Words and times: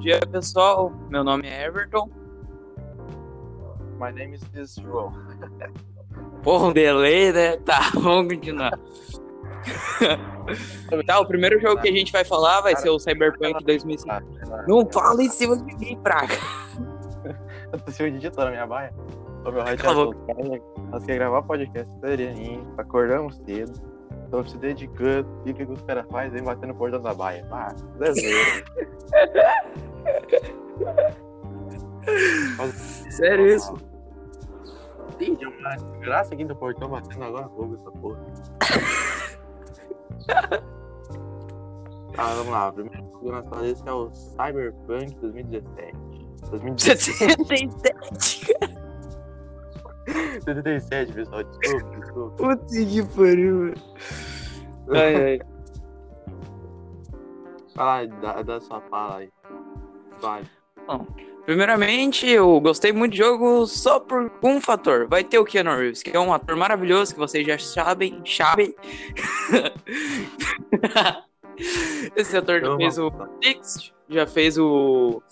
dia, 0.00 0.18
pessoal. 0.32 0.92
Meu 1.10 1.22
nome 1.22 1.46
é 1.46 1.66
Everton. 1.66 2.08
My 3.98 4.10
name 4.10 4.38
is 4.54 4.74
João. 4.76 5.12
Porra, 6.42 6.68
um 6.68 6.72
delay, 6.72 7.32
né? 7.32 7.58
Tá, 7.58 7.90
vamos 7.94 8.34
continuar. 8.34 8.72
tá, 11.06 11.20
o 11.20 11.26
primeiro 11.26 11.60
jogo 11.60 11.82
que 11.82 11.88
a 11.88 11.92
gente 11.92 12.10
vai 12.10 12.24
falar 12.24 12.62
vai 12.62 12.74
ser 12.76 12.88
o 12.88 12.98
Cyberpunk 12.98 13.62
2005. 13.62 14.22
Não 14.66 14.90
fala 14.90 15.22
em 15.22 15.28
cima 15.28 15.56
de 15.58 15.76
mim, 15.76 15.98
praga. 16.02 16.34
Eu 17.70 17.78
tô 17.78 17.90
se 17.90 18.10
digitou 18.10 18.44
na 18.44 18.50
minha 18.50 18.66
baia. 18.66 18.92
Ô, 19.44 19.52
meu 19.52 19.62
rádio 19.62 19.84
Cala 19.84 20.04
Nós 20.90 21.04
queremos 21.04 21.06
gravar 21.06 21.42
podcast 21.42 21.92
sereninho, 22.00 22.66
acordamos 22.78 23.36
cedo. 23.44 23.89
Estamos 24.30 24.52
se 24.52 24.58
dedicando. 24.58 25.28
E 25.44 25.50
o 25.50 25.54
que, 25.54 25.66
que 25.66 25.72
os 25.72 25.82
caras 25.82 26.06
fazem? 26.08 26.30
Vem 26.30 26.44
batendo 26.44 26.68
no 26.68 26.76
portão 26.76 27.02
da 27.02 27.12
baia. 27.12 27.44
Ah, 27.50 27.74
desenho. 27.98 28.36
Sério 33.10 33.46
isso? 33.48 33.74
Tem 35.18 35.36
uma 35.36 35.74
graça 35.98 36.32
aqui 36.32 36.44
do 36.44 36.54
portão 36.54 36.88
batendo 36.90 37.24
agora 37.24 37.48
fogo 37.48 37.74
essa 37.74 37.90
porra. 37.90 38.20
Tá, 42.14 42.34
vamos 42.34 42.52
lá. 42.52 42.68
O 42.68 42.72
primeiro 42.72 43.02
jogo 43.10 43.32
na 43.32 43.42
sua 43.42 43.62
lista 43.62 43.90
é 43.90 43.92
o 43.92 44.10
Cyberpunk 44.12 45.12
2017. 45.20 45.96
2017. 46.50 47.18
77. 47.46 48.79
77, 50.44 51.12
pessoal. 51.12 51.44
Desculpa, 51.44 52.00
desculpa. 52.00 52.36
Putz, 52.36 52.72
que 52.72 53.02
pariu, 53.16 53.56
mano. 53.56 53.74
Ai, 54.92 55.16
ai. 55.16 55.40
Fala, 57.74 58.06
dá, 58.06 58.42
dá 58.42 58.60
sua 58.60 58.80
fala 58.82 59.18
aí. 59.18 59.30
Vai. 60.20 60.42
Primeiramente, 61.46 62.28
eu 62.28 62.60
gostei 62.60 62.92
muito 62.92 63.12
do 63.12 63.16
jogo 63.16 63.66
só 63.66 64.00
por 64.00 64.30
um 64.42 64.60
fator. 64.60 65.08
Vai 65.08 65.24
ter 65.24 65.38
o 65.38 65.44
Keanu 65.44 65.76
Reeves, 65.76 66.02
que 66.02 66.14
é 66.14 66.20
um 66.20 66.32
ator 66.32 66.56
maravilhoso, 66.56 67.14
que 67.14 67.18
vocês 67.18 67.46
já 67.46 67.58
sabem, 67.58 68.22
sabem. 68.26 68.74
Esse 72.16 72.36
ator 72.36 72.60
já 72.60 72.66
Eu 72.66 72.76
fez 72.76 72.98
o 72.98 73.12
já 74.10 74.26
fez 74.26 74.58
o, 74.58 75.22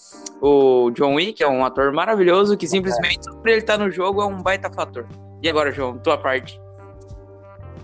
o 0.41 0.91
John 0.93 1.15
Wick, 1.15 1.33
que 1.35 1.43
é 1.43 1.49
um 1.49 1.65
ator 1.65 1.93
maravilhoso, 1.93 2.57
que 2.57 2.67
simplesmente 2.67 3.25
só 3.25 3.35
por 3.35 3.49
ele 3.49 3.59
estar 3.59 3.77
no 3.77 3.91
jogo 3.91 4.23
é 4.23 4.27
um 4.27 4.41
baita 4.41 4.71
fator. 4.71 5.05
E 5.43 5.49
agora, 5.49 5.73
João, 5.73 5.99
tua 5.99 6.17
parte? 6.17 6.61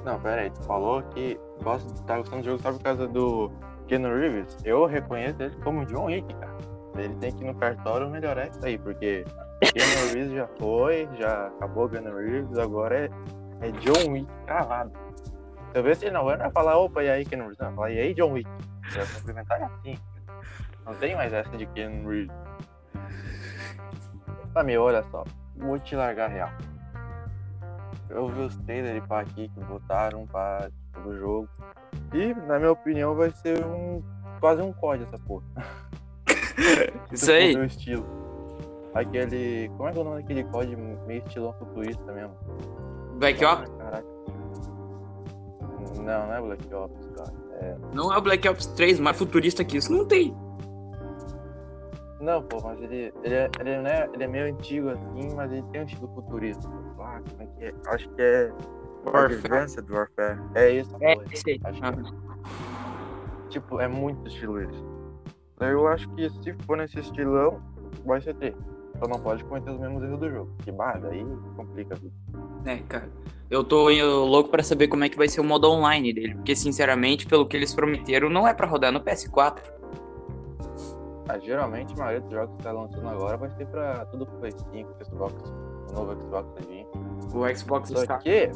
Não, 0.05 0.21
pera 0.21 0.43
aí. 0.43 0.51
Tu 0.51 0.63
falou 0.63 1.03
que 1.03 1.39
gosta, 1.63 1.93
tá 2.05 2.19
gostando 2.19 2.43
do 2.43 2.45
jogo 2.47 2.63
só 2.63 2.73
por 2.73 2.83
causa 2.83 3.09
do 3.09 3.51
Keanu 3.89 4.15
Reeves. 4.17 4.57
Eu 4.65 4.87
reconheço 4.87 5.43
ele 5.43 5.57
como 5.65 5.85
John 5.87 6.07
Wick, 6.07 6.33
cara. 6.35 6.55
Ele 6.97 7.15
tem 7.15 7.33
que 7.33 7.43
ir 7.43 7.47
no 7.47 7.55
cartório 7.57 8.09
melhorar 8.09 8.47
isso 8.47 8.65
aí, 8.65 8.79
porque 8.79 9.25
Keanu 9.61 10.13
Reeves 10.13 10.33
já 10.33 10.49
foi, 10.59 11.09
já 11.19 11.49
acabou 11.49 11.89
Keanu 11.89 12.17
Reeves, 12.17 12.57
agora 12.59 13.11
é, 13.61 13.67
é 13.67 13.71
John 13.73 14.13
Wick 14.13 14.29
cravado. 14.47 14.93
Eu 15.75 15.83
ver 15.83 15.97
se 15.97 16.05
ele 16.05 16.15
não 16.15 16.25
vai, 16.25 16.37
não 16.37 16.45
vai 16.45 16.53
falar, 16.53 16.79
opa, 16.79 17.03
e 17.03 17.11
aí, 17.11 17.25
Keanu 17.25 17.45
Reeves? 17.45 17.59
Não, 17.59 17.67
vai 17.67 17.75
falar, 17.75 17.91
e 17.91 17.99
aí, 17.99 18.15
John 18.15 18.33
Wick? 18.33 18.49
Vai 18.95 19.07
cumprimentar 19.07 19.63
assim. 19.63 19.99
Não 20.87 20.95
tem 20.95 21.17
mais 21.17 21.33
essa 21.33 21.51
de 21.57 21.67
Keanu 21.67 22.09
Reeves. 22.09 22.31
Meu, 24.65 24.83
olha 24.83 25.03
só. 25.11 25.25
Vou 25.57 25.79
te 25.81 25.97
largar 25.97 26.31
real. 26.31 26.51
Eu 28.09 28.29
vi 28.29 28.43
os 28.43 28.57
trailers 28.59 29.05
pá, 29.07 29.21
aqui 29.21 29.49
que 29.49 29.61
botaram 29.61 30.27
para 30.29 30.71
o 31.05 31.17
jogo. 31.17 31.49
E, 32.13 32.33
na 32.47 32.59
minha 32.59 32.71
opinião, 32.71 33.17
vai 33.17 33.31
ser 33.31 33.65
um. 33.65 34.01
quase 34.39 34.63
um 34.63 34.73
COD 34.73 35.03
essa 35.03 35.19
porra. 35.19 35.45
Isso 37.11 37.33
aí. 37.33 37.57
Do 37.57 37.65
estilo. 37.65 38.07
Aquele. 38.95 39.69
Como 39.77 39.89
é 39.89 39.93
que 39.93 39.99
é 39.99 40.01
o 40.01 40.05
nome 40.05 40.23
daquele 40.23 40.45
COD 40.45 40.77
meio 40.77 41.25
estilão 41.27 41.53
futurista 41.55 42.13
mesmo? 42.13 42.37
Black 43.19 43.45
Ops? 43.45 43.69
Ah, 43.69 43.85
Caraca. 43.85 44.14
Não, 45.99 46.27
não 46.27 46.35
é 46.35 46.41
Black 46.41 46.75
Ops, 46.75 47.07
cara. 47.17 47.33
É... 47.61 47.77
Não 47.93 48.13
é 48.13 48.19
o 48.19 48.21
Black 48.21 48.49
Ops 48.49 48.67
3, 48.67 49.01
mais 49.01 49.17
futurista 49.17 49.65
que 49.65 49.77
isso. 49.77 49.93
Não 49.93 50.07
tem. 50.07 50.35
Não, 52.21 52.43
pô, 52.43 52.59
mas 52.63 52.81
ele, 52.81 53.13
ele, 53.23 53.35
é, 53.35 53.51
ele, 53.61 53.79
não 53.83 53.87
é, 53.91 54.09
ele 54.15 54.25
é 54.25 54.27
meio 54.27 54.47
antigo 54.55 54.89
assim, 54.89 55.35
mas 55.35 55.53
ele 55.53 55.63
tem 55.73 55.83
um 55.83 55.85
estilo 55.85 56.09
futurista. 56.15 56.69
Ah, 56.99 57.21
como 57.29 57.43
é 57.43 57.47
que 57.47 57.65
é? 57.65 57.75
Acho 57.89 58.09
que 58.11 58.23
é. 58.23 58.53
Warfare. 59.05 59.35
Advanced 59.35 59.91
Warfare. 59.91 60.41
É 60.55 60.71
isso, 60.71 60.97
É, 61.01 61.17
pô. 61.17 61.23
esse 61.31 61.51
aí. 61.51 61.61
Acho 61.65 61.81
que 61.81 61.87
Ah. 61.87 61.95
Tipo, 63.51 63.81
é 63.81 63.87
muito 63.89 64.27
estilo. 64.27 64.59
Daí 65.59 65.73
eu 65.73 65.87
acho 65.87 66.09
que 66.11 66.29
se 66.31 66.55
for 66.65 66.77
nesse 66.79 66.99
estilão, 66.99 67.61
vai 68.07 68.21
ser 68.21 68.35
ter. 68.37 68.57
Só 68.99 69.07
não 69.07 69.19
pode 69.21 69.45
cometer 69.45 69.71
os 69.71 69.79
mesmos 69.79 70.03
erros 70.03 70.19
do 70.21 70.31
jogo. 70.31 70.51
Que 70.63 70.73
bah, 70.73 70.97
daí 70.97 71.25
complica 71.57 71.95
tudo. 71.97 72.13
É, 72.65 72.79
cara. 72.89 73.09
Eu 73.55 73.63
tô 73.63 73.89
louco 74.27 74.51
pra 74.51 74.65
saber 74.65 74.89
como 74.89 75.05
é 75.05 75.09
que 75.09 75.17
vai 75.17 75.29
ser 75.29 75.41
o 75.41 75.45
modo 75.45 75.71
online 75.71 76.13
dele. 76.13 76.35
Porque, 76.35 76.57
sinceramente, 76.57 77.25
pelo 77.25 77.47
que 77.47 77.57
eles 77.57 77.73
prometeram, 77.73 78.29
não 78.29 78.49
é 78.49 78.53
pra 78.53 78.67
rodar 78.67 78.91
no 78.91 79.01
PS4. 79.01 79.61
Ah, 81.29 81.39
geralmente 81.39 81.95
a 81.95 81.97
maioria 81.97 82.21
dos 82.21 82.33
jogos 82.33 82.57
que 82.57 82.63
tá 82.65 82.73
lançando 82.73 83.09
agora 83.09 83.37
vai 83.37 83.49
ser 83.51 83.67
pra 83.69 84.05
tudo 84.07 84.27
pro 84.27 84.39
Play 84.41 84.53
5, 84.73 85.05
Xbox, 85.05 85.35
o 85.91 85.95
novo 85.95 86.15
Xbox 86.21 86.49
vai 86.53 86.67
vir. 86.67 86.87
O 87.33 87.57
Xbox 87.57 87.89
Só 87.91 88.03
está. 88.03 88.19
que, 88.19 88.51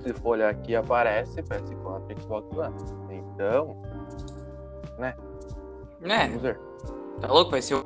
se 0.00 0.12
for 0.14 0.30
olhar 0.30 0.50
aqui, 0.50 0.74
aparece 0.74 1.40
PS4 1.42 2.02
e 2.10 2.20
Xbox 2.20 2.56
One. 2.58 2.74
Então, 3.10 3.80
É, 4.98 6.26
vamos 6.26 6.42
ver. 6.42 6.60
tá 7.20 7.28
louco? 7.28 7.52
Vai 7.52 7.62
ser 7.62 7.76
o 7.76 7.84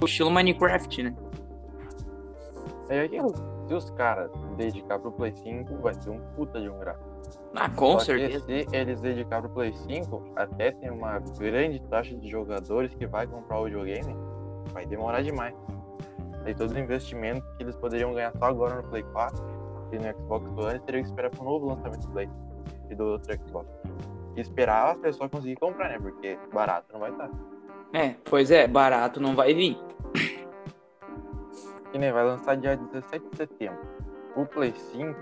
o 0.00 0.04
estilo 0.06 0.30
Minecraft, 0.30 1.02
né? 1.02 1.16
É 2.88 3.00
aquilo. 3.02 3.32
Se 3.66 3.74
os 3.74 3.90
caras 3.90 4.30
dedicar 4.56 4.98
pro 4.98 5.10
Play 5.12 5.32
5, 5.32 5.76
vai 5.76 5.94
ser 5.94 6.10
um 6.10 6.20
puta 6.36 6.60
de 6.60 6.68
um 6.68 6.78
gráfico. 6.78 7.08
Ah, 7.54 7.70
com 7.70 7.92
Só 7.92 8.00
certeza. 8.00 8.44
se 8.44 8.66
eles 8.72 9.00
dedicar 9.00 9.40
pro 9.40 9.50
Play 9.50 9.72
5, 9.72 10.32
até 10.36 10.72
tem 10.72 10.90
uma 10.90 11.18
grande 11.38 11.80
taxa 11.82 12.14
de 12.14 12.28
jogadores 12.28 12.94
que 12.94 13.06
vai 13.06 13.26
comprar 13.26 13.60
o 13.60 13.64
videogame, 13.64 14.14
vai 14.72 14.84
demorar 14.84 15.22
demais. 15.22 15.54
Aí 16.44 16.54
todo 16.54 16.72
o 16.72 16.78
investimento 16.78 17.42
que 17.56 17.62
eles 17.62 17.74
poderiam 17.76 18.12
ganhar 18.12 18.32
só 18.36 18.44
agora 18.46 18.76
no 18.76 18.82
Play 18.84 19.02
4 19.02 19.42
e 19.92 19.98
no 19.98 20.18
Xbox 20.18 20.50
One, 20.50 20.70
eles 20.70 20.82
teriam 20.82 21.02
que 21.02 21.08
esperar 21.08 21.30
pro 21.30 21.44
novo 21.44 21.66
lançamento 21.66 22.06
do 22.06 22.12
Play 22.12 22.28
e 22.90 22.94
do 22.94 23.04
outro 23.04 23.32
Xbox. 23.32 23.66
E 24.36 24.40
esperar 24.40 24.90
as 24.90 24.98
pessoas 24.98 25.30
conseguirem 25.30 25.56
comprar, 25.58 25.88
né? 25.88 25.98
Porque 25.98 26.38
barato 26.52 26.92
não 26.92 27.00
vai 27.00 27.12
estar. 27.12 27.30
É, 27.94 28.14
pois 28.24 28.50
é, 28.50 28.66
barato 28.66 29.20
não 29.20 29.34
vai 29.34 29.54
vir. 29.54 29.78
E 31.94 31.98
nem 31.98 32.12
vai 32.12 32.24
lançar 32.24 32.56
dia 32.56 32.76
17 32.76 33.24
de 33.30 33.36
setembro. 33.36 33.78
O 34.36 34.44
Play 34.44 34.74
5 34.92 35.14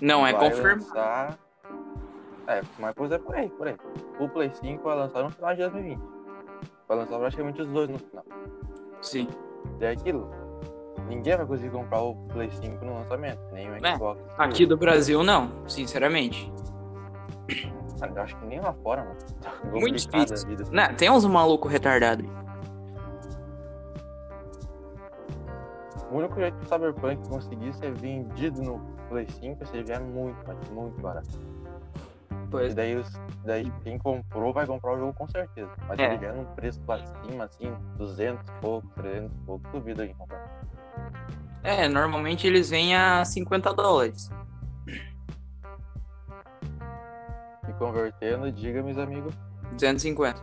Não 0.00 0.24
é 0.26 0.32
confirmado. 0.32 0.84
lançar. 0.84 1.38
É, 2.46 2.62
mas 2.78 2.94
é 3.12 3.18
por 3.18 3.34
aí, 3.34 3.48
por 3.50 3.66
aí. 3.68 3.76
O 4.18 4.28
Play 4.28 4.50
5 4.54 4.82
vai 4.84 4.96
lançar 4.96 5.22
no 5.22 5.30
final 5.30 5.50
de 5.52 5.58
2020. 5.62 6.00
Vai 6.88 6.96
lançar 6.96 7.18
praticamente 7.18 7.60
os 7.62 7.68
dois 7.68 7.88
no 7.90 7.98
final. 7.98 8.24
Sim. 9.02 9.28
É 9.80 9.90
aquilo. 9.90 10.30
Ninguém 11.08 11.36
vai 11.36 11.46
conseguir 11.46 11.70
comprar 11.70 12.00
o 12.02 12.14
Play 12.28 12.50
5 12.50 12.84
no 12.84 12.94
lançamento, 12.94 13.40
nem 13.52 13.68
o 13.68 13.74
É, 13.74 13.94
Xbox. 13.94 14.20
Aqui 14.38 14.64
do 14.66 14.76
Brasil, 14.76 15.22
não, 15.24 15.50
sinceramente. 15.68 16.52
Eu 18.14 18.22
acho 18.22 18.36
que 18.38 18.46
nem 18.46 18.60
lá 18.60 18.72
fora, 18.82 19.02
mano. 19.02 19.16
Tá 19.42 19.52
Muito 19.72 19.96
difícil. 19.96 20.48
Não, 20.72 20.94
tem 20.94 21.10
uns 21.10 21.24
malucos 21.26 21.70
retardados. 21.70 22.24
O 26.10 26.16
único 26.16 26.34
jeito 26.40 26.56
que 26.58 26.64
o 26.64 26.68
Cyberpunk 26.68 27.28
conseguir 27.28 27.72
ser 27.74 27.92
vendido 27.94 28.60
no 28.62 28.80
Play 29.08 29.26
5 29.28 29.62
é 29.62 29.66
se 29.66 29.76
ele 29.76 29.84
vier 29.84 30.00
muito, 30.00 30.36
mas 30.46 30.68
muito 30.70 31.00
barato. 31.00 31.28
Pois 32.50 32.72
E 32.72 32.74
daí, 32.74 32.96
os, 32.96 33.08
daí 33.44 33.70
quem 33.84 33.96
comprou 33.96 34.52
vai 34.52 34.66
comprar 34.66 34.94
o 34.94 34.98
jogo 34.98 35.14
com 35.14 35.28
certeza. 35.28 35.70
Mas 35.86 35.98
É. 36.00 36.06
ele 36.06 36.18
vier 36.18 36.34
num 36.34 36.44
preço 36.56 36.80
lá 36.86 36.96
acima, 36.96 37.44
assim, 37.44 37.72
200 37.96 38.44
e 38.48 38.52
pouco, 38.60 38.88
300 38.96 39.30
e 39.30 39.46
pouco, 39.46 39.68
duvido 39.72 40.02
alguém 40.02 40.16
comprar. 40.16 40.60
É, 41.62 41.88
normalmente 41.88 42.46
eles 42.46 42.70
vêm 42.70 42.96
a 42.96 43.24
50 43.24 43.72
dólares. 43.72 44.30
E 47.68 47.72
convertendo, 47.78 48.50
diga, 48.50 48.82
meus 48.82 48.98
amigos, 48.98 49.32
250. 49.72 50.40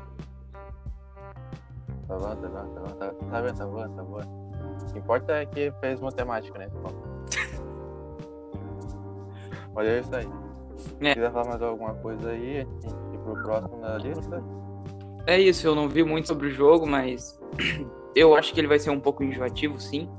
tá 2.08 2.16
bom, 2.18 2.36
tá 2.36 2.48
bom, 2.48 2.74
tá 2.74 2.80
bom, 2.80 2.96
tá, 2.96 3.12
tá 3.12 3.42
bom, 3.42 3.54
tá 3.54 3.66
bom, 3.66 3.96
tá 3.96 4.04
bom. 4.04 4.47
O 4.98 5.00
que 5.00 5.04
importa 5.04 5.34
é 5.34 5.46
que 5.46 5.72
fez 5.80 6.00
matemática, 6.00 6.58
né? 6.58 6.68
É 9.78 10.00
isso 10.00 10.16
aí. 10.16 10.28
É. 11.02 11.10
Se 11.10 11.14
quiser 11.16 11.32
falar 11.32 11.50
mais 11.50 11.62
alguma 11.62 11.94
coisa 11.96 12.30
aí, 12.30 12.58
a 12.58 12.60
gente 12.62 12.88
ir 13.14 13.20
pro 13.20 13.44
próximo 13.44 13.82
da 13.82 13.98
lista. 13.98 14.44
É 15.28 15.40
isso, 15.40 15.68
eu 15.68 15.76
não 15.76 15.88
vi 15.88 16.04
muito 16.04 16.28
sobre 16.28 16.48
o 16.48 16.52
jogo, 16.52 16.88
mas 16.88 17.40
eu 18.16 18.36
acho 18.36 18.54
que 18.54 18.60
ele 18.60 18.68
vai 18.68 18.80
ser 18.80 18.90
um 18.90 19.00
pouco 19.00 19.24
enjoativo, 19.24 19.80
sim, 19.80 20.10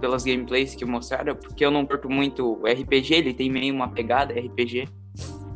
pelas 0.00 0.24
gameplays 0.24 0.74
que 0.74 0.84
mostraram, 0.84 1.34
porque 1.34 1.64
eu 1.64 1.70
não 1.70 1.86
curto 1.86 2.10
muito 2.10 2.60
RPG, 2.64 3.14
ele 3.14 3.34
tem 3.34 3.50
meio 3.50 3.74
uma 3.74 3.88
pegada 3.88 4.34
RPG. 4.34 4.88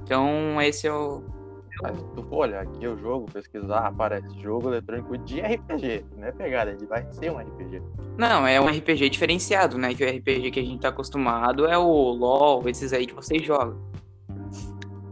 Então, 0.02 0.60
esse 0.62 0.86
é 0.86 0.92
o, 0.92 1.22
Mas 1.82 1.96
se 1.98 2.04
tu 2.14 2.22
for 2.22 2.36
olhar 2.46 2.62
aqui 2.62 2.86
o 2.86 2.96
jogo, 2.96 3.26
pesquisar, 3.32 3.80
aparece 3.86 4.38
jogo 4.40 4.68
eletrônico 4.68 5.18
de 5.18 5.40
RPG. 5.40 6.04
Não 6.16 6.28
é 6.28 6.32
pegada, 6.32 6.70
ele 6.70 6.86
vai 6.86 7.04
ser 7.12 7.30
um 7.32 7.38
RPG. 7.38 7.82
Não, 8.16 8.46
é 8.46 8.60
um 8.60 8.66
RPG 8.68 9.08
diferenciado, 9.10 9.76
né? 9.76 9.92
Que 9.92 10.04
o 10.04 10.08
RPG 10.08 10.50
que 10.52 10.60
a 10.60 10.64
gente 10.64 10.80
tá 10.80 10.88
acostumado 10.90 11.66
é 11.66 11.76
o 11.76 11.82
LoL, 12.12 12.68
esses 12.68 12.92
aí 12.92 13.06
que 13.06 13.14
vocês 13.14 13.42
jogam. 13.44 13.76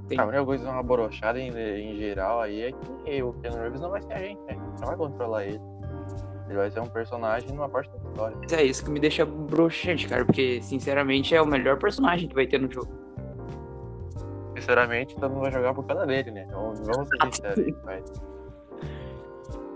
Tem- 0.08 0.19
A 0.19 0.25
única 0.25 0.44
coisa 0.44 0.69
uma 0.70 0.82
borochada 0.82 1.38
em, 1.40 1.50
em 1.50 1.96
geral 1.96 2.40
aí 2.40 2.62
é 2.62 2.73
que 2.73 3.23
o 3.23 3.32
Keanu 3.34 3.58
Reeves 3.58 3.81
não 3.81 3.90
vai 3.90 4.02
ser 4.02 4.12
a 4.12 4.19
gente, 4.19 4.38
né? 4.43 4.50
A 4.50 4.52
gente 4.55 4.81
não 4.81 4.87
vai 4.88 4.96
controlar 4.96 5.44
ele. 5.44 5.61
Ele 6.49 6.56
vai 6.58 6.70
ser 6.70 6.81
um 6.81 6.87
personagem 6.88 7.49
numa 7.50 7.69
parte 7.69 7.90
da 7.93 8.08
história. 8.11 8.37
Mas 8.40 8.52
é 8.52 8.64
isso 8.64 8.84
que 8.84 8.90
me 8.90 8.99
deixa 8.99 9.25
broxante, 9.25 10.08
cara, 10.08 10.25
porque 10.25 10.61
sinceramente 10.62 11.32
é 11.34 11.40
o 11.40 11.46
melhor 11.46 11.78
personagem 11.78 12.28
que 12.28 12.34
vai 12.34 12.46
ter 12.46 12.61
no 12.61 12.69
jogo. 12.70 12.88
Sinceramente, 14.56 15.14
todo 15.17 15.31
mundo 15.31 15.43
vai 15.43 15.52
jogar 15.52 15.75
por 15.75 15.85
causa 15.87 16.06
dele, 16.06 16.31
né? 16.31 16.44
Então, 16.47 16.75
vamos 16.75 17.08
ser 17.08 17.17
sinceros 17.25 17.76
vai. 17.85 18.02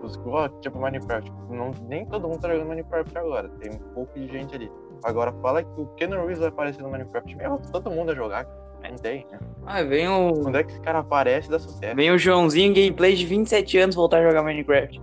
Os, 0.03 0.21
ó, 0.26 0.49
tipo 0.61 0.79
Minecraft, 0.79 1.32
não, 1.49 1.71
nem 1.88 2.05
todo 2.05 2.29
mundo 2.29 2.41
tá 2.41 2.49
jogando 2.49 2.69
Minecraft 2.69 3.17
agora, 3.17 3.49
tem 3.61 3.73
um 3.73 3.79
pouco 3.94 4.19
de 4.19 4.29
gente 4.29 4.55
ali. 4.55 4.71
Agora 5.03 5.32
fala 5.41 5.62
que 5.62 5.81
o 5.81 5.87
Keanu 5.97 6.17
Reeves 6.17 6.38
vai 6.38 6.49
aparecer 6.49 6.82
no 6.82 6.91
Minecraft, 6.91 7.35
meu, 7.37 7.59
todo 7.73 7.91
mundo 7.91 8.06
vai 8.06 8.17
jogar, 8.17 8.47
não 8.91 8.99
tem, 8.99 9.26
né? 9.31 9.38
Ah, 9.67 9.82
vem 9.82 10.09
o. 10.09 10.47
Onde 10.47 10.59
é 10.59 10.65
que 10.65 10.73
esse 10.73 10.81
cara 10.81 10.99
aparece 10.99 11.49
dá 11.49 11.59
sucesso? 11.59 11.97
Vem 11.97 12.11
o 12.11 12.19
Joãozinho 12.19 12.75
gameplay 12.75 13.15
de 13.15 13.26
27 13.26 13.79
anos 13.79 13.94
voltar 13.94 14.19
a 14.19 14.29
jogar 14.29 14.43
Minecraft. 14.43 15.00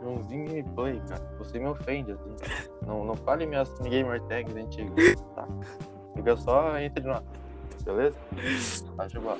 Joãozinho 0.00 0.46
gameplay, 0.46 1.00
cara. 1.08 1.22
Você 1.38 1.58
me 1.58 1.66
ofende, 1.66 2.12
assim. 2.12 2.36
Não, 2.86 3.04
não 3.04 3.16
fale 3.16 3.46
minhas 3.46 3.72
gamer 3.80 4.20
tags 4.22 4.54
antigas, 4.54 5.20
tá? 5.34 5.48
Fica 6.18 6.36
só 6.36 6.76
entre 6.80 7.04
nós, 7.04 7.22
beleza? 7.84 8.18
Acho 8.98 9.20
bom. 9.20 9.38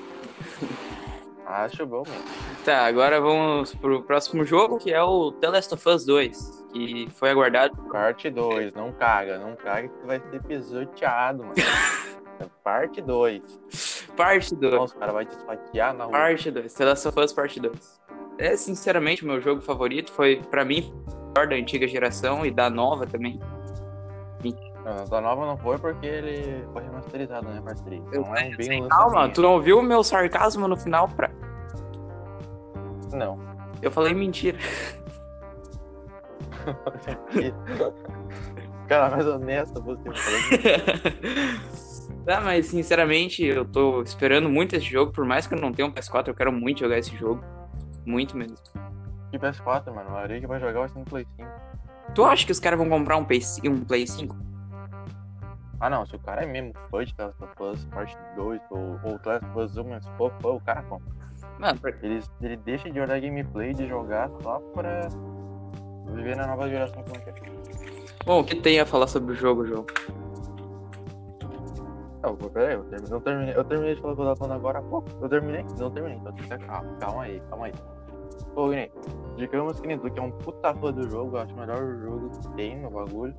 Acho 1.45 1.87
bom 1.87 2.05
mesmo. 2.07 2.25
Tá, 2.65 2.87
agora 2.87 3.21
vamos 3.21 3.75
pro 3.75 4.05
próximo 4.05 4.45
jogo, 4.45 4.79
que 4.79 4.93
é 4.93 5.03
o 5.03 5.33
The 5.33 5.49
Last 5.49 5.75
of 5.75 5.89
Us 5.89 6.05
2, 6.05 6.67
que 6.73 7.09
foi 7.11 7.31
aguardado. 7.31 7.77
Parte 7.91 8.31
2, 8.31 8.75
não 8.75 8.93
caga, 8.93 9.39
não 9.39 9.57
caga 9.57 9.89
que 9.89 10.07
vai 10.07 10.21
ser 10.21 10.41
pisoteado, 10.45 11.43
mano. 11.43 11.55
Parte 12.63 13.03
2. 13.03 14.07
Parte 14.17 14.55
2. 14.55 14.75
Nossa, 14.75 14.95
o 14.95 14.99
cara 15.01 15.13
vai 15.13 15.27
te 15.27 15.37
esfaquear 15.37 15.93
na 15.95 16.05
rua. 16.05 16.13
Parte 16.13 16.49
2. 16.49 16.73
The 16.73 16.85
Last 16.85 17.09
of 17.09 17.21
Us 17.21 17.33
Parte 17.33 17.59
2. 17.59 18.01
É, 18.39 18.57
sinceramente, 18.57 19.25
o 19.25 19.27
meu 19.27 19.41
jogo 19.41 19.61
favorito 19.61 20.13
foi, 20.13 20.41
pra 20.49 20.65
mim, 20.65 20.95
o 21.09 21.33
melhor 21.35 21.49
da 21.49 21.57
antiga 21.57 21.89
geração 21.89 22.47
e 22.47 22.53
da 22.53 22.71
nova 22.71 23.05
também. 23.05 23.41
Não, 24.85 25.05
da 25.05 25.21
nova 25.21 25.47
não 25.47 25.57
foi 25.57 25.79
porque 25.79 26.07
ele 26.07 26.65
foi 26.73 26.83
remasterizado, 26.83 27.49
né, 27.49 27.61
parte 27.63 27.83
3. 27.83 28.03
Eu 28.13 28.23
Não 28.23 28.37
é 28.37 28.51
bem 28.57 28.85
um 28.85 28.89
Calma, 28.89 29.07
lançamento. 29.07 29.35
tu 29.35 29.43
não 29.43 29.53
ouviu 29.55 29.79
o 29.81 29.83
meu 29.83 30.05
sarcasmo 30.05 30.69
no 30.69 30.77
final? 30.77 31.09
Pra... 31.09 31.31
Não. 33.13 33.39
Eu 33.83 33.91
falei 33.91 34.15
mentira. 34.15 34.59
cara, 38.89 39.11
mais 39.11 39.27
honesto 39.27 39.83
você 39.83 40.09
tá, 42.25 42.41
mas 42.41 42.67
sinceramente, 42.67 43.45
eu 43.45 43.65
tô 43.65 44.03
esperando 44.03 44.49
muito 44.49 44.77
esse 44.77 44.87
jogo, 44.87 45.13
por 45.13 45.25
mais 45.25 45.47
que 45.47 45.55
eu 45.55 45.61
não 45.61 45.73
tenha 45.73 45.89
um 45.89 45.93
PS4, 45.93 46.29
eu 46.29 46.35
quero 46.35 46.53
muito 46.53 46.81
jogar 46.81 46.99
esse 46.99 47.17
jogo. 47.17 47.43
Muito 48.05 48.37
mesmo. 48.37 48.57
Que 49.31 49.39
PS4, 49.39 49.95
mano. 49.95 50.09
A 50.09 50.13
maioria 50.13 50.41
que 50.41 50.47
vai 50.47 50.59
jogar 50.59 50.81
vai 50.81 50.89
ser 50.89 50.99
no 50.99 51.05
Play 51.05 51.27
5. 51.37 51.49
Tu 52.15 52.25
acha 52.25 52.47
que 52.47 52.53
os 52.53 52.59
caras 52.59 52.79
vão 52.79 52.89
comprar 52.89 53.19
um 53.19 53.25
Play, 53.25 53.41
um 53.65 53.85
Play 53.85 54.07
5? 54.07 54.35
Ah, 55.81 55.89
não. 55.91 56.05
Se 56.07 56.17
o 56.17 56.19
cara 56.19 56.43
é 56.43 56.47
mesmo 56.47 56.73
fã 56.91 57.05
de 57.05 57.15
The 57.15 57.25
Last 57.27 57.45
of 57.45 57.63
Us 57.63 57.85
Parte 57.87 58.17
2 58.37 58.61
ou, 58.71 58.99
ou 59.05 59.19
The 59.19 59.31
Last 59.31 59.47
of 59.47 59.59
Us 59.59 59.77
1, 59.77 59.85
mas 59.89 60.07
for 60.17 60.33
fã, 60.41 60.49
o 60.51 60.61
cara 60.61 60.83
compra. 60.83 61.19
Mano, 61.59 61.81
Ele, 62.03 62.23
ele 62.41 62.57
deixa 62.57 62.91
de 62.91 63.01
olhar 63.01 63.21
gameplay, 63.21 63.73
de 63.73 63.87
jogar 63.87 64.31
só 64.43 64.59
pra 64.75 65.09
viver 66.15 66.37
na 66.37 66.47
nova 66.47 66.69
geração 66.69 67.03
que 67.03 67.13
não 67.13 67.25
quer. 67.25 67.35
bom, 68.25 68.41
o 68.41 68.45
que 68.45 68.57
tem 68.57 68.81
a 68.81 68.87
falar 68.87 69.07
sobre 69.07 69.33
o 69.33 69.37
jogo, 69.37 69.67
João? 69.67 69.87
Não, 72.23 72.35
pô, 72.35 72.51
peraí, 72.51 72.75
eu 72.75 72.85
terminei, 72.85 73.11
não 73.11 73.21
terminei, 73.21 73.55
eu 73.57 73.65
terminei 73.65 73.95
de 73.95 74.01
falar 74.01 74.13
o 74.13 74.17
que 74.17 74.23
eu 74.23 74.27
tava 74.27 74.37
falando 74.37 74.57
agora 74.57 74.79
há 74.81 74.83
pouco. 74.83 75.09
Eu 75.21 75.29
terminei? 75.29 75.65
Não 75.79 75.91
terminei, 75.91 76.19
então 76.19 76.33
tem 76.33 76.49
que 76.49 76.67
calma. 76.67 76.97
Calma 76.99 77.23
aí, 77.23 77.41
calma 77.49 77.67
aí. 77.67 77.73
Ô, 78.57 78.69
Guinei, 78.69 78.91
digamos 79.37 79.81
que 79.81 79.97
tu 79.99 80.11
que 80.11 80.19
é 80.19 80.23
um 80.23 80.31
puta 80.33 80.75
fã 80.75 80.93
do 80.93 81.09
jogo, 81.09 81.37
eu 81.37 81.43
acho 81.43 81.55
o 81.55 81.59
melhor 81.59 81.97
jogo 82.01 82.31
que 82.31 82.49
tem 82.57 82.81
no 82.81 82.91
bagulho. 82.91 83.35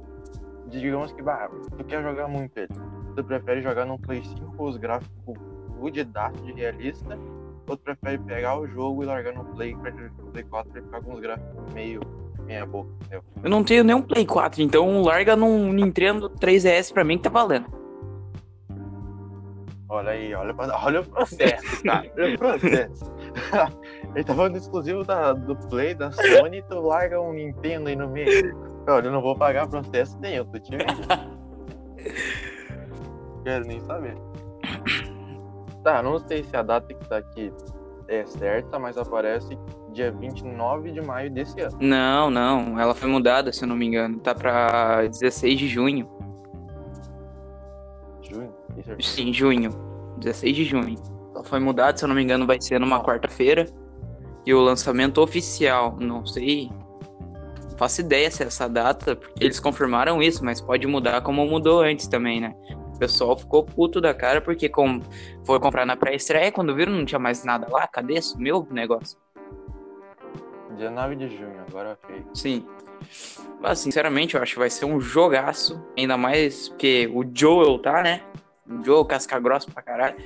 Digamos 0.69 1.11
que, 1.11 1.21
bah, 1.21 1.49
tu 1.77 1.83
quer 1.83 2.01
jogar 2.01 2.27
muito 2.27 2.57
ele. 2.57 2.69
Tu 3.15 3.23
prefere 3.23 3.61
jogar 3.61 3.85
num 3.85 3.97
Play 3.97 4.23
5 4.23 4.55
com 4.55 4.65
os 4.65 4.77
gráficos 4.77 5.37
fudidaço 5.79 6.37
de 6.43 6.51
realista, 6.53 7.17
ou 7.67 7.77
tu 7.77 7.83
prefere 7.83 8.17
pegar 8.19 8.59
o 8.59 8.67
jogo 8.67 9.03
e 9.03 9.05
largar 9.05 9.33
no 9.33 9.45
Play, 9.45 9.73
no 9.73 10.31
Play 10.31 10.43
4 10.43 10.77
e 10.77 10.81
ficar 10.81 11.01
com 11.01 11.13
os 11.13 11.19
gráficos 11.19 11.73
meio 11.73 12.01
meia 12.49 12.65
boca, 12.65 12.89
entendeu? 13.01 13.23
Eu 13.43 13.49
não 13.49 13.63
tenho 13.63 13.83
nem 13.83 13.95
um 13.95 14.01
Play 14.01 14.25
4, 14.25 14.61
então 14.61 15.01
larga 15.03 15.35
num 15.35 15.71
Nintendo 15.71 16.29
3DS 16.29 16.91
pra 16.91 17.03
mim 17.03 17.17
que 17.17 17.23
tá 17.23 17.29
valendo. 17.29 17.67
Olha 19.87 20.11
aí, 20.11 20.33
olha, 20.35 20.55
olha 20.83 21.01
o 21.01 21.05
processo, 21.05 21.81
cara. 21.83 22.11
Olha 22.15 22.35
o 22.35 22.37
processo. 22.37 23.13
Ele 24.13 24.23
tá 24.23 24.35
falando 24.35 24.57
exclusivo 24.57 25.03
da, 25.03 25.33
do 25.33 25.55
Play, 25.55 25.93
da 25.93 26.11
Sony, 26.11 26.63
tu 26.63 26.79
larga 26.79 27.21
um 27.21 27.33
Nintendo 27.33 27.89
aí 27.89 27.95
no 27.95 28.07
meio. 28.07 28.68
Olha, 28.89 29.07
eu 29.07 29.11
não 29.11 29.21
vou 29.21 29.35
pagar 29.35 29.67
processo 29.67 30.17
nenhum, 30.19 30.45
tô 30.45 30.59
te. 30.59 30.71
Quero 33.43 33.65
nem 33.65 33.79
saber. 33.81 34.15
Tá, 35.83 36.01
não 36.03 36.19
sei 36.19 36.43
se 36.43 36.55
a 36.55 36.61
data 36.61 36.93
que 36.93 37.07
tá 37.07 37.17
aqui 37.17 37.53
é 38.07 38.25
certa, 38.25 38.79
mas 38.79 38.97
aparece 38.97 39.57
dia 39.93 40.11
29 40.11 40.91
de 40.91 41.01
maio 41.01 41.31
desse 41.31 41.61
ano. 41.61 41.77
Não, 41.79 42.29
não, 42.29 42.79
ela 42.79 42.93
foi 42.95 43.09
mudada, 43.09 43.53
se 43.53 43.63
eu 43.63 43.67
não 43.67 43.75
me 43.75 43.85
engano. 43.85 44.19
Tá 44.19 44.33
pra 44.35 45.07
16 45.07 45.59
de 45.59 45.67
junho. 45.67 46.09
Junho? 48.21 48.53
Sim, 48.99 49.31
junho. 49.33 49.71
16 50.17 50.55
de 50.55 50.63
junho. 50.65 50.95
Ela 51.33 51.43
foi 51.43 51.59
mudada, 51.59 51.97
se 51.97 52.03
eu 52.03 52.07
não 52.07 52.15
me 52.15 52.23
engano, 52.23 52.45
vai 52.45 52.59
ser 52.59 52.79
numa 52.79 53.01
quarta-feira. 53.03 53.65
E 54.45 54.53
o 54.53 54.59
lançamento 54.59 55.21
oficial, 55.21 55.95
não 55.99 56.25
sei. 56.25 56.71
Faço 57.79 58.01
ideia 58.01 58.29
se 58.29 58.43
é 58.43 58.47
essa 58.47 58.67
data, 58.67 59.15
porque 59.15 59.41
eles 59.41 59.57
confirmaram 59.57 60.21
isso, 60.21 60.43
mas 60.43 60.59
pode 60.59 60.85
mudar 60.85 61.21
como 61.21 61.45
mudou 61.45 61.79
antes 61.79 62.09
também, 62.09 62.41
né? 62.41 62.53
O 62.93 62.99
pessoal 62.99 63.37
ficou 63.37 63.63
puto 63.63 64.01
da 64.01 64.13
cara 64.13 64.41
porque 64.41 64.67
com... 64.67 64.99
foi 65.45 65.61
comprar 65.61 65.85
na 65.85 65.95
pré-estreia, 65.95 66.51
quando 66.51 66.75
viram 66.75 66.91
não 66.91 67.05
tinha 67.05 67.17
mais 67.17 67.45
nada 67.45 67.67
lá. 67.71 67.87
Cadê? 67.87 68.21
Sumiu 68.21 68.67
o 68.69 68.73
negócio. 68.73 69.17
Dia 70.75 70.91
9 70.91 71.15
de 71.15 71.29
junho, 71.29 71.63
agora 71.69 71.97
ok. 72.03 72.21
Sim. 72.33 72.67
Mas, 73.61 73.79
sinceramente, 73.79 74.35
eu 74.35 74.43
acho 74.43 74.55
que 74.55 74.59
vai 74.59 74.69
ser 74.69 74.83
um 74.83 74.99
jogaço. 74.99 75.81
Ainda 75.97 76.17
mais 76.17 76.67
porque 76.67 77.09
o 77.13 77.23
Joel 77.33 77.79
tá, 77.79 78.03
né? 78.03 78.23
O 78.69 78.83
Joel 78.83 79.05
casca 79.05 79.39
grossa 79.39 79.71
pra 79.71 79.81
caralho. 79.81 80.17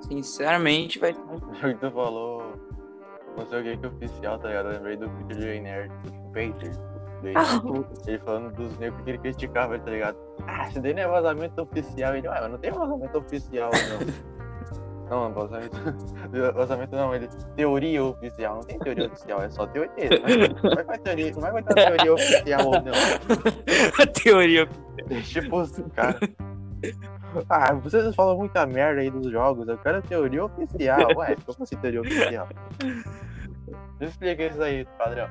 Sinceramente, 0.00 0.98
vai 0.98 1.14
ser. 1.14 1.20
O 1.20 1.40
que 1.72 1.74
tu 1.74 1.90
falou, 1.92 2.42
não 3.36 3.46
sei 3.46 3.60
o 3.60 3.62
que 3.64 3.76
que 3.76 3.86
é 3.86 3.88
oficial, 3.88 4.38
tá 4.38 4.48
ligado? 4.48 4.66
Eu 4.66 4.72
lembrei 4.72 4.96
do 4.96 5.10
Peter 5.10 5.36
J. 5.36 5.60
Nerd, 5.60 5.92
do 6.04 6.30
Peter. 6.32 6.70
Dele. 7.22 7.36
Ele 8.08 8.18
falando 8.18 8.52
dos 8.52 8.76
negros 8.78 9.00
que 9.04 9.10
ele 9.10 9.18
criticava, 9.18 9.78
tá 9.78 9.90
ligado? 9.92 10.16
Ah, 10.44 10.68
isso 10.68 10.80
daí 10.80 10.92
não 10.92 11.02
é 11.02 11.06
vazamento 11.06 11.62
oficial. 11.62 12.16
Ele, 12.16 12.26
ah, 12.26 12.38
mas 12.42 12.50
não 12.50 12.58
tem 12.58 12.72
vazamento 12.72 13.18
oficial, 13.18 13.70
não. 15.08 15.28
não, 15.28 15.32
vazamento. 15.32 15.76
Vazamento 16.54 16.96
não, 16.96 17.14
ele. 17.14 17.28
Teoria 17.54 18.04
oficial. 18.04 18.56
Não 18.56 18.62
tem 18.62 18.78
teoria 18.80 19.06
oficial, 19.06 19.40
é 19.40 19.50
só 19.50 19.66
teoria. 19.68 19.92
Não 19.94 20.04
é, 20.06 20.98
teoria, 20.98 21.32
não 21.32 21.58
é 21.58 21.62
teoria 21.62 22.12
oficial 22.12 22.66
ou 22.66 22.72
não. 22.72 22.92
a 24.02 24.06
teoria. 24.20 24.68
Tipo, 25.22 25.60
os 25.60 25.72
cara. 25.94 26.18
Ah, 27.48 27.72
vocês 27.72 28.14
falam 28.14 28.36
muita 28.36 28.66
merda 28.66 29.00
aí 29.00 29.10
dos 29.10 29.30
jogos. 29.30 29.66
Eu 29.66 29.78
quero 29.78 30.02
teoria 30.02 30.44
oficial. 30.44 31.16
Ué, 31.16 31.34
como 31.46 31.62
assim 31.62 31.76
teoria 31.76 32.02
oficial? 32.02 32.48
Me 33.98 34.06
explica 34.06 34.44
isso 34.44 34.62
aí, 34.62 34.84
padrão. 34.98 35.28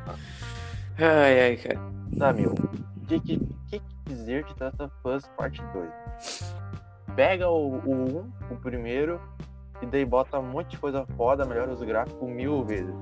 Ai, 0.98 1.42
ai, 1.42 1.58
cara. 1.58 1.80
Tá, 2.18 2.34
meu. 2.34 2.54
O 2.54 3.06
que, 3.06 3.20
que, 3.20 3.40
que 3.70 3.82
dizer 4.06 4.46
de 4.46 4.56
Last 4.60 4.82
of 4.82 4.94
Us 5.06 5.28
Parte 5.38 5.62
2? 5.74 6.56
Pega 7.16 7.50
o, 7.50 7.76
o 7.78 8.32
1, 8.50 8.54
o 8.54 8.56
primeiro, 8.58 9.22
e 9.82 9.86
daí 9.86 10.06
bota 10.06 10.40
um 10.40 10.44
monte 10.44 10.72
de 10.72 10.78
coisa 10.78 11.06
foda, 11.18 11.46
melhora 11.46 11.72
os 11.72 11.82
gráficos 11.84 12.30
mil 12.30 12.64
vezes. 12.64 12.96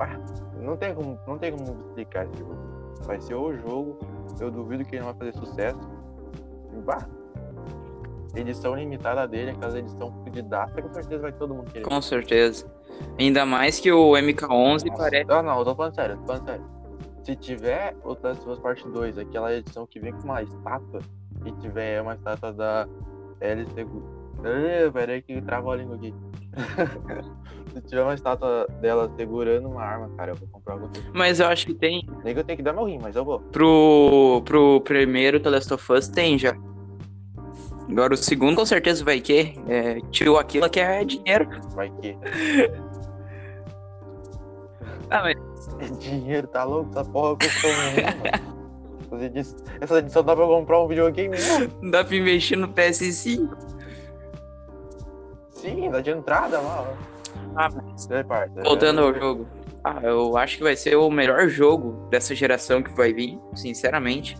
Ah, 0.00 0.18
não, 0.60 0.76
tem 0.76 0.94
como, 0.94 1.18
não 1.26 1.38
tem 1.38 1.52
como 1.52 1.80
explicar 1.88 2.26
esse 2.26 2.38
jogo. 2.38 2.56
Vai 3.02 3.20
ser 3.20 3.34
o 3.34 3.54
jogo, 3.54 3.98
eu 4.40 4.50
duvido 4.50 4.84
que 4.84 4.96
ele 4.96 5.04
não 5.04 5.12
vai 5.12 5.30
fazer 5.30 5.38
sucesso. 5.38 5.78
Bah, 6.84 7.06
edição 8.40 8.74
limitada 8.74 9.26
dele, 9.26 9.50
aquela 9.50 9.78
edição 9.78 10.12
fudidaça, 10.22 10.80
com 10.80 10.92
certeza 10.92 11.22
vai 11.22 11.32
todo 11.32 11.54
mundo 11.54 11.70
querer. 11.70 11.84
Com 11.84 12.00
certeza. 12.00 12.70
Ainda 13.18 13.46
mais 13.46 13.78
que 13.80 13.92
o 13.92 14.12
MK11 14.12 14.48
Nossa. 14.48 14.90
parece. 14.96 15.30
Ah, 15.30 15.42
não, 15.42 15.58
eu 15.58 15.64
tô 15.64 15.74
falando 15.74 15.94
sério, 15.94 16.14
eu 16.14 16.18
tô 16.18 16.26
falando 16.26 16.44
sério. 16.46 16.64
Se 17.24 17.36
tiver 17.36 17.94
o 18.04 18.16
Last 18.22 18.42
of 18.42 18.50
Us 18.50 18.58
Parte 18.58 18.88
2, 18.88 19.18
aquela 19.18 19.54
edição 19.54 19.86
que 19.86 20.00
vem 20.00 20.12
com 20.12 20.22
uma 20.24 20.42
estátua, 20.42 21.00
e 21.44 21.52
tiver 21.60 22.00
uma 22.00 22.14
estátua 22.14 22.52
da 22.52 22.88
Alice, 23.40 23.72
Ê, 24.44 24.90
Peraí 24.90 25.22
que 25.22 25.40
travou 25.42 25.72
a 25.72 25.76
língua 25.76 25.96
aqui. 25.96 26.14
Se 27.74 27.82
tiver 27.82 28.02
uma 28.02 28.14
estátua 28.14 28.66
dela 28.80 29.12
segurando 29.16 29.68
uma 29.68 29.82
arma, 29.82 30.08
cara, 30.16 30.32
eu 30.32 30.36
vou 30.36 30.48
comprar 30.48 30.74
alguma 30.74 30.90
coisa. 30.92 31.10
Mas 31.12 31.40
eu 31.40 31.46
acho 31.46 31.66
que 31.66 31.74
tem. 31.74 32.08
Nem 32.24 32.34
que 32.34 32.40
eu 32.40 32.44
tenho 32.44 32.56
que 32.56 32.62
dar 32.62 32.72
meu 32.72 32.84
rim, 32.84 32.98
mas 33.00 33.14
eu 33.14 33.24
vou. 33.24 33.40
Pro, 33.40 34.42
pro 34.44 34.80
primeiro 34.82 35.38
The 35.38 35.50
Last 35.50 35.74
of 35.74 35.92
Us 35.92 36.08
tem 36.08 36.38
já. 36.38 36.56
Agora 37.90 38.14
o 38.14 38.16
segundo 38.16 38.56
com 38.56 38.66
certeza 38.66 39.04
vai 39.04 39.20
que. 39.20 39.54
É, 39.68 40.00
tio 40.10 40.36
Aquila 40.36 40.68
que 40.68 40.78
é 40.80 41.04
dinheiro. 41.04 41.48
Vai 41.74 41.90
que. 42.00 42.16
Ah, 45.10 45.22
mas 45.22 45.36
Dinheiro, 46.00 46.46
tá 46.48 46.64
louco? 46.64 46.90
Essa 46.90 47.02
porra 47.02 47.34
custou 47.36 47.70
muito. 47.72 49.28
Essa 49.80 49.98
edição- 50.00 50.22
dá 50.22 50.36
pra 50.36 50.44
comprar 50.46 50.80
um 50.82 50.86
videogame? 50.86 51.34
Não. 51.80 51.90
dá 51.90 52.04
pra 52.04 52.14
investir 52.14 52.58
no 52.58 52.68
PS5. 52.68 53.48
Sim, 55.50 55.90
dá 55.90 56.02
de 56.02 56.10
entrada 56.10 56.60
lá. 56.60 56.92
Ah, 57.56 57.68
mas 57.74 58.06
É, 58.10 58.22
voltando 58.62 59.00
ao 59.00 59.14
jogo. 59.14 59.46
Ah, 59.84 60.00
eu 60.02 60.36
acho 60.36 60.56
que 60.58 60.62
vai 60.62 60.74
ser 60.76 60.96
o 60.96 61.08
melhor 61.10 61.48
jogo 61.48 62.08
dessa 62.10 62.34
geração 62.34 62.82
que 62.82 62.90
vai 62.94 63.12
vir, 63.12 63.38
sinceramente. 63.54 64.36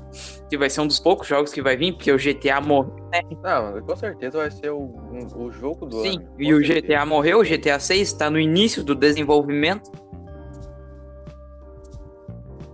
Que 0.51 0.59
vai 0.59 0.69
ser 0.69 0.81
um 0.81 0.87
dos 0.87 0.99
poucos 0.99 1.27
jogos 1.29 1.53
que 1.53 1.63
vai 1.63 1.77
vir, 1.77 1.93
porque 1.93 2.11
o 2.13 2.19
GTA 2.19 2.61
morreu. 2.61 2.95
Não, 3.43 3.81
com 3.83 3.97
certeza 3.97 4.39
vai 4.39 4.51
ser 4.51 4.71
o, 4.71 4.79
um- 4.81 5.27
o 5.47 5.51
jogo 5.53 5.87
do 5.87 6.03
Sim, 6.03 6.17
ano. 6.19 6.29
e 6.39 6.51
com 6.53 6.59
o 6.59 6.65
certeza. 6.67 6.81
GTA 6.99 7.07
morreu, 7.07 7.39
o 7.41 7.45
GTA 7.45 7.79
6 7.79 8.09
está 8.09 8.29
no 8.29 8.39
início 8.39 8.83
do 8.83 8.95
desenvolvimento. 8.95 9.91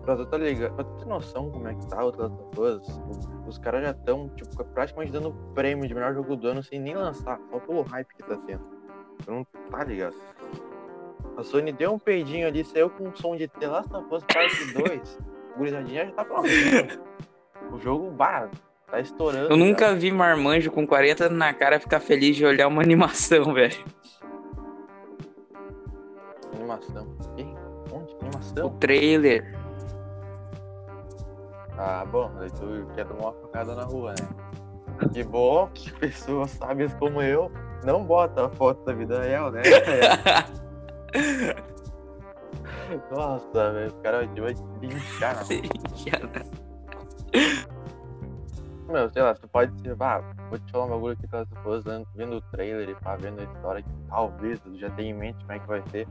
Pra 0.05 0.17
tu 0.17 0.27
tá 0.27 0.37
ligado, 0.37 0.75
pra 0.75 0.85
tu 0.85 0.93
ter 0.99 1.07
noção 1.07 1.51
como 1.51 1.67
é 1.69 1.75
que 1.75 1.87
tá 1.87 2.05
o 2.05 2.13
The 2.13 2.23
Last 2.25 2.43
of 2.43 2.61
Us, 2.61 2.89
o- 2.89 3.49
os 3.49 3.59
caras 3.59 3.83
já 3.85 3.91
estão, 3.93 4.29
tipo, 4.31 4.63
praticamente 4.65 5.13
dando 5.13 5.33
prêmio 5.55 5.87
de 5.89 5.95
melhor 5.95 6.13
jogo 6.15 6.37
do 6.37 6.47
ano 6.49 6.63
sem 6.63 6.79
nem 6.81 6.95
lançar, 6.95 7.39
só 7.51 7.59
pelo 7.61 7.83
hype 7.83 8.09
que 8.15 8.23
tá 8.23 8.37
tendo. 8.47 8.63
Tu 9.25 9.31
não 9.31 9.47
tá 9.71 9.83
ligado? 9.85 10.15
A 11.37 11.43
Sony 11.43 11.73
deu 11.73 11.93
um 11.93 11.99
peidinho 11.99 12.47
ali, 12.47 12.65
saiu 12.65 12.89
com 12.91 13.09
um 13.09 13.17
som 13.17 13.37
de 13.37 13.49
The 13.49 13.67
Last 13.67 13.95
of 13.95 14.07
Us 14.15 14.25
Part 14.25 14.55
2, 14.75 15.19
o 15.55 15.59
gurizadinha 15.59 16.07
já 16.07 16.13
tá 16.13 16.25
falando. 16.25 16.49
o 17.73 17.79
jogo, 17.81 18.11
bah, 18.11 18.49
tá 18.91 19.01
estourando. 19.01 19.51
Eu 19.51 19.57
nunca 19.57 19.95
vi 19.95 20.13
marmanjo 20.13 20.71
com 20.71 20.87
40 20.87 21.29
na 21.31 21.53
cara 21.53 21.81
ficar 21.81 22.01
feliz 22.01 22.37
de 22.37 22.45
olhar 22.47 22.69
uma 22.69 22.83
animação, 22.83 23.53
velho. 23.55 23.85
Animação. 26.55 27.17
Onde? 27.93 28.13
O 28.15 28.19
Animação? 28.23 28.71
trailer. 28.79 29.55
Ah, 31.77 32.05
bom, 32.05 32.31
aí 32.41 32.51
tu 32.53 32.87
quer 32.95 33.05
tomar 33.07 33.31
uma 33.31 33.33
facada 33.33 33.75
na 33.75 33.83
rua, 33.83 34.13
né? 34.13 35.09
Que 35.13 35.25
bom 35.25 35.69
que 35.75 35.91
pessoas 35.99 36.51
sábias 36.53 36.95
como 36.95 37.21
eu 37.21 37.51
não 37.85 38.05
botam 38.05 38.45
a 38.45 38.51
foto 38.51 38.85
da 38.85 38.93
vida 38.93 39.21
real, 39.21 39.51
né? 39.51 39.63
Nossa, 43.11 43.73
velho, 43.73 43.91
o 43.91 44.03
cara 44.03 44.27
vai 44.27 44.55
te 44.55 44.63
linchar. 44.81 45.45
Meu, 48.89 49.09
sei 49.11 49.23
lá, 49.23 49.35
tu 49.35 49.49
pode 49.49 49.73
ser, 49.81 49.97
ah, 50.01 50.21
vou 50.51 50.59
te 50.59 50.71
falar 50.71 50.85
um 50.85 50.91
bagulho 50.91 51.13
aqui 51.15 51.27
que 51.27 51.29
tu 51.29 51.63
fosse 51.63 51.89
vendo 52.15 52.37
o 52.37 52.41
trailer 52.43 52.89
e 52.91 52.95
pá, 52.97 53.17
vendo 53.17 53.41
a 53.41 53.45
história 53.45 53.83
que 53.83 53.89
talvez 54.09 54.61
tu 54.61 54.79
já 54.79 54.91
tenha 54.91 55.11
em 55.11 55.15
mente 55.15 55.39
como 55.41 55.53
é 55.53 55.59
que 55.59 55.67
vai 55.67 55.83
ser. 55.91 56.07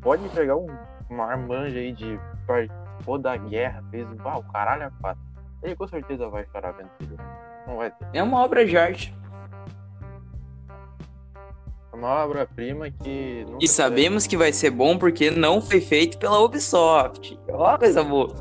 Pode 0.00 0.28
pegar 0.28 0.56
um, 0.56 0.68
uma 1.10 1.24
armanja 1.24 1.78
aí 1.78 1.92
de 1.92 2.18
participou 2.46 3.18
da 3.18 3.36
guerra, 3.36 3.82
fez 3.90 4.06
ah, 4.24 4.38
o 4.38 4.44
caralho 4.44 4.86
a 4.86 4.90
quatro. 4.90 5.22
Ele 5.62 5.74
com 5.74 5.88
certeza 5.88 6.28
vai 6.28 6.46
chorar 6.46 6.72
vendo 6.72 6.90
jogo. 7.00 7.22
Não 7.66 7.76
vai 7.76 7.90
ter. 7.90 8.06
É 8.12 8.22
uma 8.22 8.44
obra 8.44 8.64
de 8.64 8.76
arte. 8.76 9.17
É 11.98 12.00
uma 12.00 12.24
obra-prima 12.24 12.88
que. 12.90 13.44
E 13.60 13.66
sabemos 13.66 14.24
que 14.24 14.36
vai 14.36 14.52
ser 14.52 14.70
bom 14.70 14.96
porque 14.96 15.32
não 15.32 15.60
foi 15.60 15.80
feito 15.80 16.16
pela 16.16 16.38
Ubisoft. 16.38 17.36
Ó, 17.50 17.76
coisa 17.76 18.04
boa. 18.04 18.32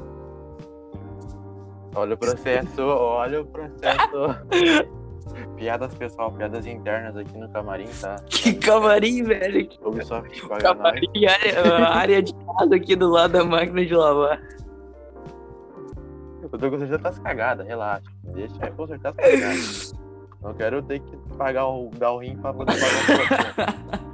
Olha 1.96 2.14
o 2.14 2.18
processo, 2.18 2.82
olha 2.82 3.42
o 3.42 3.46
processo. 3.46 4.88
piadas 5.58 5.94
pessoal, 5.96 6.32
piadas 6.32 6.68
internas 6.68 7.18
aqui 7.18 7.36
no 7.36 7.50
camarim, 7.50 7.88
tá? 8.00 8.18
Que 8.30 8.54
camarim, 8.54 9.24
velho. 9.24 9.68
Ubisoft 9.84 10.48
paga 10.48 10.76
nós. 10.76 10.78
Camarim, 10.78 11.26
área, 11.26 11.62
a 11.62 11.98
área 11.98 12.22
de 12.22 12.34
casa 12.34 12.76
aqui 12.76 12.96
do 12.96 13.10
lado 13.10 13.32
da 13.32 13.44
máquina 13.44 13.84
de 13.84 13.96
lavar. 13.96 14.40
Eu 16.44 16.50
tô 16.50 16.70
consertando 16.70 17.08
as 17.08 17.18
cagadas, 17.18 17.66
relaxa. 17.66 18.06
Deixa 18.24 18.54
eu 18.68 18.74
consertar 18.74 19.10
as 19.10 19.16
cagadas. 19.16 19.94
Não 20.42 20.54
quero 20.54 20.82
ter 20.84 21.00
que 21.00 21.18
pagar 21.38 21.68
o, 21.68 21.90
dar 21.90 22.12
o 22.12 22.20
rim 22.20 22.38
pra 22.38 22.54
poder 22.54 22.74
pagar 22.74 23.84
o 23.94 23.98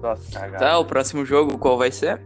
Nossa, 0.00 0.38
cagada. 0.38 0.64
Tá, 0.64 0.78
o 0.78 0.84
próximo 0.84 1.24
jogo 1.24 1.58
qual 1.58 1.76
vai 1.76 1.90
ser? 1.90 2.22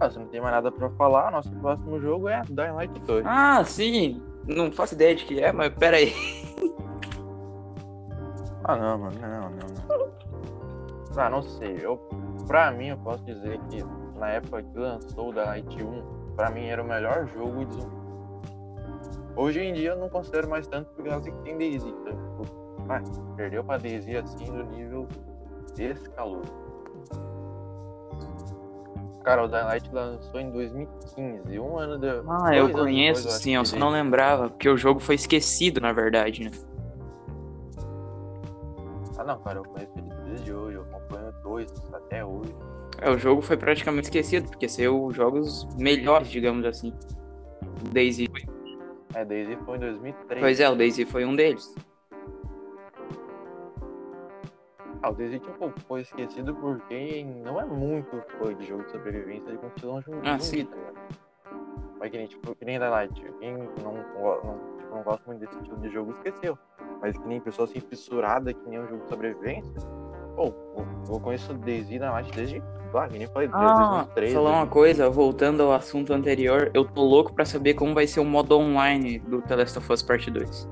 Ah, 0.00 0.08
se 0.08 0.18
não 0.18 0.26
tem 0.26 0.40
mais 0.40 0.54
nada 0.54 0.70
pra 0.70 0.88
falar, 0.90 1.30
nosso 1.32 1.50
próximo 1.56 2.00
jogo 2.00 2.28
é 2.28 2.42
Dying 2.48 2.72
Light 2.72 3.00
2. 3.00 3.26
Ah, 3.26 3.64
sim. 3.64 4.22
Não 4.46 4.70
faço 4.70 4.94
ideia 4.94 5.14
de 5.14 5.24
que 5.24 5.40
é, 5.40 5.52
mas 5.52 5.74
pera 5.74 5.96
aí. 5.96 6.14
Ah, 8.64 8.76
não, 8.76 8.98
mano, 8.98 9.18
não, 9.20 9.28
não, 9.28 9.50
não. 9.50 10.12
Ah, 11.16 11.28
não 11.28 11.42
sei. 11.42 11.78
Eu, 11.80 11.96
pra 12.46 12.70
mim, 12.70 12.88
eu 12.88 12.98
posso 12.98 13.24
dizer 13.24 13.58
que 13.70 13.82
na 14.16 14.28
época 14.30 14.62
que 14.62 14.78
lançou 14.78 15.30
o 15.30 15.32
Dying 15.32 15.44
Light 15.44 15.82
1, 15.82 16.34
pra 16.36 16.50
mim 16.50 16.66
era 16.66 16.82
o 16.82 16.86
melhor 16.86 17.26
jogo 17.34 17.64
de 17.64 17.74
zumbi. 17.74 18.07
Hoje 19.38 19.60
em 19.60 19.72
dia 19.72 19.90
eu 19.90 19.96
não 19.96 20.08
considero 20.08 20.50
mais 20.50 20.66
tanto 20.66 20.90
por 20.90 21.04
causa 21.04 21.30
que 21.30 21.42
tem 21.42 21.56
Daisy. 21.56 21.88
Então, 21.88 22.12
tipo, 22.12 22.42
ah, 22.88 23.00
perdeu 23.36 23.62
pra 23.62 23.78
Daisy 23.78 24.16
assim 24.16 24.50
no 24.50 24.64
nível 24.64 25.06
desse 25.76 26.10
calor. 26.10 26.42
Cara, 29.22 29.44
o 29.44 29.48
Dying 29.48 29.62
Light 29.62 29.88
lançou 29.92 30.40
em 30.40 30.50
2015, 30.50 31.60
um 31.60 31.78
ano 31.78 31.98
de. 31.98 32.08
Ah, 32.08 32.56
eu 32.56 32.68
conheço, 32.72 33.20
depois, 33.20 33.34
acho 33.36 33.44
sim, 33.44 33.54
eu 33.54 33.64
só 33.64 33.76
não 33.76 33.90
lembrava, 33.90 34.48
porque 34.48 34.68
o 34.68 34.76
jogo 34.76 34.98
foi 34.98 35.14
esquecido, 35.14 35.80
na 35.80 35.92
verdade, 35.92 36.44
né? 36.44 36.50
Ah, 39.18 39.24
não, 39.24 39.38
cara, 39.38 39.60
eu 39.60 39.64
conheço 39.64 39.92
ele 39.98 40.08
desde 40.30 40.52
hoje, 40.52 40.78
eu 40.78 40.82
acompanho 40.82 41.32
dois 41.44 41.72
até 41.92 42.24
hoje. 42.24 42.52
É, 43.00 43.08
o 43.08 43.16
jogo 43.16 43.40
foi 43.40 43.56
praticamente 43.56 44.06
esquecido, 44.06 44.48
porque 44.48 44.68
saiu 44.68 45.08
jogos 45.12 45.64
melhores, 45.76 46.28
digamos 46.28 46.64
assim. 46.64 46.92
Daisy. 47.92 48.28
É, 49.14 49.24
Daisy 49.24 49.56
foi 49.64 49.76
em 49.76 49.80
2003. 49.80 50.40
Pois 50.40 50.60
é, 50.60 50.68
o 50.68 50.74
Daisy 50.76 51.04
foi 51.06 51.24
um 51.24 51.34
deles. 51.34 51.74
Ah, 55.02 55.10
o 55.10 55.14
Daisy 55.14 55.38
tipo, 55.38 55.72
foi 55.86 56.00
esquecido 56.00 56.54
por 56.56 56.80
quem 56.88 57.24
não 57.24 57.60
é 57.60 57.64
muito 57.64 58.20
fã 58.38 58.54
de 58.54 58.66
jogo 58.66 58.82
de 58.84 58.90
sobrevivência, 58.90 59.48
ele 59.48 59.58
continua 59.58 59.94
um 59.94 60.02
jogo 60.02 60.20
Ah, 60.24 60.38
sim. 60.38 60.64
tá 60.64 60.76
ligado? 60.76 60.98
Mas 62.00 62.10
que 62.10 62.16
nem, 62.18 62.26
tipo, 62.26 62.54
que 62.54 62.64
nem 62.64 62.78
da 62.78 62.90
Light, 62.90 63.14
quem 63.40 63.56
não, 63.56 63.64
não, 63.94 64.58
tipo, 64.78 64.94
não 64.94 65.02
gosta 65.02 65.22
muito 65.26 65.40
desse 65.40 65.56
estilo 65.56 65.76
de 65.78 65.88
jogo 65.88 66.12
esqueceu. 66.12 66.58
Mas 67.00 67.16
que 67.16 67.26
nem 67.26 67.40
pessoa 67.40 67.66
assim 67.68 67.80
fissurada 67.80 68.52
que 68.52 68.68
nem 68.68 68.80
um 68.80 68.88
jogo 68.88 69.02
de 69.04 69.08
sobrevivência. 69.08 69.97
Pô, 70.38 70.54
eu, 70.76 70.86
eu 71.14 71.20
conheço 71.20 71.52
da 71.52 72.12
Light 72.12 72.30
desde. 72.32 72.62
Ah, 72.94 73.08
nem 73.10 73.26
falei, 73.26 73.48
desde 73.48 73.66
Ah, 73.66 73.88
2003. 74.04 74.32
falar 74.34 74.50
uma 74.52 74.66
coisa, 74.68 75.10
voltando 75.10 75.64
ao 75.64 75.72
assunto 75.72 76.12
anterior, 76.14 76.70
eu 76.72 76.84
tô 76.84 77.02
louco 77.02 77.32
pra 77.34 77.44
saber 77.44 77.74
como 77.74 77.92
vai 77.92 78.06
ser 78.06 78.20
o 78.20 78.24
modo 78.24 78.56
online 78.56 79.18
do 79.18 79.42
The 79.42 79.56
Last 79.56 79.78
of 79.78 79.92
Us 79.92 80.00
Part 80.00 80.30
2. 80.30 80.68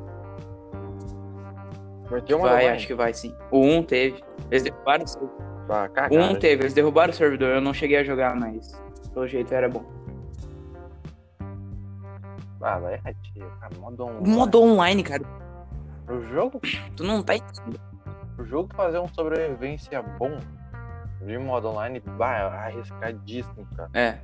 Vai 2.08 2.22
ter 2.22 2.34
uma 2.34 2.44
Vai, 2.48 2.54
online. 2.62 2.76
acho 2.76 2.86
que 2.86 2.94
vai 2.94 3.12
sim. 3.12 3.34
O 3.50 3.58
1 3.60 3.82
teve. 3.82 4.22
Eles 4.50 4.62
derrubaram 4.62 5.04
o 5.04 5.08
servidor. 5.08 5.36
Ah, 5.68 5.84
O 5.84 5.90
cagada. 5.92 6.14
1 6.14 6.34
teve, 6.38 6.62
eles 6.62 6.72
derrubaram 6.74 7.10
o 7.10 7.16
servidor, 7.16 7.48
eu 7.48 7.60
não 7.60 7.74
cheguei 7.74 7.96
a 7.98 8.04
jogar, 8.04 8.36
mas 8.36 8.80
pelo 9.12 9.26
jeito 9.26 9.52
era 9.52 9.68
bom. 9.68 9.84
Ah, 12.62 12.78
vai 12.78 12.98
tio, 13.22 13.44
cara, 13.60 13.74
modo 13.80 14.04
online. 14.04 14.28
modo 14.30 14.62
online, 14.62 15.02
cara, 15.02 15.22
O 16.08 16.20
jogo, 16.22 16.60
tu 16.96 17.02
não 17.04 17.22
tá 17.22 17.34
entendendo. 17.34 17.80
O 18.38 18.44
jogo 18.44 18.74
fazer 18.74 18.98
um 18.98 19.08
sobrevivência 19.08 20.02
bom 20.02 20.38
de 21.20 21.38
modo 21.38 21.68
online, 21.68 22.00
bah, 22.00 22.36
é 22.36 22.42
arriscadíssimo, 22.42 23.66
cara. 23.76 23.90
É. 23.94 24.18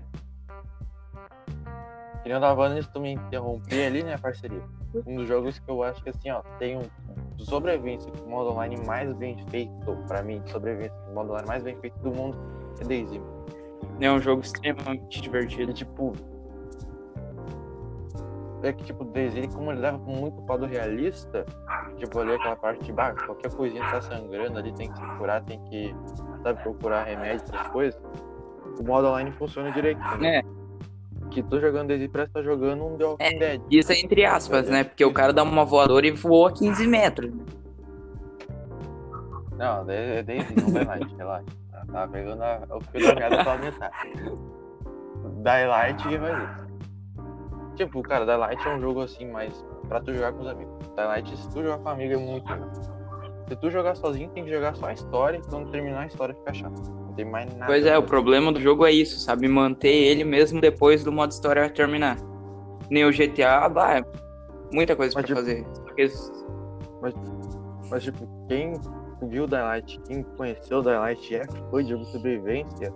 Que 2.22 2.28
nem 2.28 2.32
eu 2.34 2.40
tava 2.40 2.82
tu 2.84 3.00
me 3.00 3.12
interromper 3.12 3.86
ali, 3.86 4.04
né, 4.04 4.16
parceria? 4.16 4.62
Um 5.06 5.16
dos 5.16 5.26
jogos 5.26 5.58
que 5.58 5.68
eu 5.68 5.82
acho 5.82 6.02
que 6.02 6.10
assim, 6.10 6.30
ó, 6.30 6.42
tem 6.58 6.78
um 6.78 6.82
de 7.36 7.44
sobrevivência 7.46 8.12
com 8.12 8.30
modo 8.30 8.50
online 8.50 8.76
mais 8.86 9.12
bem 9.14 9.36
feito, 9.48 9.96
pra 10.06 10.22
mim, 10.22 10.40
de 10.42 10.50
sobrevivência 10.50 10.96
com 11.06 11.14
modo 11.14 11.30
online 11.30 11.48
mais 11.48 11.62
bem 11.62 11.76
feito 11.80 11.98
do 11.98 12.12
mundo, 12.12 12.38
é 12.80 12.84
Daisy. 12.84 13.20
É 14.00 14.10
um 14.10 14.20
jogo 14.20 14.42
extremamente 14.42 15.18
E 15.18 15.22
divertido. 15.22 15.72
tipo. 15.72 16.12
É 18.62 18.72
que 18.72 18.84
tipo, 18.84 19.04
Daisy, 19.04 19.38
ele, 19.38 19.48
como 19.48 19.72
ele 19.72 19.80
leva 19.80 19.98
muito 19.98 20.40
lado 20.48 20.66
realista, 20.66 21.44
tipo, 21.96 22.18
ali 22.20 22.32
aquela 22.34 22.54
parte 22.54 22.84
de 22.84 22.92
bah, 22.92 23.12
qualquer 23.12 23.50
coisinha 23.52 23.82
tá 23.90 24.00
sangrando 24.00 24.58
ali, 24.58 24.72
tem 24.72 24.88
que 24.90 24.96
se 24.98 25.06
curar, 25.18 25.42
tem 25.42 25.60
que, 25.64 25.94
sabe, 26.44 26.62
procurar 26.62 27.02
remédio, 27.04 27.44
essas 27.52 27.66
coisas. 27.68 28.00
O 28.78 28.84
modo 28.84 29.08
online 29.08 29.32
funciona 29.32 29.70
direito. 29.72 30.00
entendeu? 30.00 30.28
É. 30.30 30.42
que 31.30 31.42
tu 31.42 31.58
jogando 31.60 31.88
Daisy 31.88 32.08
parece 32.08 32.28
que 32.30 32.34
tá 32.34 32.42
jogando 32.42 32.84
um 32.84 32.96
The 32.96 33.04
Walking 33.04 33.24
É, 33.24 33.38
Dead. 33.38 33.62
Isso 33.70 33.90
é 33.92 33.98
entre 34.00 34.24
aspas, 34.24 34.68
né? 34.68 34.84
Porque 34.84 35.04
o 35.04 35.12
cara 35.12 35.32
dá 35.32 35.42
uma 35.42 35.64
voadora 35.64 36.06
e 36.06 36.10
voa 36.12 36.52
15 36.52 36.86
metros. 36.86 37.32
né? 37.34 37.44
Não, 39.56 39.90
é 39.90 40.22
Daisy, 40.22 40.54
não 40.60 40.72
Daylight, 40.72 41.14
relaxa. 41.16 41.44
Tá- 41.70 41.82
Tá 41.92 42.06
pegando 42.08 42.42
a, 42.42 42.60
o 42.70 42.80
fio 42.80 43.06
da 43.08 43.14
meada 43.14 43.36
pela 43.44 43.58
metade. 43.58 44.08
Daylight 45.42 46.08
que 46.08 46.16
vai 46.16 46.44
isso. 46.44 46.71
Tipo, 47.76 48.02
cara, 48.02 48.24
Daylight 48.26 48.66
é 48.66 48.70
um 48.74 48.80
jogo 48.80 49.00
assim, 49.02 49.30
mais 49.30 49.64
pra 49.88 50.00
tu 50.00 50.12
jogar 50.12 50.32
com 50.32 50.42
os 50.42 50.48
amigos. 50.48 50.74
Daylight, 50.94 51.36
se 51.36 51.50
tu 51.50 51.62
jogar 51.62 51.78
com 51.78 51.88
amigo, 51.88 52.14
é 52.14 52.16
muito. 52.16 52.46
Se 53.48 53.56
tu 53.56 53.70
jogar 53.70 53.94
sozinho, 53.96 54.28
tem 54.30 54.44
que 54.44 54.50
jogar 54.50 54.74
só 54.76 54.86
a 54.86 54.92
história 54.92 55.38
e 55.38 55.42
quando 55.42 55.70
terminar 55.70 56.02
a 56.02 56.06
história 56.06 56.34
fica 56.34 56.52
chato. 56.54 56.80
Não 56.90 57.12
tem 57.14 57.24
mais 57.24 57.46
nada. 57.54 57.66
Pois 57.66 57.84
é, 57.84 57.96
o 57.98 58.02
problema 58.02 58.52
do 58.52 58.60
jogo 58.60 58.86
é 58.86 58.92
isso, 58.92 59.18
sabe? 59.20 59.48
Manter 59.48 59.88
ele 59.92 60.24
mesmo 60.24 60.60
depois 60.60 61.02
do 61.04 61.12
modo 61.12 61.30
história 61.32 61.68
terminar. 61.68 62.16
Nem 62.90 63.04
o 63.04 63.12
GTA, 63.12 63.68
bah, 63.68 63.98
é 63.98 64.04
muita 64.72 64.94
coisa 64.96 65.14
Mas, 65.14 65.24
pra 65.26 65.34
tipo, 65.34 65.38
fazer. 65.40 65.66
Só 65.74 65.94
que 65.94 66.00
eles- 66.02 66.32
Mas, 67.00 67.14
mas, 67.90 68.02
tipo, 68.04 68.26
quem 68.48 68.74
viu 69.22 69.46
Daylight, 69.46 70.00
quem 70.06 70.22
conheceu 70.22 70.82
Daylight 70.82 71.32
e 71.32 71.36
é 71.36 71.44
fã 71.70 71.82
de 71.82 71.90
jogo 71.90 72.04
de 72.04 72.12
sobrevivência, 72.12 72.92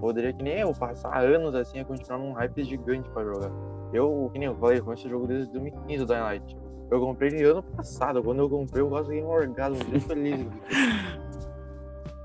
poderia 0.00 0.32
que 0.32 0.42
nem 0.42 0.58
eu 0.60 0.72
passar 0.72 1.18
anos 1.24 1.54
assim 1.54 1.78
a 1.80 1.84
continuar 1.84 2.18
num 2.18 2.32
hype 2.32 2.64
gigante 2.64 3.08
pra 3.10 3.24
jogar. 3.24 3.50
Eu, 3.92 4.30
que 4.32 4.38
nem 4.38 4.48
eu 4.48 4.54
falei, 4.56 4.78
eu 4.78 4.84
conheço 4.84 5.06
o 5.06 5.10
jogo 5.10 5.26
desde 5.26 5.50
2015, 5.52 6.02
o 6.02 6.06
Daylight. 6.06 6.56
Eu 6.90 7.00
comprei 7.00 7.30
ele 7.30 7.44
ano 7.44 7.62
passado, 7.62 8.22
quando 8.22 8.40
eu 8.40 8.50
comprei 8.50 8.82
eu 8.82 8.88
quase 8.88 9.08
ganhei 9.08 9.22
um 9.22 9.30
orgasmo, 9.30 9.78
muito 9.88 10.06
feliz. 10.06 10.46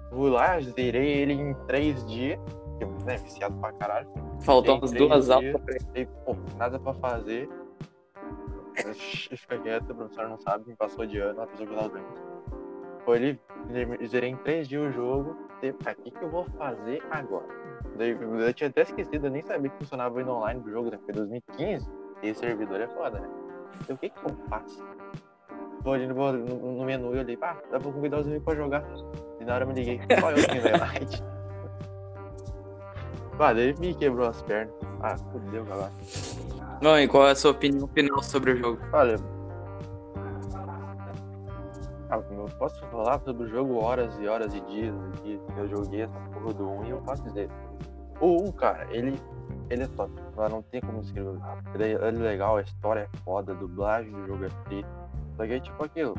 Fui 0.10 0.30
lá, 0.30 0.60
zerei 0.60 1.20
ele 1.20 1.34
em 1.34 1.54
três 1.68 2.04
dias, 2.06 2.40
porque, 2.80 2.86
né, 3.06 3.18
viciado 3.18 3.56
pra 3.60 3.72
caralho. 3.74 4.08
Faltam 4.42 4.80
Tem 4.80 5.08
umas 5.08 5.28
duas 5.28 5.28
pra 5.28 5.76
ele. 5.76 5.86
Aí, 5.94 6.06
pô, 6.26 6.36
nada 6.58 6.80
pra 6.80 6.94
fazer. 6.94 7.50
Fica 8.94 9.58
quieto, 9.60 9.92
o 9.92 9.96
professor 9.96 10.28
não 10.28 10.38
sabe, 10.38 10.68
me 10.68 10.76
passou 10.76 11.06
de 11.06 11.20
ano, 11.20 11.42
a 11.42 11.48
pessoa 11.48 11.68
que 11.68 11.76
doente. 11.76 12.06
Foi 13.06 13.18
ali, 13.18 13.40
zerei 14.08 14.32
em 14.32 14.38
três 14.38 14.68
dias 14.68 14.90
o 14.90 14.92
jogo. 14.92 15.45
O 15.72 16.04
que, 16.04 16.12
que 16.12 16.24
eu 16.24 16.30
vou 16.30 16.46
fazer 16.58 17.02
agora? 17.12 17.46
Daí, 17.98 18.12
eu 18.12 18.54
tinha 18.54 18.70
até 18.70 18.82
esquecido, 18.82 19.28
eu 19.28 19.32
nem 19.32 19.42
sabia 19.42 19.70
que 19.70 19.78
funcionava 19.78 20.20
ainda 20.20 20.32
online 20.32 20.60
do 20.60 20.70
jogo, 20.70 20.92
né? 20.92 20.98
Porque 20.98 21.14
2015, 21.14 21.90
e 22.22 22.34
servidor 22.34 22.82
é 22.82 22.88
foda, 22.88 23.20
né? 23.20 23.30
Então 23.82 23.96
o 23.96 24.00
que, 24.00 24.10
que 24.10 24.18
eu 24.26 24.36
faço? 24.50 24.84
Tô 25.84 25.94
ali 25.94 26.08
no, 26.08 26.34
no, 26.34 26.78
no 26.78 26.86
menu 26.86 27.16
e 27.16 27.20
olhei, 27.20 27.38
pá, 27.38 27.58
dá 27.72 27.80
pra 27.80 27.92
convidar 27.92 28.20
os 28.20 28.28
amigos 28.28 28.44
pra 28.44 28.56
jogar. 28.56 28.84
E 29.40 29.46
na 29.46 29.56
hora 29.56 29.64
eu 29.64 29.68
me 29.68 29.74
liguei, 29.74 30.02
só 30.20 30.32
eu 30.32 30.48
tenho 30.48 30.64
Daylight. 30.64 31.24
Pá, 33.38 33.54
daí 33.54 33.76
me 33.80 33.94
quebrou 33.94 34.28
as 34.28 34.42
pernas. 34.42 34.74
Ah, 35.02 35.18
fudeu, 35.32 35.64
galera. 35.66 35.92
Bom, 36.82 36.98
e 36.98 37.08
qual 37.08 37.28
é 37.28 37.32
a 37.32 37.36
sua 37.36 37.52
opinião 37.52 37.88
final 37.88 38.24
sobre 38.24 38.52
o 38.54 38.58
jogo? 38.58 38.82
Olha. 38.94 39.35
Eu 42.46 42.58
posso 42.58 42.80
falar 42.88 43.20
sobre 43.20 43.46
o 43.46 43.50
jogo 43.50 43.84
horas 43.84 44.18
e 44.20 44.28
horas 44.28 44.54
e 44.54 44.62
dias 44.62 44.96
que 45.22 45.40
eu 45.58 45.68
joguei 45.68 46.02
essa 46.02 46.20
porra 46.20 46.54
do 46.54 46.70
1 46.70 46.86
e 46.86 46.90
eu 46.92 47.02
posso 47.02 47.24
dizer. 47.24 47.50
O 48.22 48.44
1, 48.44 48.52
cara, 48.54 48.88
ele, 48.92 49.20
ele 49.70 49.84
é 49.84 49.88
top. 49.88 50.14
Não 50.50 50.62
tem 50.62 50.82
como 50.82 51.02
escrever. 51.02 51.40
Ele 51.74 51.84
é, 51.84 51.92
ele 51.92 52.18
é 52.20 52.30
legal, 52.30 52.58
a 52.58 52.62
história 52.62 53.10
é 53.12 53.18
foda, 53.20 53.52
a 53.52 53.56
dublagem 53.56 54.12
do 54.12 54.26
jogo 54.28 54.46
é 54.46 54.50
free. 54.66 54.86
Só 55.36 55.46
que 55.46 55.54
é 55.54 55.60
tipo 55.60 55.84
aquilo. 55.84 56.16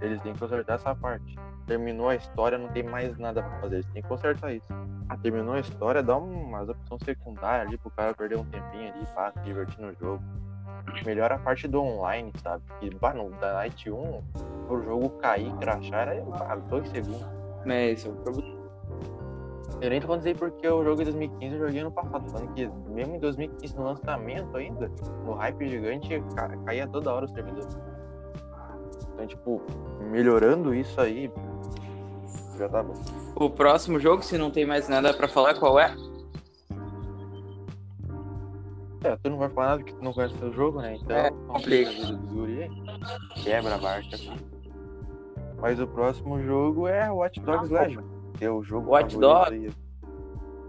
Eles 0.00 0.20
têm 0.22 0.32
que 0.32 0.38
consertar 0.38 0.74
essa 0.74 0.94
parte. 0.94 1.36
Terminou 1.66 2.08
a 2.08 2.14
história, 2.14 2.56
não 2.56 2.68
tem 2.68 2.82
mais 2.82 3.18
nada 3.18 3.42
pra 3.42 3.60
fazer. 3.60 3.76
Eles 3.76 3.86
têm 3.86 4.02
que 4.02 4.08
consertar 4.08 4.54
isso. 4.54 4.68
Ah, 5.08 5.16
terminou 5.16 5.54
a 5.54 5.60
história, 5.60 6.02
dá 6.02 6.16
umas 6.16 6.68
opções 6.68 7.02
secundárias 7.04 7.68
ali 7.68 7.78
pro 7.78 7.90
cara 7.90 8.14
perder 8.14 8.38
um 8.38 8.44
tempinho 8.44 8.92
ali, 8.92 9.06
pá, 9.14 9.32
se 9.32 9.40
divertir 9.40 9.80
no 9.80 9.94
jogo. 9.94 10.22
Melhora 11.04 11.34
a 11.36 11.38
parte 11.38 11.68
do 11.68 11.80
online, 11.82 12.32
sabe? 12.42 12.62
Que, 12.80 12.90
bah, 12.96 13.12
no 13.14 13.30
Daylight 13.30 13.90
1, 13.90 14.20
o 14.68 14.80
jogo 14.82 15.10
cair, 15.18 15.52
crachar, 15.56 16.08
era 16.08 16.22
bah, 16.24 16.56
dois 16.68 16.88
segundos. 16.88 17.24
É, 17.66 17.90
esse 17.90 18.06
é 18.06 18.10
o 18.10 18.14
problema. 18.14 18.56
Eu 19.80 19.90
nem 19.90 20.00
tô 20.00 20.06
falando 20.06 20.20
isso 20.20 20.28
aí 20.28 20.34
porque 20.34 20.66
o 20.66 20.82
jogo 20.82 20.96
de 20.98 21.04
2015 21.04 21.54
eu 21.54 21.66
joguei 21.66 21.80
ano 21.80 21.90
passado, 21.92 22.30
falando 22.30 22.54
que 22.54 22.66
mesmo 22.88 23.16
em 23.16 23.18
2015, 23.18 23.76
no 23.76 23.84
lançamento 23.84 24.56
ainda, 24.56 24.90
no 25.24 25.34
hype 25.34 25.68
gigante, 25.68 26.22
ca- 26.34 26.56
caía 26.64 26.86
toda 26.88 27.12
hora 27.12 27.26
o 27.26 27.28
servidor. 27.28 27.66
Então, 29.12 29.26
tipo, 29.26 29.60
melhorando 30.10 30.74
isso 30.74 30.98
aí, 31.00 31.30
já 32.58 32.68
tá 32.68 32.82
bom. 32.82 32.94
O 33.34 33.50
próximo 33.50 34.00
jogo, 34.00 34.22
se 34.22 34.38
não 34.38 34.50
tem 34.50 34.64
mais 34.64 34.88
nada 34.88 35.12
pra 35.12 35.28
falar, 35.28 35.54
qual 35.58 35.78
é? 35.78 35.94
É, 39.06 39.16
tu 39.22 39.30
não 39.30 39.38
vai 39.38 39.48
falar 39.48 39.66
nada 39.68 39.82
que 39.84 39.94
tu 39.94 40.02
não 40.04 40.12
conhece 40.12 40.34
o 40.44 40.52
jogo, 40.52 40.80
né? 40.80 40.96
Então, 41.00 41.16
É, 41.16 41.30
complica. 41.30 41.90
Quebra 43.42 43.74
a 43.74 43.78
barca 43.78 44.14
assim. 44.14 44.36
Mas 45.60 45.80
o 45.80 45.86
próximo 45.86 46.42
jogo 46.42 46.86
é 46.88 47.10
Watch 47.10 47.40
Dogs 47.40 47.74
Ah, 47.74 47.82
Legion. 47.82 48.02
Que 48.36 48.44
é 48.44 48.50
o 48.50 48.62
jogo 48.62 48.90
Watch 48.90 49.16
Dogs. 49.16 49.74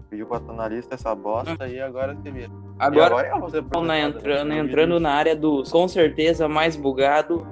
Pediu 0.08 0.26
pra 0.26 0.38
estar 0.38 0.52
na 0.54 0.68
lista 0.68 0.94
essa 0.94 1.14
bosta 1.14 1.68
e 1.68 1.78
agora 1.80 2.14
você 2.14 2.30
vê. 2.30 2.44
E 2.46 2.50
Agora, 2.78 3.06
agora 3.06 3.26
é 3.26 3.38
você 3.40 3.60
Vamos 3.60 3.88
na- 3.88 3.98
entrando, 4.00 4.52
entrando 4.54 5.00
na 5.00 5.12
área 5.12 5.36
dos, 5.36 5.70
com 5.70 5.86
certeza, 5.86 6.48
mais 6.48 6.76
bugado, 6.76 7.46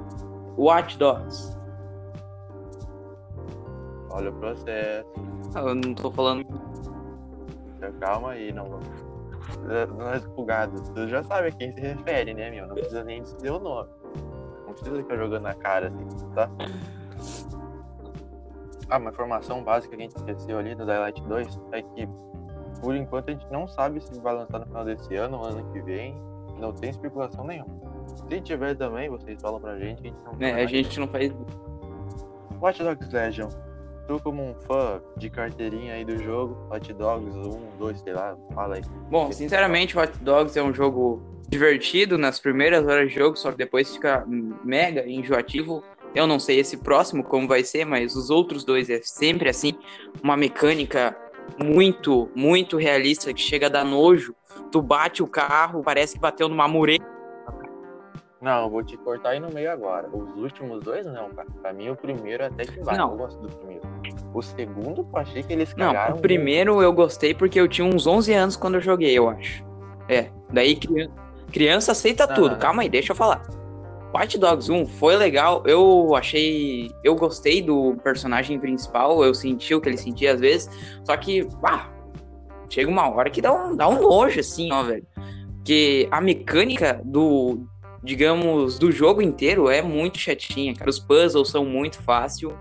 Watch 0.56 0.96
Dogs. 0.98 1.54
Olha 4.10 4.30
o 4.30 4.32
processo. 4.34 5.06
Eu 5.54 5.74
não 5.74 5.94
tô 5.94 6.10
falando. 6.10 6.46
Calma 8.00 8.30
aí, 8.30 8.52
não 8.52 8.64
vamos. 8.70 9.05
Nós 9.96 10.24
bugados. 10.26 10.88
Tu 10.90 11.08
já 11.08 11.22
sabe 11.24 11.48
a 11.48 11.52
quem 11.52 11.72
se 11.72 11.80
refere, 11.80 12.34
né, 12.34 12.50
meu? 12.50 12.66
Não 12.66 12.74
precisa 12.74 13.04
nem 13.04 13.22
dizer 13.22 13.50
o 13.50 13.58
nome. 13.58 13.88
Não 14.66 14.72
precisa 14.72 14.96
ficar 14.96 15.16
jogando 15.16 15.42
na 15.42 15.54
cara 15.54 15.88
assim, 15.88 16.30
tá? 16.34 16.50
Ah, 18.88 18.98
uma 18.98 19.10
informação 19.10 19.64
básica 19.64 19.96
que 19.96 20.02
a 20.02 20.04
gente 20.06 20.16
esqueceu 20.16 20.58
ali 20.58 20.74
do 20.74 20.86
Daylight 20.86 21.20
2 21.22 21.60
é 21.72 21.82
que, 21.82 22.08
por 22.80 22.94
enquanto, 22.94 23.30
a 23.30 23.32
gente 23.32 23.46
não 23.50 23.66
sabe 23.66 24.00
se 24.00 24.20
vai 24.20 24.34
lançar 24.34 24.60
no 24.60 24.66
final 24.66 24.84
desse 24.84 25.14
ano 25.16 25.38
ou 25.38 25.44
ano 25.44 25.72
que 25.72 25.80
vem. 25.82 26.14
Não 26.58 26.72
tem 26.72 26.90
especulação 26.90 27.44
nenhuma. 27.44 27.74
Se 28.28 28.40
tiver 28.40 28.76
também, 28.76 29.10
vocês 29.10 29.40
falam 29.40 29.60
pra 29.60 29.76
gente. 29.78 30.00
A 30.00 30.04
gente 30.04 30.16
não 30.24 30.32
né, 30.34 30.52
a 30.52 30.66
gente 30.66 31.00
não 31.00 31.08
faz. 31.08 31.34
Watch 32.60 32.82
Dogs 32.82 33.12
Legion. 33.12 33.48
Tu 34.06 34.20
como 34.20 34.42
um 34.42 34.54
fã 34.54 35.02
de 35.16 35.28
carteirinha 35.28 35.94
aí 35.94 36.04
do 36.04 36.16
jogo, 36.22 36.56
Watch 36.70 36.92
Dogs 36.92 37.36
1, 37.36 37.76
2, 37.76 38.00
sei 38.00 38.12
lá, 38.12 38.36
fala 38.54 38.76
aí. 38.76 38.82
Bom, 39.10 39.32
sinceramente, 39.32 39.96
Watch 39.96 40.18
Dogs 40.20 40.56
é 40.56 40.62
um 40.62 40.72
jogo 40.72 41.20
divertido 41.48 42.16
nas 42.16 42.38
primeiras 42.38 42.86
horas 42.86 43.08
de 43.08 43.14
jogo, 43.14 43.36
só 43.36 43.50
que 43.50 43.58
depois 43.58 43.92
fica 43.92 44.24
mega 44.64 45.08
enjoativo. 45.08 45.82
Eu 46.14 46.26
não 46.26 46.38
sei 46.38 46.60
esse 46.60 46.76
próximo 46.76 47.24
como 47.24 47.48
vai 47.48 47.64
ser, 47.64 47.84
mas 47.84 48.14
os 48.14 48.30
outros 48.30 48.64
dois 48.64 48.88
é 48.88 49.00
sempre 49.02 49.48
assim, 49.48 49.74
uma 50.22 50.36
mecânica 50.36 51.16
muito, 51.62 52.30
muito 52.34 52.76
realista 52.76 53.32
que 53.32 53.40
chega 53.40 53.66
a 53.66 53.70
dar 53.70 53.84
nojo. 53.84 54.34
Tu 54.70 54.80
bate 54.80 55.22
o 55.22 55.26
carro, 55.26 55.82
parece 55.82 56.14
que 56.14 56.20
bateu 56.20 56.48
numa 56.48 56.68
mureta. 56.68 57.15
Não, 58.40 58.64
eu 58.64 58.70
vou 58.70 58.82
te 58.82 58.96
cortar 58.98 59.30
aí 59.30 59.40
no 59.40 59.50
meio 59.50 59.70
agora. 59.70 60.08
Os 60.12 60.36
últimos 60.42 60.82
dois 60.84 61.06
não, 61.06 61.30
cara. 61.30 61.48
Pra 61.62 61.72
mim 61.72 61.88
o 61.88 61.96
primeiro 61.96 62.44
até 62.44 62.64
que 62.64 62.80
vai. 62.80 62.96
Não. 62.96 63.12
Eu 63.12 63.16
gosto 63.16 63.40
do 63.40 63.48
primeiro. 63.48 63.82
O 64.34 64.42
segundo 64.42 65.06
eu 65.12 65.18
achei 65.18 65.42
que 65.42 65.52
eles 65.52 65.74
Não, 65.76 65.86
cagaram. 65.86 66.16
o 66.16 66.20
primeiro 66.20 66.82
eu 66.82 66.92
gostei 66.92 67.32
porque 67.34 67.58
eu 67.58 67.66
tinha 67.66 67.86
uns 67.86 68.06
11 68.06 68.32
anos 68.34 68.56
quando 68.56 68.74
eu 68.74 68.80
joguei, 68.80 69.16
eu 69.16 69.28
acho. 69.28 69.64
É, 70.08 70.28
daí 70.52 70.76
cri- 70.76 71.10
criança 71.50 71.92
aceita 71.92 72.26
Não, 72.26 72.34
tudo. 72.34 72.44
não, 72.48 72.52
não. 72.54 72.58
Calma 72.60 72.82
aí, 72.82 72.88
deixa 72.90 73.12
eu 73.12 73.16
falar. 73.16 73.42
Watch 74.14 74.38
Dogs 74.38 74.70
1 74.70 74.86
foi 74.86 75.16
legal, 75.16 75.62
eu 75.66 76.14
achei. 76.14 76.90
Eu 77.02 77.14
gostei 77.14 77.60
do 77.62 77.96
personagem 78.04 78.58
principal, 78.58 79.22
eu 79.24 79.34
senti 79.34 79.74
o 79.74 79.80
que 79.80 79.88
ele 79.88 79.96
sentia 79.98 80.32
às 80.34 80.40
vezes, 80.40 80.70
só 81.04 81.16
que, 81.16 81.44
pá, 81.60 81.90
chega 82.68 82.90
uma 82.90 83.10
hora 83.10 83.28
que 83.30 83.40
dá 83.42 83.52
um, 83.52 83.74
dá 83.74 83.88
um 83.88 84.00
nojo, 84.00 84.40
assim, 84.40 84.70
ó, 84.72 84.82
velho. 84.82 85.06
Porque 85.56 86.08
a 86.12 86.20
mecânica 86.20 87.00
do, 87.04 87.66
digamos, 88.06 88.78
do 88.78 88.92
jogo 88.92 89.20
inteiro 89.20 89.68
é 89.68 89.82
muito 89.82 90.16
chatinha, 90.16 90.72
cara. 90.74 90.88
Os 90.88 90.98
puzzles 90.98 91.50
são 91.50 91.64
muito 91.64 92.00
fáceis. 92.02 92.54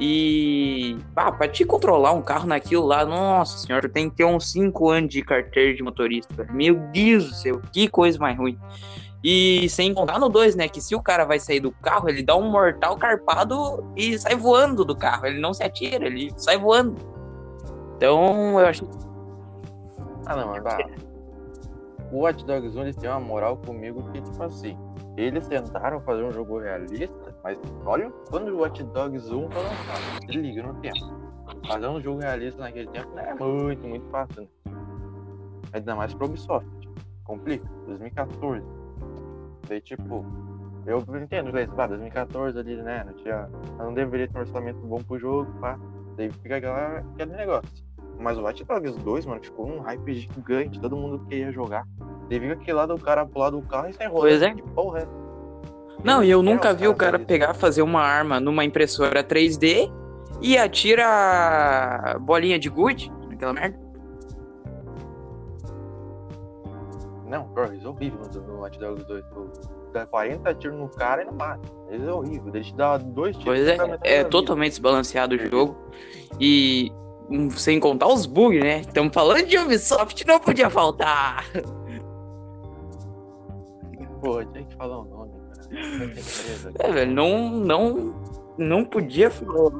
E, 0.00 0.96
pá, 1.14 1.30
pra 1.30 1.46
te 1.46 1.64
controlar 1.64 2.12
um 2.12 2.22
carro 2.22 2.46
naquilo 2.46 2.86
lá, 2.86 3.04
nossa 3.04 3.58
senhora, 3.58 3.88
tu 3.88 3.92
tem 3.92 4.08
que 4.08 4.16
ter 4.16 4.24
uns 4.24 4.50
5 4.50 4.88
anos 4.88 5.10
de 5.10 5.22
carteira 5.22 5.74
de 5.74 5.82
motorista. 5.82 6.46
Meu 6.50 6.76
Deus 6.92 7.28
do 7.28 7.34
céu, 7.34 7.60
que 7.72 7.88
coisa 7.88 8.18
mais 8.18 8.38
ruim. 8.38 8.58
E 9.22 9.68
sem 9.68 9.92
contar 9.92 10.18
no 10.18 10.28
2, 10.28 10.54
né? 10.54 10.68
Que 10.68 10.80
se 10.80 10.94
o 10.94 11.02
cara 11.02 11.24
vai 11.24 11.38
sair 11.38 11.60
do 11.60 11.72
carro, 11.72 12.08
ele 12.08 12.22
dá 12.22 12.36
um 12.36 12.50
mortal 12.50 12.96
carpado 12.96 13.92
e 13.96 14.18
sai 14.18 14.36
voando 14.36 14.84
do 14.84 14.96
carro. 14.96 15.26
Ele 15.26 15.40
não 15.40 15.52
se 15.52 15.62
atira, 15.62 16.06
ele 16.06 16.32
sai 16.36 16.56
voando. 16.56 16.94
Então, 17.96 18.58
eu 18.58 18.66
acho. 18.66 18.88
Ah, 20.24 20.36
não, 20.36 20.48
mas 20.48 20.62
bah, 20.62 20.78
O 22.10 22.20
Watch 22.20 22.44
Dogs 22.46 22.76
1 22.76 22.82
eles 22.82 22.96
têm 22.96 23.10
uma 23.10 23.20
moral 23.20 23.56
comigo 23.58 24.02
que, 24.12 24.20
tipo 24.20 24.42
assim, 24.42 24.76
eles 25.16 25.46
tentaram 25.46 26.00
fazer 26.00 26.22
um 26.22 26.32
jogo 26.32 26.58
realista, 26.58 27.36
mas 27.42 27.58
olha 27.84 28.10
quando 28.30 28.48
o 28.48 28.60
Watch 28.60 28.82
Dogs 28.82 29.30
1 29.32 29.50
foi 29.50 29.62
lançado. 29.62 30.26
Se 30.26 30.38
liga 30.38 30.62
no 30.62 30.74
tempo. 30.74 31.28
Fazer 31.66 31.88
um 31.88 32.00
jogo 32.00 32.20
realista 32.20 32.62
naquele 32.62 32.88
tempo 32.88 33.08
não 33.10 33.18
era 33.18 33.34
muito, 33.34 33.86
muito 33.86 34.08
fácil, 34.10 34.42
né? 34.42 34.48
Ainda 35.72 35.94
mais 35.96 36.14
pra 36.14 36.26
Ubisoft. 36.26 36.68
complica. 37.24 37.68
2014. 37.86 38.64
Daí, 39.68 39.80
tipo, 39.82 40.24
eu 40.86 41.04
entendo, 41.20 41.52
beleza, 41.52 41.74
bah, 41.74 41.86
2014 41.86 42.58
ali, 42.58 42.76
né? 42.76 43.04
Não, 43.04 43.12
tinha, 43.14 43.50
não 43.76 43.92
deveria 43.92 44.28
ter 44.28 44.38
um 44.38 44.40
orçamento 44.40 44.80
bom 44.80 45.02
pro 45.02 45.18
jogo, 45.18 45.52
pá. 45.60 45.78
Daí 46.16 46.30
fica 46.30 46.56
aquela, 46.56 46.98
aquele 46.98 47.32
negócio. 47.36 47.87
Mas 48.18 48.36
o 48.36 48.42
Watch 48.42 48.64
Dogs 48.64 48.98
2, 48.98 49.26
mano, 49.26 49.40
ficou 49.42 49.66
um 49.66 49.80
hype 49.80 50.14
gigante, 50.14 50.80
todo 50.80 50.96
mundo 50.96 51.24
queria 51.26 51.52
jogar. 51.52 51.86
Fica 52.28 52.52
aquele 52.52 52.72
lá 52.72 52.84
do 52.84 52.98
cara 52.98 53.24
pular 53.24 53.50
do 53.50 53.62
carro 53.62 53.88
e 53.88 53.92
sai 53.92 54.06
rolando. 54.06 54.28
Pois 54.28 54.42
é. 54.42 54.54
Que 54.54 54.62
porra 54.62 55.00
é? 55.00 55.08
Não, 56.04 56.22
e 56.22 56.30
eu 56.30 56.40
É, 56.40 56.42
nunca 56.42 56.72
vi 56.74 56.86
o 56.86 56.94
cara 56.94 57.18
pegar, 57.18 57.54
fazer 57.54 57.82
uma 57.82 58.02
arma 58.02 58.38
numa 58.38 58.64
impressora 58.64 59.24
3D 59.24 59.90
e 60.40 60.56
atira 60.56 62.16
bolinha 62.20 62.58
de 62.58 62.68
gude 62.68 63.10
naquela 63.28 63.52
merda. 63.52 63.78
Não, 67.28 67.44
porra, 67.48 67.74
isso 67.74 67.86
é 67.86 67.90
horrível 67.90 68.20
no, 68.46 68.60
Watch 68.60 68.78
Dogs 68.78 69.04
2. 69.06 69.24
Tu 69.26 69.50
dá 69.92 70.06
40 70.06 70.54
tiros 70.54 70.78
no 70.78 70.88
cara 70.88 71.22
e 71.22 71.26
não 71.26 71.34
mata. 71.34 71.60
Isso 71.90 72.08
é 72.08 72.12
horrível. 72.12 72.54
Ele 72.54 72.64
te 72.64 72.74
dá 72.74 72.96
dois 72.96 73.36
tiros 73.36 73.44
Pois 73.44 73.68
é, 73.68 73.76
é 74.02 74.24
totalmente 74.24 74.70
desbalanceado 74.70 75.34
o 75.34 75.38
jogo. 75.38 75.76
E 76.40 76.92
sem 77.56 77.78
contar 77.78 78.08
os 78.08 78.26
bugs, 78.26 78.60
né? 78.60 78.80
Estamos 78.80 79.12
falando 79.12 79.46
de 79.46 79.58
Ubisoft, 79.58 80.26
não 80.26 80.40
podia 80.40 80.70
faltar. 80.70 81.44
Pô, 84.20 84.44
tinha 84.44 84.64
que 84.64 84.74
falar 84.76 84.98
o 84.98 85.04
nome, 85.04 85.32
cara. 85.48 85.68
É 86.80 86.92
velho, 86.92 87.12
não, 87.12 87.50
não, 87.50 88.14
não 88.56 88.84
podia 88.84 89.30
falar. 89.30 89.72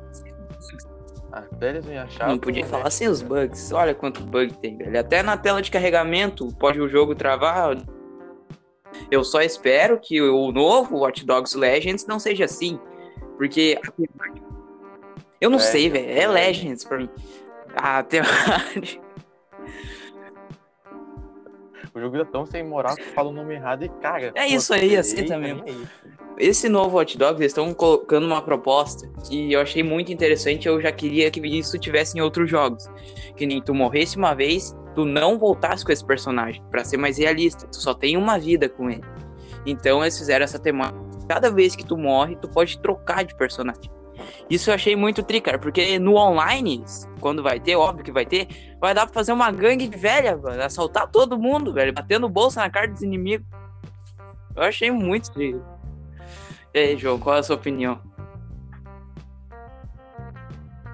Me 1.87 1.99
acharam. 1.99 2.33
Não 2.33 2.39
podia 2.39 2.65
falar 2.67 2.91
sem 2.91 3.07
os 3.09 3.23
bugs. 3.23 3.73
Olha 3.73 3.95
quanto 3.95 4.23
bug 4.23 4.53
tem, 4.59 4.77
velho. 4.77 4.99
Até 4.99 5.23
na 5.23 5.37
tela 5.37 5.63
de 5.63 5.71
carregamento 5.71 6.49
pode 6.59 6.81
o 6.81 6.89
jogo 6.89 7.15
travar. 7.15 7.77
Eu 9.11 9.23
só 9.23 9.43
espero 9.43 9.99
que 10.01 10.21
o 10.21 10.51
novo 10.51 10.99
Watch 10.99 11.25
Dogs 11.25 11.57
Legends 11.57 12.07
não 12.07 12.19
seja 12.19 12.45
assim. 12.45 12.79
Porque. 13.37 13.79
Eu 15.41 15.51
não 15.51 15.59
É, 15.59 15.63
sei, 15.63 15.89
velho. 15.89 16.09
É 16.09 16.21
é. 16.23 16.29
Legends 16.29 16.85
pra 16.85 16.99
mim. 16.99 17.09
Ah, 17.77 18.03
tem. 18.03 18.21
O 21.95 22.01
jogo 22.01 22.17
é 22.17 22.25
tão 22.25 22.47
sem 22.47 22.63
moral 22.63 22.95
que 22.97 23.05
fala 23.05 23.31
o 23.31 23.33
nome 23.33 23.55
errado 23.55 23.85
e 23.85 23.89
caga. 23.89 24.33
É 24.35 24.47
isso 24.47 24.73
aí, 24.73 24.91
eita, 24.91 25.01
assim 25.01 25.25
também. 25.25 25.63
aí. 25.67 25.87
Esse 26.39 26.69
novo 26.69 26.97
Watch 26.97 27.19
Dogs, 27.19 27.41
eles 27.41 27.51
estão 27.51 27.75
colocando 27.75 28.25
uma 28.25 28.41
proposta 28.41 29.11
que 29.27 29.53
eu 29.53 29.61
achei 29.61 29.83
muito 29.83 30.13
interessante. 30.13 30.69
Eu 30.69 30.81
já 30.81 30.93
queria 30.93 31.29
que 31.31 31.41
isso 31.41 31.77
tivesse 31.79 32.17
em 32.17 32.21
outros 32.21 32.49
jogos. 32.49 32.89
Que 33.37 33.45
nem 33.47 33.61
tu 33.61 33.75
morresse 33.75 34.17
uma 34.17 34.35
vez, 34.35 34.77
tu 34.95 35.05
não 35.05 35.39
voltasse 35.39 35.85
com 35.85 35.91
esse 35.91 36.05
personagem. 36.05 36.63
Pra 36.71 36.85
ser 36.85 36.97
mais 36.97 37.19
realista, 37.19 37.67
tu 37.67 37.77
só 37.77 37.93
tem 37.93 38.17
uma 38.17 38.39
vida 38.39 38.69
com 38.69 38.89
ele. 38.89 39.03
Então 39.67 40.03
eles 40.03 40.17
fizeram 40.17 40.45
essa 40.45 40.59
temática. 40.59 41.01
Cada 41.29 41.51
vez 41.51 41.75
que 41.75 41.85
tu 41.85 41.97
morre, 41.97 42.37
tu 42.37 42.49
pode 42.49 42.81
trocar 42.81 43.25
de 43.25 43.35
personagem. 43.37 43.91
Isso 44.49 44.71
eu 44.71 44.75
achei 44.75 44.97
muito 44.97 45.23
tri, 45.23 45.43
porque 45.61 45.99
no 45.99 46.17
online, 46.17 46.85
quando 47.21 47.43
vai 47.43 47.61
ter, 47.61 47.77
óbvio 47.77 48.05
que 48.05 48.13
vai 48.13 48.27
ter, 48.27 48.49
vai 48.81 48.95
dar 48.95 49.07
pra 49.07 49.15
fazer 49.15 49.33
uma 49.33 49.51
gangue 49.51 49.89
velha, 49.89 50.37
mano, 50.37 50.63
assaltar 50.63 51.09
todo 51.09 51.39
mundo, 51.39 51.73
velho, 51.73 51.93
batendo 51.93 52.29
bolsa 52.29 52.61
na 52.61 52.71
cara 52.71 52.89
dos 52.89 53.03
inimigos. 53.03 53.47
Eu 54.57 54.63
achei 54.63 54.91
muito 54.91 55.31
tri. 55.31 55.61
E 56.75 56.79
aí, 56.79 56.97
João, 56.97 57.19
qual 57.19 57.37
é 57.37 57.39
a 57.39 57.43
sua 57.43 57.57
opinião? 57.57 58.01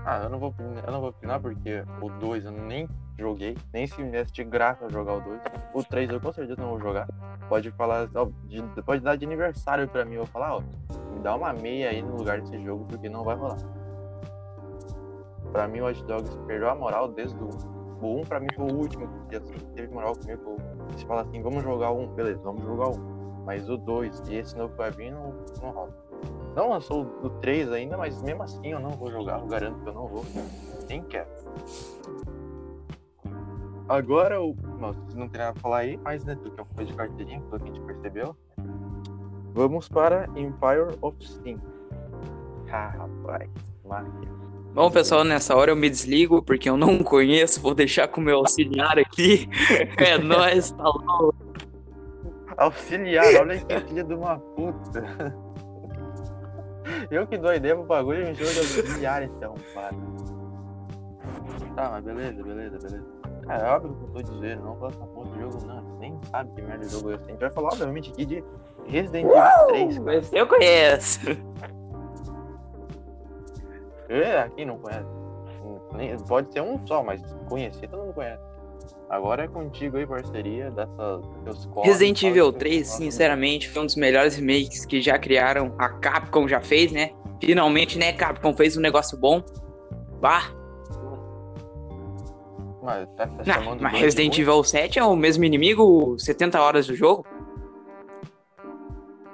Ah, 0.07 0.21
eu 0.25 0.29
não 0.29 0.39
vou 0.39 0.55
eu 0.59 0.93
não 0.93 1.01
vou 1.01 1.09
opinar 1.09 1.41
porque 1.41 1.83
o 2.03 2.11
2 2.11 2.45
eu 2.45 2.53
nem 2.53 2.87
joguei, 3.19 3.57
nem 3.73 3.87
se 3.87 4.01
me 4.03 4.11
desse 4.11 4.33
de 4.33 4.45
graça 4.45 4.89
jogar 4.89 5.15
o 5.15 5.21
2. 5.21 5.41
O 5.73 5.83
3 5.85 6.11
eu 6.11 6.21
com 6.21 6.33
certeza 6.33 6.61
não 6.61 6.71
vou 6.71 6.81
jogar. 6.81 7.07
Pode 7.49 7.71
falar, 7.73 8.09
ó, 8.15 8.29
de- 8.47 8.83
pode 8.83 9.03
dar 9.03 9.17
de 9.17 9.25
aniversário 9.25 9.89
pra 9.89 10.05
mim, 10.05 10.15
eu 10.15 10.25
vou 10.25 10.27
falar, 10.27 10.57
ó, 10.57 10.61
me 10.61 11.21
dá 11.23 11.35
uma 11.37 11.53
meia 11.53 11.91
aí 11.91 12.03
no 12.03 12.17
lugar 12.17 12.41
desse 12.41 12.59
jogo 12.63 12.85
porque 12.87 13.09
não 13.09 13.23
vai 13.25 13.37
rolar. 13.37 13.59
Pra 15.53 15.69
mim 15.69 15.81
o 15.81 15.85
Watch 15.85 16.03
Dogs 16.05 16.37
perdeu 16.47 16.69
a 16.69 16.75
moral 16.75 17.09
desde 17.09 17.37
o 17.39 17.47
1. 17.47 17.75
O 18.03 18.21
1 18.21 18.25
pra 18.25 18.41
mim 18.41 18.49
foi 18.57 18.65
o 18.67 18.75
último 18.75 19.09
que 19.29 19.37
assim, 19.37 19.55
teve 19.75 19.93
moral 19.93 20.15
comigo. 20.17 20.57
Você 20.91 21.07
fala 21.07 21.23
assim, 21.23 21.41
vamos 21.43 21.63
jogar 21.63 21.91
o 21.91 22.01
1, 22.01 22.07
beleza, 22.15 22.41
vamos 22.43 22.63
jogar 22.65 22.89
o 22.89 22.99
1. 22.99 23.15
Mas 23.47 23.69
o 23.69 23.77
2 23.77 24.23
e 24.29 24.37
esse 24.37 24.57
novo 24.57 24.73
que 24.73 24.79
vai 24.79 24.91
vir 24.91 25.13
não, 25.13 25.33
não 25.63 25.71
rola. 25.71 25.91
Não 26.57 26.71
lançou 26.71 27.03
o 27.23 27.31
3 27.41 27.71
ainda, 27.71 27.97
mas 27.97 28.21
mesmo 28.23 28.43
assim 28.43 28.73
eu 28.73 28.81
não 28.81 28.91
vou 28.91 29.11
jogar, 29.11 29.41
eu 29.41 29.47
garanto 29.47 29.81
que 29.81 29.89
eu 29.89 29.93
não 29.93 30.07
vou. 30.07 30.25
Nem 30.89 31.03
quero. 31.03 31.29
Agora 33.89 34.41
o. 34.41 34.57
Nossa, 34.79 34.99
não 35.15 35.29
tem 35.29 35.39
nada 35.41 35.53
pra 35.53 35.63
falar 35.63 35.79
aí, 35.79 35.99
mas 36.03 36.25
né, 36.25 36.37
tu 36.43 36.51
que 36.51 36.61
é 36.61 36.63
uma 36.63 36.75
coisa 36.75 36.91
de 36.91 36.97
carteirinha, 36.97 37.41
pelo 37.43 37.63
que 37.63 37.71
a 37.71 37.75
gente 37.75 37.87
percebeu. 37.87 38.37
Vamos 39.53 39.89
para 39.89 40.27
Empire 40.37 40.97
of 41.01 41.17
Sin. 41.21 41.61
Ah, 42.71 42.89
rapaz, 42.89 43.49
máquina. 43.85 44.35
Bom, 44.75 44.91
pessoal, 44.91 45.23
nessa 45.23 45.55
hora 45.55 45.71
eu 45.71 45.77
me 45.77 45.89
desligo 45.89 46.43
porque 46.43 46.69
eu 46.69 46.77
não 46.77 46.99
conheço, 46.99 47.61
vou 47.61 47.73
deixar 47.73 48.09
com 48.09 48.21
o 48.21 48.25
meu 48.25 48.39
auxiliar 48.39 48.99
aqui. 48.99 49.49
É 49.97 50.19
nóis, 50.19 50.73
tá 50.73 50.83
louco. 50.83 51.37
Auxiliar, 52.57 53.27
olha 53.41 53.59
que 53.59 53.81
filha 53.81 54.03
de 54.03 54.15
uma 54.15 54.39
puta. 54.39 55.35
Eu 57.11 57.27
que 57.27 57.39
dou 57.39 57.51
a 57.51 57.57
ideia 57.57 57.77
pro 57.77 57.85
bagulho 57.85 58.23
e 58.23 58.31
me 58.31 58.35
chama 58.35 58.51
de 58.51 58.59
auxiliar 58.59 59.23
então, 59.23 59.55
para. 59.73 59.91
Tá, 61.77 61.91
mas 61.93 62.05
beleza, 62.05 62.43
beleza, 62.43 62.79
beleza. 62.79 63.14
É 63.49 63.65
óbvio 63.71 63.95
que 63.95 64.03
eu 64.05 64.09
tô 64.09 64.23
dizendo, 64.33 64.63
não 64.65 64.75
gosto 64.77 64.99
da 64.99 65.07
porra 65.07 65.29
do 65.31 65.41
jogo, 65.41 65.67
não. 65.67 65.83
Nem 65.99 66.19
sabe 66.31 66.51
que 66.55 66.63
merda 66.63 66.87
de 66.87 66.93
jogo 66.93 67.11
é 67.11 67.15
esse. 67.15 67.25
A 67.25 67.29
gente 67.29 67.41
vai 67.41 67.51
falar, 67.51 67.69
obviamente, 67.69 68.11
aqui 68.11 68.25
de 68.25 68.45
Resident 68.87 69.27
Evil 69.27 69.67
3, 69.69 69.99
cara. 69.99 70.05
Mas 70.05 70.33
eu 70.33 70.47
conheço. 70.47 71.21
É, 74.09 74.39
aqui 74.41 74.65
não 74.65 74.79
conhece. 74.79 75.07
Nem- 75.95 76.17
Pode 76.19 76.53
ser 76.53 76.61
um 76.61 76.85
só, 76.87 77.03
mas 77.03 77.21
conhecer 77.49 77.89
todo 77.89 78.01
mundo 78.03 78.15
conhece. 78.15 78.43
Agora 79.09 79.45
é 79.45 79.49
contigo 79.49 79.97
aí, 79.97 80.07
parceria, 80.07 80.71
dessa, 80.71 81.21
teus 81.45 81.67
corres, 81.67 81.91
Resident 81.93 82.23
Evil 82.23 82.53
que- 82.53 82.59
3, 82.59 82.89
nossa, 82.89 83.03
sinceramente, 83.03 83.69
foi 83.71 83.83
um 83.83 83.87
dos 83.87 83.97
melhores 83.97 84.37
remakes 84.37 84.85
que 84.85 85.01
já 85.01 85.19
criaram. 85.19 85.75
A 85.79 85.89
Capcom 85.89 86.47
já 86.49 86.61
fez, 86.61 86.91
né? 86.93 87.11
Finalmente, 87.41 87.99
né? 87.99 88.13
Capcom 88.13 88.53
fez 88.55 88.77
um 88.77 88.81
negócio 88.81 89.17
bom. 89.19 89.43
Bah, 90.21 90.51
Mas 92.85 93.09
tá, 93.17 93.27
não, 93.27 93.77
mas 93.81 93.99
Resident 93.99 94.35
de 94.35 94.43
Evil 94.43 94.63
7 94.63 94.99
é 94.99 95.05
o 95.05 95.17
mesmo 95.17 95.43
inimigo 95.45 96.17
70 96.19 96.61
horas 96.61 96.87
do 96.87 96.95
jogo? 96.95 97.27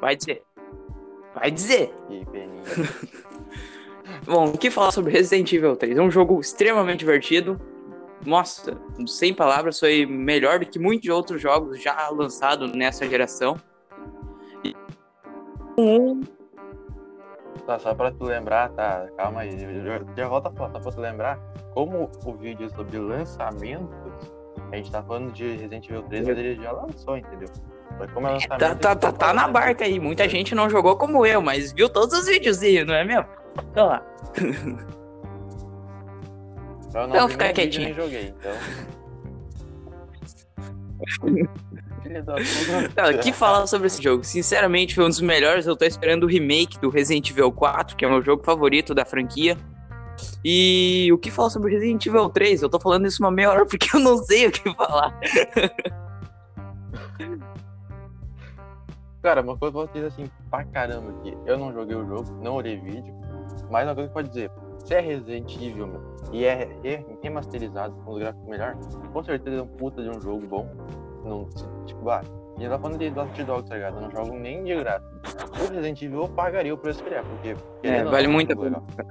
Vai 0.01 0.15
dizer. 0.15 0.43
Vai 1.35 1.51
dizer. 1.51 1.93
Que. 2.09 2.25
Bom, 4.25 4.51
o 4.51 4.59
que 4.59 4.71
falar 4.71 4.93
sobre 4.93 5.13
Resident 5.13 5.53
Evil 5.53 5.77
3? 5.77 5.99
É 5.99 6.03
um 6.03 6.11
jogo 6.11 6.41
extremamente 6.41 7.01
divertido. 7.01 7.61
Nossa, 8.25 8.79
sem 9.07 9.35
palavras, 9.35 9.81
foi 9.81 10.05
melhor 10.07 10.59
do 10.59 10.67
que 10.67 10.79
muitos 10.79 11.09
outros 11.09 11.41
jogos 11.41 11.83
já 11.83 12.09
lançados 12.11 12.71
nessa 12.73 13.09
geração. 13.09 13.57
E- 14.63 14.77
Um, 15.79 16.21
Tá, 17.71 17.79
só 17.79 17.95
pra 17.95 18.11
tu 18.11 18.25
lembrar, 18.25 18.69
tá? 18.71 19.07
Calma 19.17 19.43
aí. 19.43 19.57
Já, 20.17 20.27
volta 20.27 20.49
a 20.49 20.53
falar, 20.53 20.73
só 20.73 20.81
pra 20.81 20.91
tu 20.91 21.01
lembrar. 21.01 21.39
Como 21.73 22.11
o 22.25 22.33
vídeo 22.33 22.67
é 22.67 22.69
sobre 22.71 22.99
lançamentos, 22.99 23.95
a 24.73 24.77
gente 24.77 24.91
tá 24.91 25.01
falando 25.01 25.31
de 25.31 25.53
Resident 25.53 25.89
Evil 25.89 26.03
3, 26.03 26.27
mas 26.27 26.37
ele 26.39 26.61
já 26.61 26.73
lançou, 26.73 27.17
entendeu? 27.17 27.49
Mas 27.97 28.11
como 28.11 28.27
é 28.27 28.33
lançamento. 28.33 28.59
tá, 28.59 28.75
tá, 28.75 28.97
tá, 28.97 29.13
tá 29.13 29.33
na 29.33 29.47
barca 29.47 29.85
aí. 29.85 30.01
Muita 30.01 30.29
gente 30.29 30.53
não 30.53 30.69
jogou 30.69 30.97
como 30.97 31.25
eu, 31.25 31.41
mas 31.41 31.71
viu 31.71 31.89
todos 31.89 32.19
os 32.19 32.27
videozinhos, 32.27 32.89
não 32.89 32.95
é 32.95 33.05
mesmo? 33.05 33.27
Então 33.71 33.87
lá. 33.87 34.03
Eu 36.93 37.07
não 37.07 37.29
vi 37.29 37.33
fica 37.35 37.45
nem 37.45 37.55
vídeo, 37.55 37.71
quietinho. 37.71 37.85
nem 37.85 37.95
joguei, 37.95 38.35
então. 38.37 38.53
Cara, 42.95 43.19
que 43.19 43.33
falar 43.33 43.67
sobre 43.67 43.87
esse 43.87 44.03
jogo? 44.03 44.25
Sinceramente, 44.25 44.95
foi 44.95 45.05
um 45.05 45.09
dos 45.09 45.21
melhores. 45.21 45.67
Eu 45.67 45.77
tô 45.77 45.85
esperando 45.85 46.25
o 46.25 46.27
remake 46.27 46.79
do 46.81 46.89
Resident 46.91 47.31
Evil 47.31 47.53
4, 47.53 47.97
que 47.97 48.05
é 48.05 48.09
o 48.09 48.11
meu 48.11 48.23
jogo 48.23 48.43
favorito 48.43 48.95
da 48.95 49.05
franquia. 49.05 49.57
E 50.45 51.09
o 51.13 51.19
que 51.19 51.31
falar 51.31 51.51
sobre 51.51 51.73
Resident 51.73 52.05
Evil 52.07 52.29
3? 52.29 52.63
Eu 52.63 52.69
tô 52.69 52.79
falando 52.81 53.07
isso 53.07 53.23
uma 53.23 53.31
meia 53.31 53.51
hora 53.51 53.65
porque 53.67 53.95
eu 53.95 54.01
não 54.01 54.19
sei 54.19 54.47
o 54.49 54.53
que 54.53 54.73
falar. 54.75 55.19
Cara, 59.23 59.43
uma 59.43 59.57
coisa 59.57 59.73
que 59.73 59.79
eu 59.79 59.83
posso 59.83 59.93
dizer 59.93 60.07
assim, 60.07 60.31
pra 60.51 60.65
caramba 60.65 61.11
aqui. 61.19 61.37
Eu 61.45 61.59
não 61.59 61.73
joguei 61.73 61.95
o 61.95 62.07
jogo, 62.07 62.25
não 62.43 62.55
olhei 62.55 62.79
vídeo. 62.79 63.15
Mas 63.71 63.87
uma 63.87 63.95
coisa 63.95 64.09
que 64.09 64.15
pode 64.15 64.29
dizer, 64.29 64.51
se 64.85 64.95
é 64.95 65.01
Resident 65.01 65.55
Evil, 65.57 65.87
meu, 65.87 66.01
e 66.33 66.45
é 66.47 66.71
re- 66.83 67.05
remasterizado 67.23 67.95
com 67.97 68.13
os 68.13 68.19
gráficos 68.19 68.49
melhor, 68.49 68.77
com 69.13 69.23
certeza 69.23 69.57
é 69.59 69.63
um 69.63 69.67
puta 69.67 70.03
de 70.03 70.09
um 70.09 70.21
jogo 70.21 70.47
bom. 70.47 70.67
Não, 71.25 71.49
tipo, 71.87 72.09
ah, 72.11 72.23
e 72.59 72.69
tô 72.69 72.79
falando 72.79 72.99
de 72.99 73.11
Dot 73.11 73.43
Dogs, 73.45 73.69
tá 73.69 73.75
ligado? 73.75 73.97
Eu 73.97 74.01
não 74.03 74.11
jogo 74.11 74.39
nem 74.39 74.63
de 74.65 74.75
graça. 74.77 75.05
O 75.55 75.69
Resident 75.73 76.03
Evil 76.03 76.23
eu 76.23 76.29
pagaria 76.29 76.75
o 76.75 76.79
preço 76.79 77.03
que 77.03 77.09
ele 77.09 77.15
é, 77.17 77.23
porque. 77.23 77.57
É, 77.83 78.05
ou 78.05 78.11
vale 78.11 78.29
muito 78.29 78.51
é 78.51 78.53
a 78.53 78.57
jogo 78.57 78.83
pena. 78.95 79.11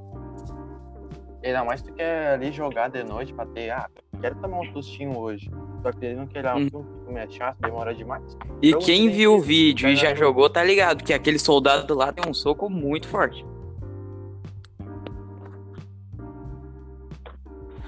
Ainda 1.43 1.63
mais 1.63 1.81
tu 1.81 1.91
quer 1.93 2.33
ali 2.33 2.51
jogar 2.51 2.89
de 2.89 3.03
noite 3.03 3.33
pra 3.33 3.45
ter, 3.45 3.69
ah, 3.71 3.89
quero 4.21 4.35
tomar 4.35 4.59
um 4.59 4.71
sustinho 4.73 5.17
hoje. 5.17 5.49
Só 5.81 5.91
que 5.91 6.05
ele 6.05 6.15
não 6.15 6.27
quer 6.27 6.45
Hum. 6.45 6.65
um 6.65 6.69
filme, 6.69 6.85
o 6.85 7.03
filme 7.05 7.19
é 7.21 7.29
chato, 7.29 7.57
demora 7.61 7.95
demais. 7.95 8.37
E 8.61 8.69
Então 8.69 8.81
quem 8.81 9.09
viu 9.09 9.35
o 9.35 9.39
vídeo 9.41 9.87
e 9.89 9.95
já 9.95 10.13
jogou, 10.13 10.49
tá 10.49 10.63
ligado? 10.63 11.03
Que 11.03 11.13
aquele 11.13 11.39
soldado 11.39 11.95
lá 11.95 12.11
tem 12.11 12.29
um 12.29 12.33
soco 12.33 12.69
muito 12.69 13.07
forte. 13.07 13.45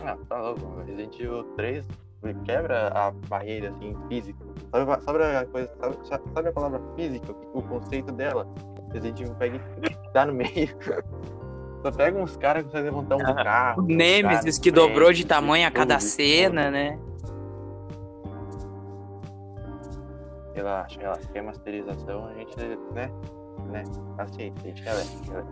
Ah, 0.04 0.18
tá 0.28 0.42
louco. 0.42 0.82
Resident 0.86 1.14
Evil 1.20 1.44
3 1.56 1.86
quebra 2.46 2.90
a 2.90 3.12
barreira 3.28 3.70
assim 3.70 3.96
física. 4.08 4.40
Sabe, 4.72 5.04
sabe 5.04 5.24
a 5.24 5.46
coisa, 5.46 5.72
sabe, 5.80 5.98
sabe 6.34 6.50
a 6.50 6.54
palavra 6.54 6.82
física, 6.96 7.32
o 7.54 7.62
conceito 7.64 8.12
dela? 8.12 8.48
Resident 8.94 9.22
Evil 9.22 9.36
pega 9.36 9.58
e 9.58 9.62
dá 10.14 10.26
no 10.26 10.34
meio. 10.34 10.70
Só 11.82 11.92
pega 11.92 12.20
uns 12.20 12.38
caras 12.38 12.64
que 12.64 12.70
conseguem 12.70 12.92
levantar 12.92 13.16
um 13.18 13.26
Ah, 13.26 13.44
carro. 13.44 13.82
O 13.84 13.86
Nemesis 13.86 14.60
que 14.60 14.72
dobrou 14.72 15.12
de 15.12 15.26
tamanho 15.26 15.68
a 15.68 15.72
cada 15.72 16.00
cena, 16.00 16.70
né? 16.70 17.00
Relaxa, 20.54 21.00
relaxa. 21.00 21.28
Quer 21.32 21.42
masterização, 21.42 22.28
a 22.28 22.34
gente, 22.34 22.56
né? 22.94 23.10
Né? 23.72 23.84
Aceita, 24.18 24.62
a 24.64 24.68
gente 24.68 24.84
ler. 24.84 25.46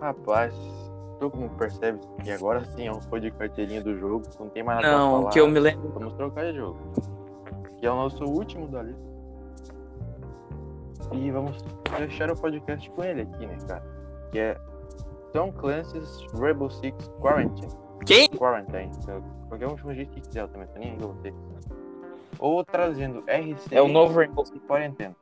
Rapaz, 0.00 0.54
tu 1.30 1.36
como 1.36 1.48
percebe 1.50 1.98
que 2.22 2.30
agora 2.30 2.64
sim 2.64 2.86
é 2.86 2.92
um 2.92 3.00
foi 3.00 3.20
de 3.20 3.30
carteirinha 3.30 3.82
do 3.82 3.96
jogo, 3.98 4.24
não 4.38 4.48
tem 4.48 4.62
mais 4.62 4.80
nada 4.82 4.88
pra 4.94 4.98
Não, 4.98 5.18
falar. 5.20 5.30
que 5.30 5.40
eu 5.40 5.48
me 5.48 5.58
lembro. 5.60 5.88
Vamos 5.92 6.12
trocar 6.14 6.44
de 6.44 6.54
jogo. 6.58 6.78
Que 7.78 7.86
é 7.86 7.90
o 7.90 7.94
nosso 7.96 8.24
último 8.24 8.66
da 8.68 8.82
lista. 8.82 9.02
E 11.12 11.30
vamos 11.30 11.58
fechar 11.96 12.30
o 12.30 12.36
podcast 12.36 12.90
com 12.90 13.04
ele 13.04 13.22
aqui, 13.22 13.46
né, 13.46 13.56
cara? 13.68 13.82
Que 14.32 14.38
é 14.38 14.60
Tom 15.32 15.52
Clancy's 15.52 16.26
Rainbow 16.34 16.70
Six 16.70 17.08
Quarantine. 17.20 17.72
Quem? 18.06 18.28
Quarantine. 18.28 18.90
Então, 19.02 19.22
Qualquer 19.48 19.68
um 19.68 19.76
chama 19.76 19.94
de 19.94 20.06
que 20.06 20.20
quiser, 20.20 20.48
também 20.48 20.66
tô 20.68 20.78
nem 20.78 20.90
aí 20.92 20.98
você. 20.98 21.32
Ou 22.40 22.64
trazendo 22.64 23.20
RC 23.28 23.72
É 23.74 23.80
o 23.80 23.86
novo 23.88 24.18
Rainbow 24.18 24.44
Six. 24.44 24.60
Quarentena. 24.66 25.14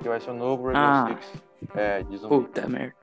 Que 0.00 0.08
vai 0.08 0.20
ser 0.20 0.30
o 0.30 0.34
novo 0.34 0.64
Rainbow 0.64 0.82
Ah. 0.82 1.06
Six. 1.08 1.42
É, 1.76 2.02
de 2.02 2.16
zumbi. 2.16 2.34
Puta 2.46 2.66
merda. 2.68 2.94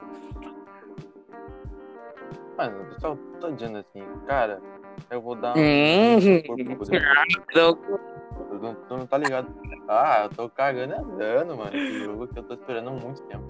Mano, 2.60 2.76
eu 2.92 3.00
só 3.00 3.18
tô 3.40 3.52
dizendo 3.52 3.78
assim, 3.78 4.04
cara, 4.28 4.62
eu 5.10 5.22
vou 5.22 5.34
dar 5.34 5.56
um. 5.56 5.62
Hum. 5.62 6.20
depois. 6.58 6.90
Então, 7.50 7.80
Tu 8.50 8.56
não, 8.56 8.76
tu 8.76 8.98
não 8.98 9.08
tá 9.08 9.18
ligado. 9.18 9.48
Ah, 9.88 10.24
eu 10.24 10.30
tô 10.30 10.50
cagando 10.50 10.94
andando, 10.94 11.56
mano. 11.56 11.74
Esse 11.74 12.04
jogo 12.04 12.28
que 12.28 12.38
eu 12.38 12.44
tô 12.44 12.56
esperando 12.56 12.90
há 12.90 12.92
muito 12.92 13.22
tempo. 13.24 13.46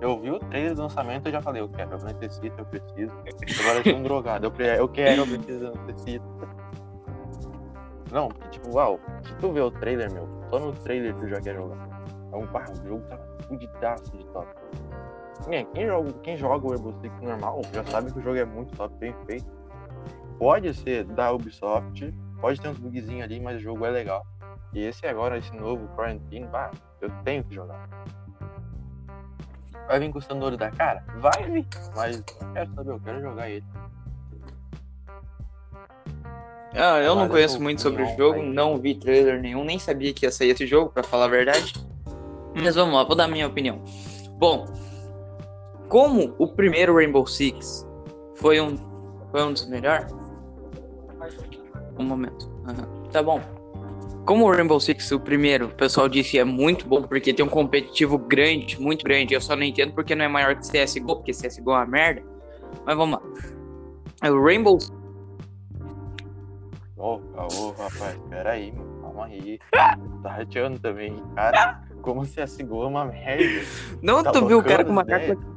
Eu 0.00 0.18
vi 0.18 0.32
o 0.32 0.40
trailer 0.40 0.74
do 0.74 0.82
lançamento 0.82 1.28
e 1.28 1.32
já 1.32 1.40
falei, 1.40 1.62
eu 1.62 1.68
quero, 1.68 1.92
eu 1.92 2.04
necessito, 2.04 2.58
eu 2.58 2.66
preciso. 2.66 3.12
Agora 3.60 3.78
eu 3.78 3.84
sou 3.84 3.94
um 3.94 4.02
drogado. 4.02 4.46
Eu, 4.46 4.66
eu 4.66 4.88
quero, 4.88 5.22
eu 5.22 5.26
preciso, 5.28 5.66
eu 5.66 5.74
necessito. 5.86 6.24
Não, 8.10 8.28
porque, 8.28 8.48
tipo, 8.48 8.74
uau, 8.74 8.98
se 9.22 9.32
tu 9.36 9.52
vê 9.52 9.60
o 9.60 9.70
trailer, 9.70 10.12
meu, 10.12 10.28
só 10.50 10.58
no 10.58 10.72
trailer 10.72 11.14
tu 11.14 11.28
já 11.28 11.40
quer 11.40 11.54
jogar. 11.54 11.88
É 12.32 12.36
um, 12.36 12.42
o 12.42 12.88
jogo 12.88 13.04
tá 13.08 13.16
fudidaço 13.46 14.10
de 14.16 14.26
top. 14.26 14.48
Quem, 15.48 15.66
quem, 15.66 15.86
joga, 15.86 16.12
quem 16.22 16.36
joga 16.36 16.66
o 16.66 16.70
Rainbow 16.70 16.94
Six 17.00 17.20
normal 17.20 17.60
já 17.72 17.84
sabe 17.84 18.12
que 18.12 18.18
o 18.18 18.22
jogo 18.22 18.36
é 18.36 18.44
muito 18.44 18.74
top, 18.76 18.94
bem 18.98 19.14
feito. 19.26 19.46
Pode 20.38 20.72
ser 20.74 21.04
da 21.04 21.32
Ubisoft, 21.32 22.12
pode 22.40 22.60
ter 22.60 22.68
uns 22.68 22.78
bugzinhos 22.78 23.24
ali, 23.24 23.40
mas 23.40 23.58
o 23.58 23.60
jogo 23.60 23.84
é 23.84 23.90
legal. 23.90 24.26
E 24.72 24.80
esse 24.80 25.06
agora, 25.06 25.38
esse 25.38 25.54
novo 25.54 25.86
Quarantine, 25.94 26.46
bah, 26.46 26.70
eu 27.00 27.10
tenho 27.24 27.44
que 27.44 27.54
jogar. 27.54 27.88
Vai 29.86 30.00
vir 30.00 30.10
custando 30.12 30.46
olho 30.46 30.56
da 30.56 30.70
cara? 30.70 31.04
Vai 31.18 31.44
vir, 31.44 31.66
mas 31.94 32.16
eu 32.16 32.24
quero 32.54 32.74
saber, 32.74 32.90
eu 32.90 33.00
quero 33.00 33.20
jogar 33.20 33.50
ele. 33.50 33.64
ah, 36.74 36.98
eu 37.00 37.14
não 37.14 37.28
conheço 37.28 37.58
eu 37.58 37.60
muito 37.60 37.82
sobre 37.82 38.02
o 38.02 38.16
jogo, 38.16 38.42
não 38.42 38.78
vi 38.78 38.94
trailer 38.94 39.40
nenhum, 39.40 39.62
nem 39.62 39.78
sabia 39.78 40.12
que 40.12 40.24
ia 40.24 40.32
sair 40.32 40.50
esse 40.50 40.66
jogo, 40.66 40.90
pra 40.90 41.02
falar 41.02 41.26
a 41.26 41.28
verdade. 41.28 41.74
Mas 42.54 42.74
vamos 42.74 42.94
lá, 42.94 43.04
vou 43.04 43.14
dar 43.14 43.28
minha 43.28 43.46
opinião. 43.46 43.80
Bom, 44.38 44.64
como 45.94 46.34
o 46.38 46.48
primeiro 46.48 46.96
Rainbow 46.96 47.24
Six 47.24 47.86
foi 48.34 48.60
um, 48.60 48.76
foi 49.30 49.44
um 49.44 49.52
dos 49.52 49.64
melhores. 49.68 50.12
Um 51.96 52.02
momento. 52.02 52.50
Aham, 52.66 53.04
Tá 53.12 53.22
bom. 53.22 53.40
Como 54.26 54.44
o 54.44 54.50
Rainbow 54.50 54.80
Six, 54.80 55.12
o 55.12 55.20
primeiro, 55.20 55.66
o 55.66 55.68
pessoal 55.68 56.08
disse 56.08 56.36
é 56.36 56.42
muito 56.42 56.84
bom 56.88 57.02
porque 57.02 57.32
tem 57.32 57.46
um 57.46 57.48
competitivo 57.48 58.18
grande, 58.18 58.80
muito 58.80 59.04
grande. 59.04 59.34
Eu 59.34 59.40
só 59.40 59.54
não 59.54 59.62
entendo 59.62 59.92
porque 59.92 60.16
não 60.16 60.24
é 60.24 60.28
maior 60.28 60.56
que 60.56 60.62
CSGO, 60.62 61.14
porque 61.14 61.30
CSGO 61.30 61.70
é 61.70 61.74
uma 61.76 61.86
merda. 61.86 62.22
Mas 62.84 62.96
vamos 62.96 63.20
lá. 63.20 64.28
O 64.32 64.44
Rainbow 64.44 64.78
Ô, 66.96 67.20
ô, 67.36 67.70
rapaz, 67.78 68.18
peraí, 68.28 68.72
mano, 68.72 69.00
calma 69.00 69.26
aí. 69.26 69.60
Tá 70.24 70.30
rateando 70.30 70.80
também, 70.80 71.22
cara. 71.36 71.84
Como 72.02 72.24
Sigol 72.24 72.84
é 72.84 72.86
uma 72.86 73.04
merda. 73.04 73.44
Não, 74.02 74.22
Tá 74.24 74.32
tu 74.32 74.46
viu 74.46 74.58
o 74.58 74.64
cara 74.64 74.84
com 74.84 74.90
uma 74.90 75.04
cara. 75.04 75.22
ideias? 75.22 75.53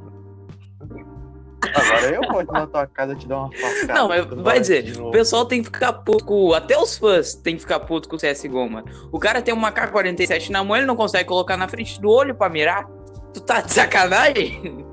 Agora 1.76 2.14
eu 2.14 2.22
vou 2.32 2.44
na 2.44 2.68
tua 2.68 2.88
casa 2.88 3.16
te 3.16 3.28
dar 3.28 3.38
uma 3.40 3.52
facada. 3.52 3.94
Não, 3.94 4.08
mas 4.08 4.26
vai 4.26 4.60
dizer, 4.60 5.00
o 5.00 5.12
pessoal 5.12 5.46
tem 5.46 5.62
que 5.62 5.68
ficar 5.68 5.94
puto 5.94 6.26
com. 6.26 6.54
Até 6.54 6.78
os 6.78 6.98
fãs 6.98 7.34
tem 7.36 7.56
que 7.56 7.62
ficar 7.62 7.80
puto 7.82 8.10
com 8.10 8.16
o 8.16 8.20
CSGO, 8.20 8.70
mano. 8.70 8.88
O 9.12 9.20
cara 9.20 9.42
tem 9.42 9.54
uma 9.54 9.72
K-47 9.72 10.50
na 10.50 10.64
mão, 10.64 10.76
ele 10.76 10.86
não 10.86 10.96
consegue 10.96 11.28
colocar 11.28 11.58
na 11.58 11.68
frente 11.68 12.00
do 12.00 12.10
olho 12.10 12.36
pra 12.36 12.50
mirar. 12.50 12.88
Tu 13.34 13.42
tá 13.42 13.62
de 13.62 13.72
sacanagem? 13.74 14.86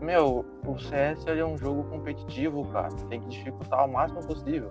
Meu, 0.00 0.44
o 0.64 0.78
CS 0.78 1.26
é 1.26 1.44
um 1.44 1.58
jogo 1.58 1.84
competitivo, 1.84 2.64
cara. 2.66 2.88
Tem 3.08 3.20
que 3.20 3.28
dificultar 3.28 3.80
ao 3.80 3.88
máximo 3.88 4.24
possível. 4.24 4.70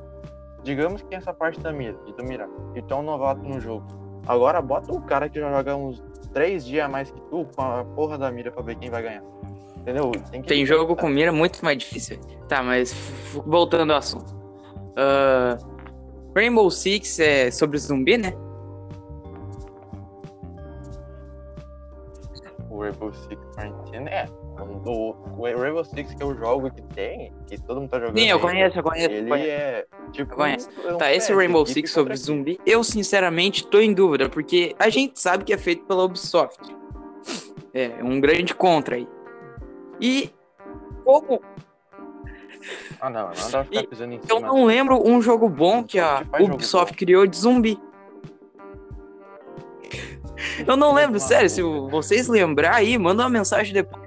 Digamos 0.63 1.01
que 1.03 1.13
essa 1.13 1.33
parte 1.33 1.59
da 1.59 1.71
mira, 1.71 1.97
de 2.05 2.13
tu 2.13 2.23
mirar, 2.23 2.47
e 2.73 2.81
tu 2.81 2.93
é 2.93 2.97
um 2.97 3.03
novato 3.03 3.41
no 3.43 3.59
jogo. 3.59 3.85
Agora 4.27 4.61
bota 4.61 4.91
o 4.91 5.01
cara 5.01 5.29
que 5.29 5.39
já 5.39 5.51
joga 5.51 5.75
uns 5.75 6.01
três 6.35 6.65
dias 6.65 6.85
a 6.85 6.89
mais 6.89 7.09
que 7.09 7.21
tu 7.21 7.47
com 7.55 7.61
a 7.61 7.85
porra 7.85 8.17
da 8.17 8.29
mira 8.29 8.51
pra 8.51 8.61
ver 8.61 8.75
quem 8.75 8.89
vai 8.89 9.01
ganhar. 9.01 9.23
Entendeu? 9.77 10.11
que 10.11 10.41
Tem 10.41 10.65
jogo 10.65 10.93
com 10.95 11.07
mira 11.07 11.31
muito 11.31 11.63
mais 11.63 11.77
difícil. 11.77 12.19
Tá, 12.49 12.61
mas 12.61 12.93
voltando 13.45 13.93
ao 13.93 13.99
assunto. 13.99 14.35
Ah, 14.97 15.57
Rainbow 16.35 16.69
Six 16.69 17.19
é 17.19 17.49
sobre 17.49 17.77
zumbi, 17.77 18.17
né? 18.17 18.33
O 22.69 22.81
Rainbow 22.81 23.13
Six 23.13 23.41
Quarantine 23.55 24.09
é. 24.09 24.27
O, 24.85 25.15
o 25.37 25.41
Rainbow 25.43 25.83
Six 25.83 26.13
que 26.13 26.23
eu 26.23 26.33
jogo 26.35 26.71
que 26.71 26.81
tem, 26.81 27.33
que 27.47 27.59
todo 27.61 27.81
mundo 27.81 27.89
tá 27.89 27.99
jogando. 27.99 28.17
Sim, 28.17 28.27
eu 28.27 28.39
conheço, 28.39 28.79
eu 28.79 28.83
conheço. 28.83 29.09
eu 29.11 29.17
Ele 29.17 29.29
conheço. 29.29 29.49
é 29.51 29.85
tipo. 30.11 30.31
Eu 30.33 30.37
conheço. 30.37 30.69
é 30.85 30.93
um 30.93 30.97
Tá, 30.97 31.13
esse 31.13 31.33
Rainbow 31.33 31.65
Six 31.65 31.91
contra 31.93 32.15
sobre 32.15 32.15
zumbi, 32.17 32.59
eu 32.65 32.83
sinceramente 32.83 33.67
tô 33.67 33.79
em 33.79 33.93
dúvida, 33.93 34.29
porque 34.29 34.75
a 34.79 34.89
gente 34.89 35.19
sabe 35.19 35.43
que 35.43 35.53
é 35.53 35.57
feito 35.57 35.83
pela 35.85 36.03
Ubisoft. 36.03 36.73
É, 37.73 37.91
um 38.03 38.21
grande 38.21 38.53
contra 38.55 38.95
aí. 38.95 39.07
E 39.99 40.29
como 41.03 41.41
Ah, 43.01 43.09
não, 43.09 43.23
não 43.27 43.33
dá 43.33 43.49
pra 43.49 43.63
ficar 43.65 43.83
pisando 43.87 44.13
em 44.13 44.21
eu 44.29 44.37
cima. 44.37 44.47
não 44.47 44.63
lembro 44.65 45.05
um 45.05 45.21
jogo 45.21 45.49
bom 45.49 45.83
que 45.83 45.99
a 45.99 46.23
Ubisoft 46.39 46.95
criou 46.95 47.27
de 47.27 47.35
zumbi. 47.37 47.77
Eu 50.67 50.75
não 50.77 50.93
lembro, 50.93 51.19
sério, 51.19 51.49
se 51.49 51.61
vocês 51.61 52.27
lembrar 52.27 52.75
aí, 52.75 52.97
manda 52.97 53.23
uma 53.23 53.29
mensagem 53.29 53.73
depois. 53.73 54.04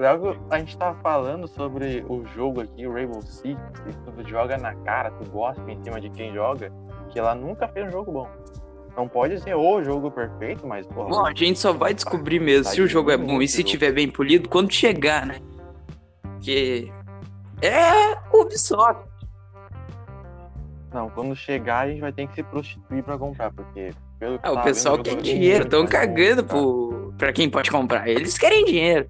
Logo, 0.00 0.34
a 0.48 0.58
gente 0.58 0.78
tava 0.78 0.98
falando 1.02 1.46
sobre 1.46 2.02
o 2.08 2.24
jogo 2.34 2.62
aqui, 2.62 2.86
o 2.86 2.92
Rainbow 2.94 3.20
Six, 3.20 3.60
e 3.86 3.92
tu 4.10 4.26
joga 4.26 4.56
na 4.56 4.74
cara, 4.76 5.10
tu 5.10 5.30
gosta 5.30 5.60
em 5.70 5.78
cima 5.84 6.00
de 6.00 6.08
quem 6.08 6.32
joga, 6.32 6.72
que 7.10 7.18
ela 7.18 7.34
nunca 7.34 7.68
fez 7.68 7.86
um 7.86 7.90
jogo 7.90 8.10
bom. 8.10 8.28
Não 8.96 9.06
pode 9.06 9.38
ser 9.40 9.54
o 9.54 9.84
jogo 9.84 10.10
perfeito, 10.10 10.66
mas, 10.66 10.86
porra, 10.86 11.10
Bom, 11.10 11.26
a 11.26 11.34
gente 11.34 11.58
só 11.58 11.74
vai 11.74 11.92
descobrir 11.92 12.40
mesmo 12.40 12.64
se 12.64 12.80
o 12.80 12.88
jogo 12.88 13.10
é 13.10 13.16
bom 13.18 13.42
e 13.42 13.46
se 13.46 13.62
tiver 13.62 13.92
bem 13.92 14.10
polido 14.10 14.48
quando 14.48 14.72
chegar, 14.72 15.26
né? 15.26 15.38
Porque 16.22 16.90
é 17.60 18.16
Ubisoft. 18.34 19.04
não, 20.94 21.10
quando 21.10 21.36
chegar 21.36 21.80
a 21.80 21.88
gente 21.90 22.00
vai 22.00 22.10
ter 22.12 22.26
que 22.26 22.34
se 22.36 22.42
prostituir 22.42 23.04
pra 23.04 23.18
comprar, 23.18 23.52
porque 23.52 23.92
pelo 24.18 24.38
que 24.38 24.48
Ah, 24.48 24.52
o 24.52 24.62
pessoal 24.62 24.98
quer 25.02 25.12
é 25.12 25.16
dinheiro, 25.16 25.64
estão 25.64 25.84
bom, 25.84 25.90
cagando 25.90 26.42
tá? 26.42 26.48
pro... 26.48 27.12
pra 27.18 27.32
quem 27.34 27.50
pode 27.50 27.70
comprar. 27.70 28.08
Eles 28.08 28.38
querem 28.38 28.64
dinheiro. 28.64 29.06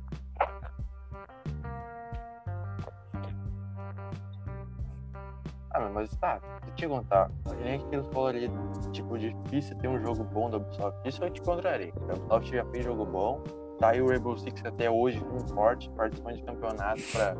Mas 5.92 6.10
tá, 6.16 6.38
deixa 6.38 6.66
eu 6.68 6.74
te 6.74 6.88
contar. 6.88 7.30
Nem 7.62 7.76
aquilo 7.76 8.04
falou 8.04 8.28
ali, 8.28 8.50
tipo, 8.92 9.18
difícil 9.18 9.76
ter 9.78 9.88
um 9.88 10.00
jogo 10.00 10.24
bom 10.24 10.50
da 10.50 10.56
Ubisoft. 10.58 11.08
Isso 11.08 11.24
eu 11.24 11.30
te 11.30 11.40
encontrarei. 11.40 11.92
A 12.08 12.14
Ubisoft 12.14 12.56
já 12.56 12.64
fez 12.66 12.84
jogo 12.84 13.04
bom, 13.04 13.42
tá 13.78 13.90
aí 13.90 14.00
o 14.00 14.08
Rainbow 14.08 14.36
Six 14.36 14.64
até 14.64 14.90
hoje, 14.90 15.22
um 15.32 15.40
forte, 15.48 15.90
participando 15.90 16.36
de 16.36 16.42
campeonato 16.42 17.02
pra 17.12 17.36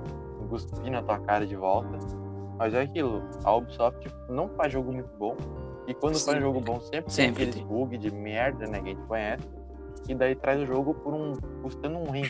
cuspir 0.49 0.91
na 0.91 1.03
tua 1.03 1.19
cara 1.21 1.47
de 1.47 1.57
volta. 1.57 1.99
Mas 2.59 2.75
é 2.75 2.83
aquilo, 2.83 3.23
a 3.45 3.55
Ubisoft 3.55 4.07
não 4.29 4.49
faz 4.51 4.73
jogo 4.73 4.93
muito 4.93 5.11
bom. 5.17 5.37
E 5.87 5.95
quando 5.95 6.19
faz 6.21 6.37
Sim. 6.37 6.41
jogo 6.41 6.61
bom, 6.61 6.81
sempre, 6.81 7.11
Sempre 7.11 7.45
tem 7.47 7.49
aqueles 7.49 7.67
bug 7.67 7.99
de 7.99 8.15
merda, 8.15 8.67
né, 8.67 8.81
que 8.81 8.91
a 8.91 8.93
gente 8.93 9.07
conhece. 9.07 9.49
E 10.09 10.15
daí 10.15 10.35
traz 10.35 10.61
o 10.61 10.67
jogo 10.67 10.95
por 10.95 11.15
um. 11.15 11.35
custando 11.63 11.99
um 11.99 12.11
rim. 12.11 12.25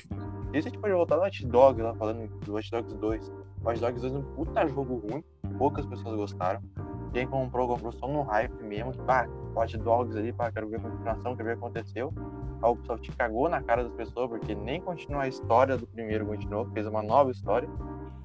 E 0.52 0.60
se 0.62 0.68
a 0.68 0.70
gente 0.70 0.78
pode 0.78 0.92
voltar 0.92 1.16
no 1.16 1.22
Watch 1.22 1.46
Dogs, 1.46 1.82
lá 1.82 1.94
falando 1.94 2.26
do 2.44 2.54
Watch 2.54 2.70
Dogs 2.70 2.94
2. 2.96 3.32
Watch 3.64 3.80
Dogs 3.80 4.00
2 4.00 4.14
é 4.14 4.18
um 4.18 4.22
puta 4.34 4.66
jogo 4.66 4.96
ruim, 4.96 5.22
poucas 5.60 5.84
pessoas 5.84 6.16
gostaram. 6.16 6.62
Quem 7.12 7.26
comprou, 7.26 7.68
comprou 7.68 7.92
só 7.92 8.08
no 8.08 8.22
hype 8.22 8.62
mesmo, 8.62 8.92
que, 8.92 9.02
pá, 9.02 9.28
Watch 9.54 9.76
Dogs 9.76 10.16
ali, 10.16 10.32
pá, 10.32 10.50
quero 10.50 10.66
ver 10.68 10.76
a 10.76 10.80
continuação, 10.80 11.36
quero 11.36 11.48
ver 11.48 11.56
o 11.56 11.58
que 11.58 11.64
aconteceu. 11.64 12.14
A 12.62 12.70
Ubisoft 12.70 13.12
cagou 13.12 13.46
na 13.46 13.60
cara 13.62 13.84
das 13.84 13.92
pessoas, 13.92 14.30
porque 14.30 14.54
nem 14.54 14.80
continuou 14.80 15.20
a 15.20 15.28
história 15.28 15.76
do 15.76 15.86
primeiro 15.86 16.24
continuou, 16.24 16.66
fez 16.72 16.86
uma 16.86 17.02
nova 17.02 17.30
história. 17.30 17.68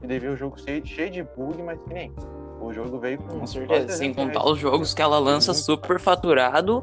E 0.01 0.07
veio 0.07 0.31
o 0.31 0.37
jogo 0.37 0.57
cheio, 0.57 0.85
cheio 0.85 1.09
de 1.09 1.23
bug, 1.23 1.61
mas 1.61 1.77
que 1.81 1.93
nem. 1.93 2.13
O 2.61 2.71
jogo 2.71 2.99
veio 2.99 3.17
com. 3.17 3.39
Com 3.39 3.47
certeza, 3.47 3.89
sem 3.89 4.13
300 4.13 4.15
contar 4.15 4.49
os 4.49 4.57
jogos 4.57 4.93
que 4.93 5.01
ela 5.01 5.19
lança 5.19 5.51
Muito 5.51 5.65
super 5.65 5.99
faturado 5.99 6.81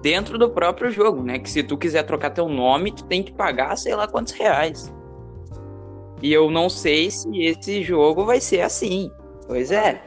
dentro 0.00 0.36
do 0.36 0.50
próprio 0.50 0.90
jogo, 0.90 1.22
né? 1.22 1.38
Que 1.38 1.48
se 1.48 1.62
tu 1.62 1.78
quiser 1.78 2.02
trocar 2.02 2.30
teu 2.30 2.48
nome, 2.48 2.90
tu 2.90 3.04
tem 3.04 3.22
que 3.22 3.32
pagar 3.32 3.76
sei 3.76 3.94
lá 3.94 4.08
quantos 4.08 4.32
reais. 4.32 4.92
E 6.20 6.32
eu 6.32 6.50
não 6.50 6.68
sei 6.68 7.10
se 7.10 7.28
esse 7.40 7.82
jogo 7.82 8.24
vai 8.24 8.40
ser 8.40 8.62
assim. 8.62 9.10
Pois 9.46 9.70
é. 9.70 10.00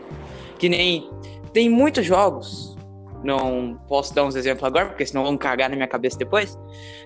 Que 0.58 0.70
nem. 0.70 1.10
Tem 1.54 1.70
muitos 1.70 2.06
jogos. 2.06 2.76
Não 3.24 3.80
posso 3.88 4.14
dar 4.14 4.24
uns 4.24 4.36
exemplos 4.36 4.64
agora, 4.64 4.88
porque 4.88 5.06
senão 5.06 5.24
vão 5.24 5.38
cagar 5.38 5.70
na 5.70 5.76
minha 5.76 5.88
cabeça 5.88 6.18
depois. 6.18 6.58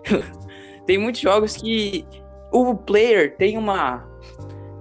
tem 0.85 0.97
muitos 0.97 1.21
jogos 1.21 1.55
que 1.55 2.05
o 2.51 2.75
player 2.75 3.35
tem 3.37 3.57
uma 3.57 4.07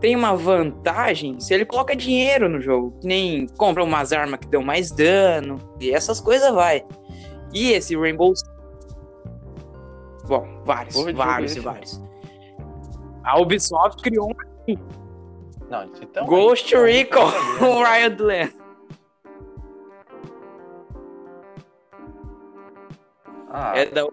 tem 0.00 0.14
uma 0.14 0.36
vantagem 0.36 1.40
se 1.40 1.52
ele 1.52 1.64
coloca 1.64 1.94
dinheiro 1.94 2.48
no 2.48 2.60
jogo, 2.60 2.96
que 3.00 3.06
nem 3.06 3.46
compra 3.56 3.82
umas 3.82 4.12
armas 4.12 4.38
que 4.40 4.46
dão 4.46 4.62
mais 4.62 4.90
dano, 4.90 5.58
e 5.80 5.90
essas 5.90 6.20
coisas 6.20 6.52
vai. 6.54 6.84
E 7.52 7.72
esse 7.72 7.96
Rainbow 7.96 8.32
Bom, 10.26 10.46
vários, 10.64 10.94
vários 11.14 11.56
e 11.56 11.60
vários. 11.60 12.02
A 13.24 13.40
Ubisoft 13.40 14.02
criou 14.02 14.30
um 14.30 14.76
Não. 15.70 16.26
Ghost 16.26 16.74
aí, 16.74 17.02
Recon, 17.02 17.26
o 17.60 17.82
Riot 17.84 18.22
Land. 18.22 18.54
Ah, 23.50 23.72
É 23.76 23.86
da 23.86 24.02
qual 24.02 24.12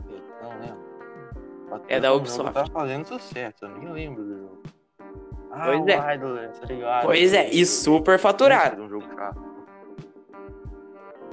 que 0.00 0.14
é? 0.14 0.42
Não 0.42 0.50
lembro. 0.60 0.86
É 1.88 2.00
da 2.00 2.12
Ubisoft. 2.14 2.52
tá 2.52 2.66
fazendo 2.66 3.04
sucesso, 3.06 3.64
eu 3.64 3.68
nem 3.70 3.92
lembro 3.92 4.24
do 4.24 4.38
jogo. 4.38 4.62
Ah, 5.50 5.66
Pois 5.66 5.86
é. 5.86 6.14
Idlers, 6.14 6.58
tá 6.58 6.66
ligado? 6.66 7.04
Pois 7.04 7.32
é, 7.34 7.48
e 7.50 7.64
super 7.66 8.18
faturado. 8.18 8.82
Um 8.82 8.88
jogo 8.88 9.06
chato. 9.14 9.45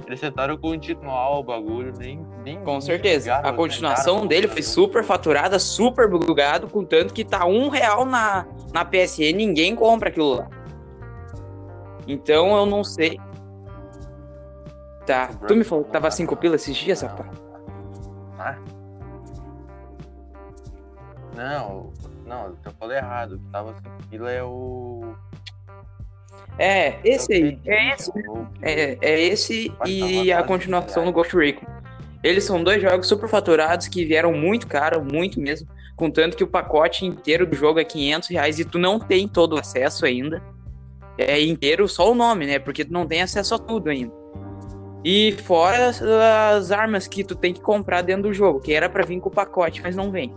Eles 0.06 0.20
tentaram 0.20 0.56
continuar 0.58 1.38
o 1.38 1.42
bagulho, 1.42 1.92
nem. 1.98 2.26
nem 2.44 2.60
Com 2.62 2.80
certeza. 2.80 3.36
A 3.36 3.52
continuação 3.52 4.26
dele 4.26 4.46
foi 4.48 4.62
super 4.62 5.02
faturada, 5.02 5.58
super 5.58 6.08
bugado, 6.08 6.68
contanto 6.68 7.14
que 7.14 7.24
tá 7.24 7.46
um 7.46 7.68
real 7.68 8.04
na, 8.04 8.46
na 8.72 8.84
PSN, 8.84 9.34
ninguém 9.34 9.74
compra 9.74 10.10
aquilo 10.10 10.34
lá. 10.34 10.48
Então 12.06 12.54
eu 12.56 12.66
não 12.66 12.84
sei. 12.84 13.18
Tá. 15.06 15.28
Tu 15.46 15.56
me 15.56 15.64
falou 15.64 15.84
que 15.84 15.90
tava 15.90 16.10
5 16.10 16.36
pila 16.36 16.56
esses 16.56 16.76
dias, 16.76 17.02
rapaz? 17.02 17.28
Ah? 18.38 18.56
Não, 21.34 21.92
não, 22.26 22.56
eu 22.64 22.72
falei 22.78 22.98
errado. 22.98 23.32
O 23.32 23.38
que 23.38 23.50
tava 23.50 23.70
assim, 23.72 23.82
pila 24.10 24.30
é 24.30 24.42
o. 24.42 25.14
É, 26.58 26.98
esse 27.04 27.32
é 27.32 27.36
aí. 27.36 27.58
É 27.66 27.94
esse. 27.94 28.12
É, 28.62 28.98
é 29.00 29.20
esse 29.20 29.72
e 29.86 30.32
a 30.32 30.42
continuação 30.42 31.04
do 31.04 31.12
Ghost 31.12 31.36
Recon. 31.36 31.66
Eles 32.22 32.44
são 32.44 32.62
dois 32.62 32.80
jogos 32.80 33.06
super 33.06 33.28
faturados 33.28 33.86
que 33.88 34.04
vieram 34.04 34.32
muito 34.32 34.66
caro, 34.66 35.04
muito 35.04 35.40
mesmo. 35.40 35.68
Contanto 35.96 36.36
que 36.36 36.44
o 36.44 36.46
pacote 36.46 37.04
inteiro 37.04 37.46
do 37.46 37.54
jogo 37.54 37.78
é 37.78 37.84
500 37.84 38.28
reais 38.30 38.58
e 38.58 38.64
tu 38.64 38.78
não 38.78 38.98
tem 38.98 39.28
todo 39.28 39.54
o 39.54 39.58
acesso 39.58 40.06
ainda. 40.06 40.42
É 41.18 41.40
inteiro 41.40 41.86
só 41.88 42.10
o 42.10 42.14
nome, 42.14 42.46
né? 42.46 42.58
Porque 42.58 42.84
tu 42.84 42.92
não 42.92 43.06
tem 43.06 43.22
acesso 43.22 43.54
a 43.54 43.58
tudo 43.58 43.90
ainda. 43.90 44.12
E 45.04 45.32
fora 45.44 45.88
as, 45.88 46.02
as 46.02 46.72
armas 46.72 47.06
que 47.06 47.22
tu 47.22 47.34
tem 47.34 47.52
que 47.52 47.60
comprar 47.60 48.00
dentro 48.02 48.24
do 48.24 48.32
jogo, 48.32 48.60
que 48.60 48.72
era 48.72 48.88
pra 48.88 49.04
vir 49.04 49.20
com 49.20 49.28
o 49.28 49.32
pacote, 49.32 49.82
mas 49.82 49.94
não 49.94 50.10
vem. 50.10 50.34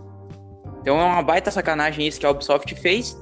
Então 0.82 1.00
é 1.00 1.04
uma 1.04 1.22
baita 1.22 1.50
sacanagem 1.50 2.06
isso 2.06 2.20
que 2.20 2.26
a 2.26 2.30
Ubisoft 2.30 2.74
fez. 2.76 3.16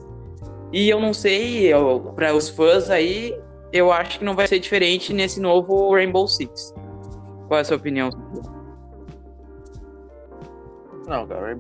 E 0.73 0.89
eu 0.89 1.01
não 1.01 1.15
sei, 1.15 1.71
para 2.15 2.35
os 2.35 2.49
fãs 2.49 2.91
aí, 2.91 3.39
eu 3.73 3.93
acho 3.93 4.19
que 4.19 4.25
não 4.25 4.35
vai 4.35 4.47
ser 4.47 4.59
diferente 4.59 5.13
nesse 5.13 5.41
novo 5.41 5.95
Rainbow 5.95 6.27
Six. 6.27 6.75
Qual 7.49 7.59
é 7.59 7.61
a 7.61 7.65
sua 7.65 7.77
opinião? 7.77 8.11
Não, 11.07 11.27
cara, 11.27 11.59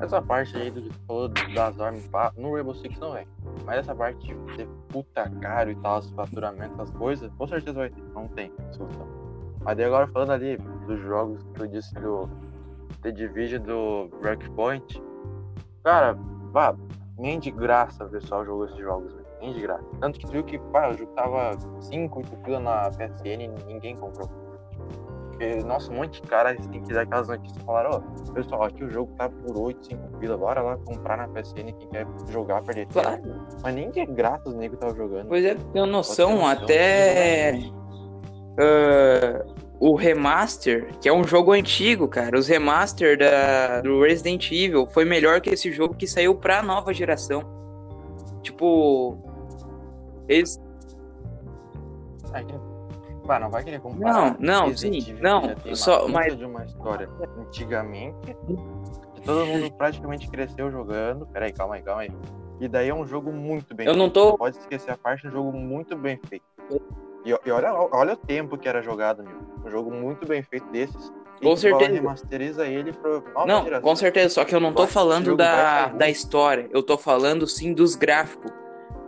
essa 0.00 0.22
parte 0.22 0.56
aí 0.56 0.70
do 0.70 0.82
que 0.82 0.90
falou 1.06 1.28
das 1.28 1.78
armas 1.80 2.08
no 2.36 2.54
Rainbow 2.54 2.74
Six 2.74 2.98
não 2.98 3.16
é. 3.16 3.26
Mas 3.64 3.78
essa 3.78 3.94
parte 3.94 4.34
de 4.34 4.56
ser 4.56 4.68
puta 4.88 5.30
caro 5.40 5.70
e 5.70 5.76
tal, 5.76 5.98
os 5.98 6.10
faturamentos, 6.10 6.78
as 6.80 6.90
coisas, 6.92 7.30
com 7.36 7.46
certeza 7.46 7.78
vai 7.78 7.90
ter. 7.90 8.02
Não 8.14 8.28
tem 8.28 8.52
solução. 8.72 9.06
Mas 9.60 9.76
daí 9.76 9.86
agora 9.86 10.06
falando 10.06 10.30
ali 10.30 10.56
dos 10.86 11.00
jogos 11.00 11.44
que 11.54 11.62
eu 11.62 11.66
disse 11.66 11.94
do 11.96 12.30
The 13.02 13.10
Division 13.10 13.62
do 13.62 14.08
Breakpoint, 14.20 15.02
cara, 15.82 16.16
vá, 16.52 16.74
nem 17.18 17.38
de 17.38 17.50
graça 17.50 18.04
o 18.04 18.08
pessoal 18.08 18.44
jogou 18.44 18.66
esses 18.66 18.78
jogos, 18.78 19.12
velho. 19.12 19.26
Nem 19.40 19.52
de 19.52 19.60
graça. 19.60 19.84
Tanto 20.00 20.18
que 20.18 20.26
tu 20.26 20.32
viu 20.32 20.44
que, 20.44 20.58
pá, 20.58 20.88
o 20.88 20.94
jogo 20.94 21.12
tava 21.12 21.52
5, 21.80 22.18
8 22.18 22.36
pila 22.38 22.60
na 22.60 22.90
PSN 22.90 23.42
e 23.42 23.48
ninguém 23.66 23.96
comprou. 23.96 24.28
Porque, 25.30 25.62
nossa, 25.64 25.92
um 25.92 25.96
monte 25.96 26.20
de 26.20 26.28
cara 26.28 26.50
assim, 26.50 26.82
que 26.82 26.92
dá 26.92 27.02
aquelas 27.02 27.28
notícias 27.28 27.62
falaram, 27.62 27.90
ó, 27.92 28.32
pessoal, 28.32 28.64
aqui 28.64 28.82
o 28.82 28.90
jogo 28.90 29.12
tá 29.16 29.28
por 29.28 29.56
8, 29.56 29.86
5 29.86 30.18
pila, 30.18 30.36
bora 30.36 30.60
lá 30.60 30.76
comprar 30.78 31.16
na 31.16 31.28
PSN 31.28 31.72
quem 31.78 31.88
quer 31.90 32.06
jogar, 32.28 32.62
perder 32.62 32.86
tempo. 32.86 33.06
Claro. 33.06 33.22
Mas 33.62 33.74
nem 33.74 33.90
de 33.90 34.04
graça 34.06 34.48
os 34.48 34.54
negros 34.54 34.80
estavam 34.80 34.96
jogando. 34.96 35.28
Pois 35.28 35.44
é, 35.44 35.54
tenho 35.54 35.86
noção, 35.86 36.32
noção, 36.32 36.46
até 36.48 37.52
ah, 38.60 39.44
o 39.80 39.94
remaster, 39.94 40.90
que 41.00 41.08
é 41.08 41.12
um 41.12 41.22
jogo 41.24 41.52
antigo, 41.52 42.08
cara. 42.08 42.36
Os 42.38 42.48
remaster 42.48 43.16
da, 43.18 43.80
do 43.80 44.02
Resident 44.02 44.50
Evil 44.50 44.86
foi 44.86 45.04
melhor 45.04 45.40
que 45.40 45.50
esse 45.50 45.70
jogo 45.72 45.94
que 45.94 46.06
saiu 46.06 46.34
pra 46.34 46.62
nova 46.62 46.92
geração. 46.92 47.42
Tipo, 48.42 49.18
eles 50.28 50.60
Bah, 53.24 53.38
não 53.38 53.50
vai 53.50 53.62
querer 53.62 53.80
comparar. 53.80 54.12
Não, 54.12 54.36
não, 54.62 54.68
Resident 54.68 55.02
sim, 55.04 55.10
Evil, 55.12 55.22
não, 55.22 55.42
só- 55.76 56.08
mas- 56.08 56.36
de 56.36 56.44
uma 56.44 56.64
história 56.64 57.08
antigamente, 57.38 58.16
que 59.14 59.20
todo 59.22 59.44
mundo 59.46 59.70
praticamente 59.76 60.28
cresceu 60.30 60.70
jogando. 60.70 61.26
Peraí, 61.26 61.52
calma 61.52 61.74
aí, 61.74 61.82
calma 61.82 62.02
aí. 62.02 62.10
E 62.60 62.66
daí 62.66 62.88
é 62.88 62.94
um 62.94 63.06
jogo 63.06 63.30
muito 63.30 63.74
bem 63.74 63.86
Eu 63.86 63.92
não 63.94 64.06
feito. 64.06 64.14
tô- 64.14 64.38
Pode 64.38 64.56
esquecer 64.58 64.90
a 64.90 64.96
parte, 64.96 65.26
é 65.26 65.28
um 65.28 65.32
jogo 65.32 65.52
muito 65.52 65.94
bem 65.96 66.18
feito. 66.28 66.44
E, 67.24 67.30
e 67.46 67.50
olha, 67.50 67.72
olha 67.74 68.14
o 68.14 68.16
tempo 68.16 68.56
que 68.56 68.68
era 68.68 68.80
jogado, 68.82 69.22
meu. 69.22 69.37
Um 69.64 69.70
jogo 69.70 69.90
muito 69.90 70.26
bem 70.26 70.42
feito 70.42 70.66
desses. 70.70 71.12
Com 71.42 71.56
certeza. 71.56 71.92
remasteriza 71.92 72.66
ele 72.66 72.92
Não, 73.46 73.62
geração. 73.62 73.82
com 73.82 73.96
certeza, 73.96 74.34
só 74.34 74.44
que 74.44 74.54
eu 74.54 74.60
não 74.60 74.72
tô 74.72 74.84
Esse 74.84 74.92
falando 74.92 75.36
da, 75.36 75.86
da 75.88 76.08
história, 76.08 76.68
eu 76.72 76.82
tô 76.82 76.98
falando 76.98 77.46
sim 77.46 77.72
dos 77.72 77.94
gráficos. 77.94 78.50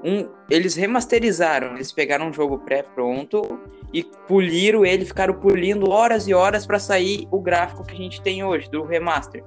Um, 0.04 0.28
eles 0.48 0.76
remasterizaram, 0.76 1.74
eles 1.74 1.92
pegaram 1.92 2.28
um 2.28 2.32
jogo 2.32 2.58
pré-pronto 2.60 3.58
e 3.92 4.02
poliram 4.02 4.86
ele, 4.86 5.04
ficaram 5.04 5.34
polindo 5.34 5.90
horas 5.90 6.26
e 6.28 6.32
horas 6.32 6.64
pra 6.66 6.78
sair 6.78 7.26
o 7.30 7.40
gráfico 7.40 7.84
que 7.84 7.94
a 7.94 7.98
gente 7.98 8.22
tem 8.22 8.42
hoje, 8.44 8.70
do 8.70 8.84
remaster. 8.84 9.44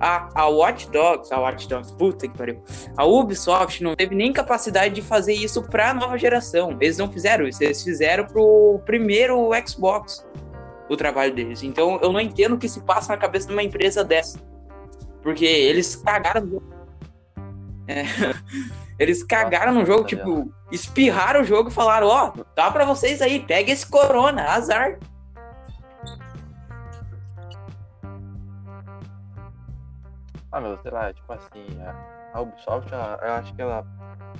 A, 0.00 0.28
a 0.34 0.46
Watch 0.48 0.90
Dogs, 0.90 1.32
a 1.32 1.40
Watch 1.40 1.68
Dogs, 1.68 1.92
puta 1.94 2.28
que 2.28 2.36
pariu. 2.36 2.62
A 2.96 3.04
Ubisoft 3.04 3.82
não 3.82 3.96
teve 3.96 4.14
nem 4.14 4.32
capacidade 4.32 4.94
de 4.94 5.02
fazer 5.02 5.32
isso 5.32 5.62
pra 5.62 5.94
nova 5.94 6.18
geração. 6.18 6.76
Eles 6.80 6.98
não 6.98 7.10
fizeram 7.10 7.46
isso, 7.46 7.62
eles 7.62 7.82
fizeram 7.82 8.26
pro 8.26 8.80
primeiro 8.84 9.50
Xbox 9.66 10.26
o 10.88 10.96
trabalho 10.96 11.34
deles. 11.34 11.62
Então 11.62 11.98
eu 12.02 12.12
não 12.12 12.20
entendo 12.20 12.54
o 12.54 12.58
que 12.58 12.68
se 12.68 12.80
passa 12.80 13.12
na 13.12 13.18
cabeça 13.18 13.46
de 13.46 13.52
uma 13.52 13.62
empresa 13.62 14.04
dessa. 14.04 14.38
Porque 15.22 15.46
eles 15.46 15.96
cagaram 15.96 16.42
no 16.42 16.50
jogo. 16.50 16.74
É. 17.88 18.04
Eles 18.98 19.22
cagaram 19.22 19.74
no 19.74 19.84
jogo, 19.84 20.04
tipo, 20.04 20.50
espirraram 20.72 21.42
o 21.42 21.44
jogo 21.44 21.68
e 21.68 21.72
falaram, 21.72 22.06
ó, 22.06 22.30
tá 22.54 22.70
pra 22.70 22.86
vocês 22.86 23.20
aí, 23.20 23.40
pega 23.40 23.70
esse 23.70 23.86
corona, 23.86 24.44
azar. 24.44 24.98
Ah, 30.56 30.60
meu, 30.60 30.78
sei 30.78 30.90
lá, 30.90 31.12
tipo 31.12 31.30
assim, 31.30 31.66
a, 32.32 32.40
Ubisoft, 32.40 32.90
ela, 32.90 33.20
eu 33.20 33.32
acho 33.34 33.54
que 33.54 33.60
ela 33.60 33.86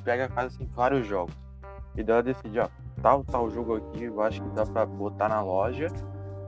pega 0.03 0.27
quase 0.31 0.57
assim 0.57 0.67
vários 0.75 1.07
jogos. 1.07 1.37
E 1.95 2.03
daí 2.03 2.15
ela 2.15 2.23
decide, 2.23 2.59
ó, 2.59 2.69
tal, 3.03 3.23
tal 3.23 3.51
jogo 3.51 3.77
aqui, 3.77 4.05
eu 4.05 4.23
acho 4.23 4.43
que 4.43 4.49
dá 4.55 4.65
pra 4.65 4.87
botar 4.87 5.29
na 5.29 5.43
loja. 5.43 5.89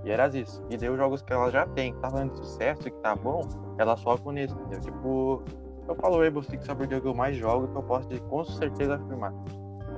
E 0.04 0.10
era 0.10 0.26
isso. 0.28 0.64
E 0.70 0.76
daí 0.78 0.88
os 0.88 0.96
jogos 0.96 1.20
que 1.20 1.34
ela 1.34 1.50
já 1.50 1.66
tem, 1.66 1.92
que 1.92 2.00
tá 2.00 2.10
fazendo 2.10 2.34
sucesso 2.34 2.88
e 2.88 2.90
que 2.90 2.96
tá 3.00 3.14
bom, 3.14 3.42
ela 3.76 3.94
foca 3.94 4.32
nesse, 4.32 4.54
entendeu? 4.54 4.80
Tipo, 4.80 5.44
eu 5.86 5.94
falo 5.96 6.18
Rainbow 6.18 6.42
Six 6.42 6.66
porque 6.66 6.94
é 6.94 7.00
que 7.02 7.06
eu 7.06 7.14
mais 7.14 7.36
jogo 7.36 7.68
que 7.68 7.76
eu 7.76 7.82
posso 7.82 8.08
com 8.22 8.44
certeza 8.46 8.94
afirmar. 8.94 9.34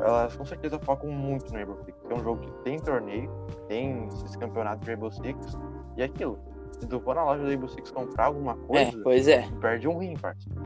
Elas 0.00 0.34
com 0.34 0.44
certeza 0.44 0.80
focam 0.80 1.12
muito 1.12 1.48
no 1.52 1.58
Rainbow 1.58 1.76
Six. 1.84 1.96
É 2.10 2.14
um 2.14 2.24
jogo 2.24 2.40
que 2.40 2.50
tem 2.64 2.80
torneio, 2.80 3.30
tem 3.68 4.08
esses 4.08 4.34
campeonatos 4.34 4.80
de 4.80 4.90
Rainbow 4.90 5.12
Six. 5.12 5.56
E 5.96 6.02
é 6.02 6.06
aquilo. 6.06 6.49
Se 6.81 6.87
tu 6.89 6.99
for 7.01 7.14
na 7.14 7.22
loja 7.24 7.43
do 7.43 7.49
Rainbow 7.49 7.68
Six 7.68 7.91
comprar 7.91 8.26
alguma 8.26 8.53
É, 8.53 8.85
coisa, 8.87 9.01
pois 9.03 9.28
é. 9.28 9.43
tu 9.43 9.55
perde 9.57 9.87
um 9.87 9.99
rim, 9.99 10.16
parceiro. 10.16 10.61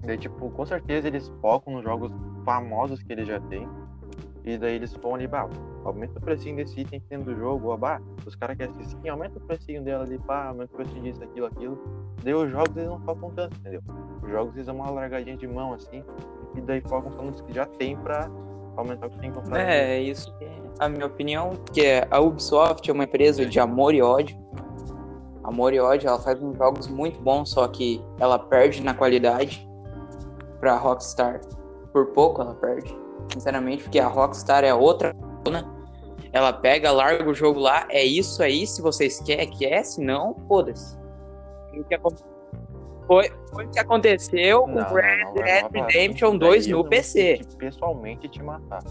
Daí, 0.00 0.16
tipo, 0.16 0.50
com 0.50 0.64
certeza 0.66 1.08
eles 1.08 1.28
focam 1.40 1.74
nos 1.74 1.84
jogos 1.84 2.12
famosos 2.44 3.02
que 3.02 3.12
eles 3.12 3.26
já 3.26 3.40
têm. 3.40 3.68
E 4.44 4.56
daí 4.56 4.76
eles 4.76 4.92
vão 4.94 5.16
ali, 5.16 5.26
bah, 5.26 5.48
aumenta 5.84 6.18
o 6.18 6.22
precinho 6.22 6.54
desse 6.56 6.80
item 6.80 7.00
que 7.00 7.06
tem 7.08 7.18
do 7.18 7.34
jogo, 7.34 7.70
ó, 7.70 7.76
bah, 7.76 8.00
os 8.24 8.36
caras 8.36 8.56
querem 8.56 8.72
assistir, 8.72 9.08
aumenta 9.08 9.38
o 9.38 9.40
precinho 9.40 9.82
dela 9.82 10.04
ali, 10.04 10.18
pá, 10.20 10.46
aumenta 10.46 10.72
o 10.72 10.76
precinho 10.76 11.02
disso, 11.02 11.22
aquilo, 11.24 11.46
aquilo. 11.46 11.78
Daí 12.22 12.32
os 12.32 12.48
jogos 12.50 12.76
eles 12.76 12.88
não 12.88 13.00
focam 13.00 13.30
tanto, 13.32 13.56
entendeu? 13.58 13.82
Os 14.22 14.30
jogos 14.30 14.54
eles 14.54 14.66
dão 14.66 14.76
uma 14.76 14.88
largadinha 14.88 15.36
de 15.36 15.48
mão 15.48 15.72
assim, 15.72 16.04
e 16.54 16.60
daí 16.60 16.80
focam 16.80 17.10
só 17.12 17.22
nos 17.22 17.40
que 17.40 17.52
já 17.52 17.66
tem 17.66 17.96
pra 17.96 18.30
aumentar 18.76 19.06
o 19.06 19.10
que 19.10 19.18
tem 19.18 19.32
comprar. 19.32 19.60
É, 19.60 20.00
isso 20.00 20.34
é 20.40 20.50
a 20.78 20.88
minha 20.88 21.06
opinião, 21.06 21.52
que 21.72 21.82
a 22.10 22.20
Ubisoft 22.20 22.88
é 22.88 22.92
uma 22.92 23.04
empresa 23.04 23.46
de 23.46 23.58
amor 23.58 23.94
e 23.94 24.02
ódio. 24.02 24.36
Amor 25.44 25.72
e 25.72 25.80
ódio, 25.80 26.08
ela 26.08 26.18
faz 26.18 26.42
uns 26.42 26.56
jogos 26.56 26.88
muito 26.88 27.20
bons, 27.20 27.50
só 27.50 27.66
que 27.68 28.04
ela 28.18 28.38
perde 28.38 28.82
na 28.82 28.92
qualidade 28.94 29.66
pra 30.60 30.76
Rockstar. 30.76 31.40
Por 31.92 32.06
pouco 32.06 32.42
ela 32.42 32.54
perde, 32.54 32.94
sinceramente, 33.32 33.84
porque 33.84 33.98
a 33.98 34.08
Rockstar 34.08 34.64
é 34.64 34.74
outra? 34.74 35.14
Ela 36.32 36.52
pega, 36.52 36.90
larga 36.90 37.30
o 37.30 37.32
jogo 37.32 37.60
lá, 37.60 37.86
é 37.88 38.04
isso 38.04 38.42
aí, 38.42 38.66
se 38.66 38.82
vocês 38.82 39.20
querem, 39.20 39.48
que 39.48 39.64
é, 39.64 39.82
se 39.82 40.02
não, 40.04 40.34
foda-se. 40.46 40.98
O 41.72 41.84
que 41.84 41.94
acon- 41.94 42.10
Foi, 43.06 43.30
foi 43.52 43.64
o 43.64 43.70
que 43.70 43.78
aconteceu 43.78 44.62
com 44.62 44.72
Não, 44.72 44.82
não, 44.82 44.94
Red 44.94 45.24
não, 45.24 45.34
Dead 45.34 45.62
não, 45.62 45.70
não, 45.70 45.86
Redemption 45.86 46.30
não. 46.30 46.38
2 46.38 46.64
Daí 46.64 46.72
eu 46.72 46.78
no 46.78 46.88
PC. 46.88 47.40
Pessoalmente 47.58 48.28
te 48.28 48.42
matar. 48.42 48.82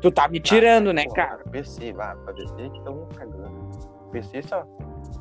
Tu 0.00 0.10
tá 0.10 0.28
me 0.28 0.40
tirando, 0.40 0.92
né, 0.92 1.04
Pô, 1.04 1.14
cara? 1.14 1.44
PC, 1.50 1.92
vai, 1.92 2.14
pra 2.16 2.34
PC 2.34 2.70
que 2.70 2.82
tão 2.82 3.06
cagando. 3.16 3.70
PC 4.10 4.42
só. 4.42 4.66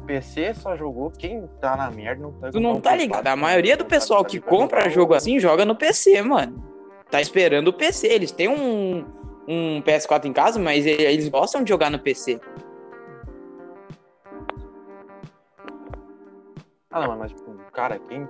PC 0.08 0.54
só 0.56 0.76
jogou 0.76 1.12
quem 1.12 1.48
tá 1.62 1.78
na 1.78 1.92
merda 1.92 2.24
não 2.24 2.32
tá 2.32 2.50
Tu 2.50 2.60
não 2.60 2.82
tá 2.82 2.96
ligado. 2.96 3.28
A 3.28 3.36
maioria 3.36 3.78
do 3.78 3.86
pessoal 3.86 4.26
que 4.26 4.40
compra 4.40 4.90
jogo 4.90 5.14
assim 5.14 5.40
joga 5.40 5.64
no 5.64 5.76
PC, 5.76 6.22
mano. 6.24 6.62
Tá 7.10 7.22
esperando 7.22 7.68
o 7.68 7.74
PC. 7.74 8.08
Eles 8.08 8.32
têm 8.32 8.50
um, 8.50 9.06
um 9.48 9.82
PS4 9.84 10.26
em 10.26 10.34
casa, 10.34 10.60
mas 10.60 10.86
eles 10.86 11.30
gostam 11.30 11.64
de 11.64 11.70
jogar 11.70 11.92
no 11.92 12.00
PC. 12.00 12.40
Ah, 16.92 17.08
não, 17.08 17.18
mas, 17.18 17.32
tipo, 17.32 17.56
cara, 17.72 17.98
quem, 18.10 18.28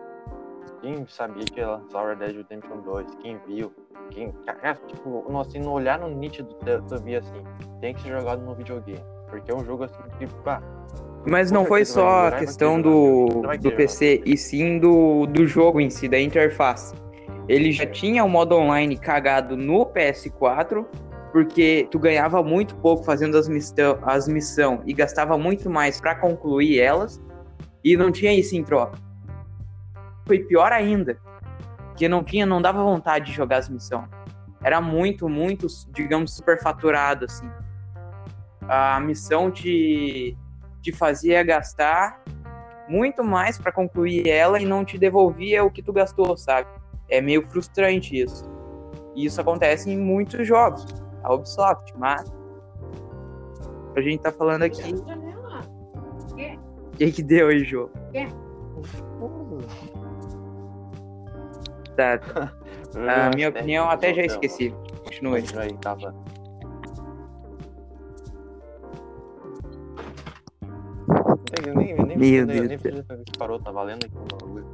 quem 0.81 1.05
sabia 1.07 1.43
que 1.45 1.59
ia 1.59 1.67
lançar 1.67 2.03
o 2.03 2.07
Red 2.07 2.15
Dead 2.17 2.35
Redemption 2.37 2.77
2? 2.77 3.15
Quem 3.15 3.39
viu? 3.47 3.73
Quem, 4.11 4.31
cara, 4.45 4.75
tipo, 4.87 5.25
não, 5.29 5.41
assim, 5.41 5.59
no 5.59 5.71
olhar 5.71 5.99
no 5.99 6.09
nítido, 6.09 6.55
tu, 6.87 7.03
via 7.03 7.19
assim, 7.19 7.43
tem 7.79 7.93
que 7.93 8.01
ser 8.01 8.09
jogado 8.09 8.43
no 8.43 8.53
videogame. 8.53 9.03
Porque 9.29 9.49
é 9.49 9.55
um 9.55 9.65
jogo 9.65 9.85
assim 9.85 10.01
que, 10.19 10.27
pá. 10.43 10.61
Mas 11.25 11.49
com 11.49 11.55
não 11.55 11.65
foi 11.65 11.85
só 11.85 12.27
a 12.27 12.31
questão 12.31 12.81
do, 12.81 13.27
do 13.59 13.71
PC, 13.71 14.21
e 14.25 14.35
sim 14.37 14.79
do, 14.79 15.25
do 15.27 15.47
jogo 15.47 15.79
em 15.79 15.89
si, 15.89 16.07
da 16.07 16.19
interface. 16.19 16.93
Ele 17.47 17.71
já 17.71 17.85
tinha 17.85 18.23
o 18.23 18.29
modo 18.29 18.55
online 18.55 18.97
cagado 18.97 19.55
no 19.55 19.85
PS4, 19.85 20.85
porque 21.31 21.87
tu 21.89 21.97
ganhava 21.97 22.43
muito 22.43 22.75
pouco 22.75 23.03
fazendo 23.03 23.37
as 23.37 23.47
missão, 23.47 23.97
as 24.03 24.27
missão 24.27 24.81
e 24.85 24.93
gastava 24.93 25.37
muito 25.37 25.69
mais 25.69 25.99
pra 25.99 26.15
concluir 26.15 26.79
elas, 26.79 27.21
e 27.83 27.97
não 27.97 28.11
tinha 28.11 28.33
isso 28.33 28.55
em 28.55 28.63
troca. 28.63 28.97
Foi 30.25 30.39
pior 30.39 30.71
ainda, 30.71 31.17
que 31.95 32.07
não 32.07 32.23
tinha, 32.23 32.45
não 32.45 32.61
dava 32.61 32.83
vontade 32.83 33.27
de 33.27 33.33
jogar 33.33 33.57
as 33.57 33.69
missões. 33.69 34.09
Era 34.63 34.79
muito, 34.79 35.27
muito, 35.27 35.67
digamos, 35.89 36.35
superfaturado, 36.35 37.25
assim. 37.25 37.49
A 38.67 38.99
missão 38.99 39.49
te, 39.49 40.37
te 40.81 40.91
fazia 40.91 41.43
gastar 41.43 42.21
muito 42.87 43.23
mais 43.23 43.57
pra 43.57 43.71
concluir 43.71 44.27
ela 44.27 44.59
e 44.59 44.65
não 44.65 44.85
te 44.85 44.97
devolvia 44.97 45.63
o 45.63 45.71
que 45.71 45.81
tu 45.81 45.91
gastou, 45.91 46.37
sabe? 46.37 46.67
É 47.09 47.21
meio 47.21 47.47
frustrante 47.49 48.15
isso. 48.15 48.49
E 49.15 49.25
isso 49.25 49.41
acontece 49.41 49.89
em 49.89 49.97
muitos 49.97 50.45
jogos. 50.47 50.85
A 51.23 51.33
Ubisoft, 51.33 51.93
mas 51.97 52.31
a 53.95 54.01
gente 54.01 54.21
tá 54.21 54.31
falando 54.31 54.63
aqui. 54.63 54.93
O 57.01 57.03
que, 57.03 57.11
que 57.13 57.23
deu 57.23 57.47
aí, 57.47 57.63
jogo? 57.63 57.91
Tá. 61.95 62.19
A 62.93 63.35
minha 63.35 63.49
opinião 63.49 63.89
até 63.89 64.13
já 64.13 64.21
esqueci. 64.21 64.71
Continue. 65.03 65.41
Continua 65.41 65.63
aí, 65.63 65.73
tava. 65.79 66.13
Nem, 71.65 71.75
nem, 71.75 71.95
nem, 71.95 72.17
Meu 72.17 72.45
nem, 72.45 72.67
Deus 72.67 72.83
nem 72.83 73.23
que 73.23 73.37
parou, 73.39 73.59
tá 73.59 73.71
valendo 73.71 74.05
aqui 74.05 74.15
o 74.15 74.37
bagulho. 74.37 74.65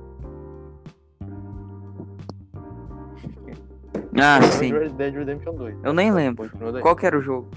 Ah, 4.19 4.41
sim. 4.41 4.73
Red 4.73 4.89
Dead 4.89 5.13
Redemption 5.13 5.55
2. 5.55 5.77
Eu 5.81 5.93
nem 5.93 6.11
lembro. 6.11 6.49
Continua 6.49 6.73
daí. 6.73 6.81
Qual 6.81 6.93
que 6.93 7.05
era 7.05 7.17
o 7.17 7.21
jogo? 7.21 7.49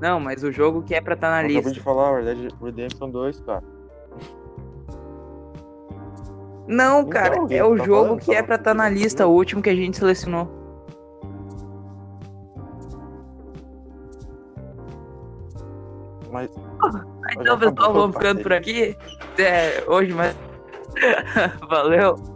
Não, 0.00 0.20
mas 0.20 0.42
o 0.42 0.52
jogo 0.52 0.82
que 0.82 0.94
é 0.94 1.00
pra 1.00 1.14
estar 1.14 1.30
na 1.30 1.36
Eu 1.36 1.40
acabei 1.44 1.56
lista. 1.56 1.72
de 1.72 1.80
falar, 1.80 2.20
Red 2.20 2.34
Dead 2.34 2.52
Redemption 2.62 3.10
2, 3.10 3.40
cara. 3.40 3.62
Não, 6.68 7.00
Então, 7.00 7.10
cara, 7.10 7.36
é 7.50 7.64
o 7.64 7.76
tá 7.76 7.84
jogo 7.84 8.04
falando, 8.06 8.20
que 8.20 8.34
é 8.34 8.42
pra 8.42 8.56
estar 8.56 8.74
na 8.74 8.88
lista, 8.88 9.26
o 9.26 9.30
último 9.32 9.62
que 9.62 9.70
a 9.70 9.74
gente 9.74 9.96
selecionou. 9.96 10.48
Mas. 16.30 16.50
Então, 17.38 17.58
pessoal, 17.58 17.92
vamos 17.92 18.16
ficando 18.16 18.40
por 18.40 18.52
aqui. 18.52 18.96
É, 19.36 19.84
hoje, 19.88 20.14
mas. 20.14 20.34
Valeu. 21.68 22.14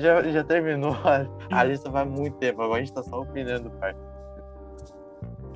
Já, 0.00 0.22
já 0.22 0.42
terminou. 0.44 0.92
A, 1.04 1.26
a 1.50 1.64
lista 1.64 1.90
vai 1.90 2.04
muito 2.04 2.36
tempo. 2.38 2.62
Agora 2.62 2.80
a 2.80 2.84
gente 2.84 2.94
tá 2.94 3.02
só 3.02 3.20
opinando, 3.20 3.70
pai. 3.72 3.94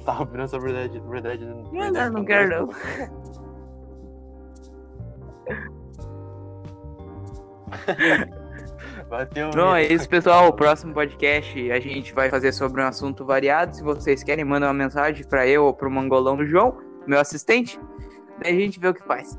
Opinando 0.07 0.49
sobre 0.49 0.73
Red 0.73 0.89
Dead 0.89 1.03
Red 1.09 1.23
Dead 1.23 1.41
Não, 1.73 2.11
não 2.11 2.25
quero, 2.25 2.67
2, 2.67 2.69
não. 2.69 3.27
Bateu 9.09 9.51
Bom, 9.51 9.75
é 9.75 9.85
isso, 9.85 10.09
pessoal. 10.09 10.49
O 10.49 10.53
próximo 10.53 10.93
podcast 10.93 11.71
a 11.71 11.79
gente 11.79 12.13
vai 12.13 12.29
fazer 12.29 12.53
sobre 12.53 12.83
um 12.83 12.87
assunto 12.87 13.25
variado. 13.25 13.77
Se 13.77 13.83
vocês 13.83 14.23
querem, 14.23 14.45
mandem 14.45 14.69
uma 14.69 14.75
mensagem 14.75 15.25
pra 15.27 15.47
eu 15.47 15.65
ou 15.65 15.75
pro 15.75 15.91
mangolão 15.91 16.37
do 16.37 16.47
João, 16.47 16.79
meu 17.07 17.21
assistente. 17.21 17.79
Daí 18.43 18.57
a 18.57 18.61
gente 18.61 18.81
vê 18.81 18.89
o 18.89 18.95
que 18.95 19.03
faz. 19.03 19.39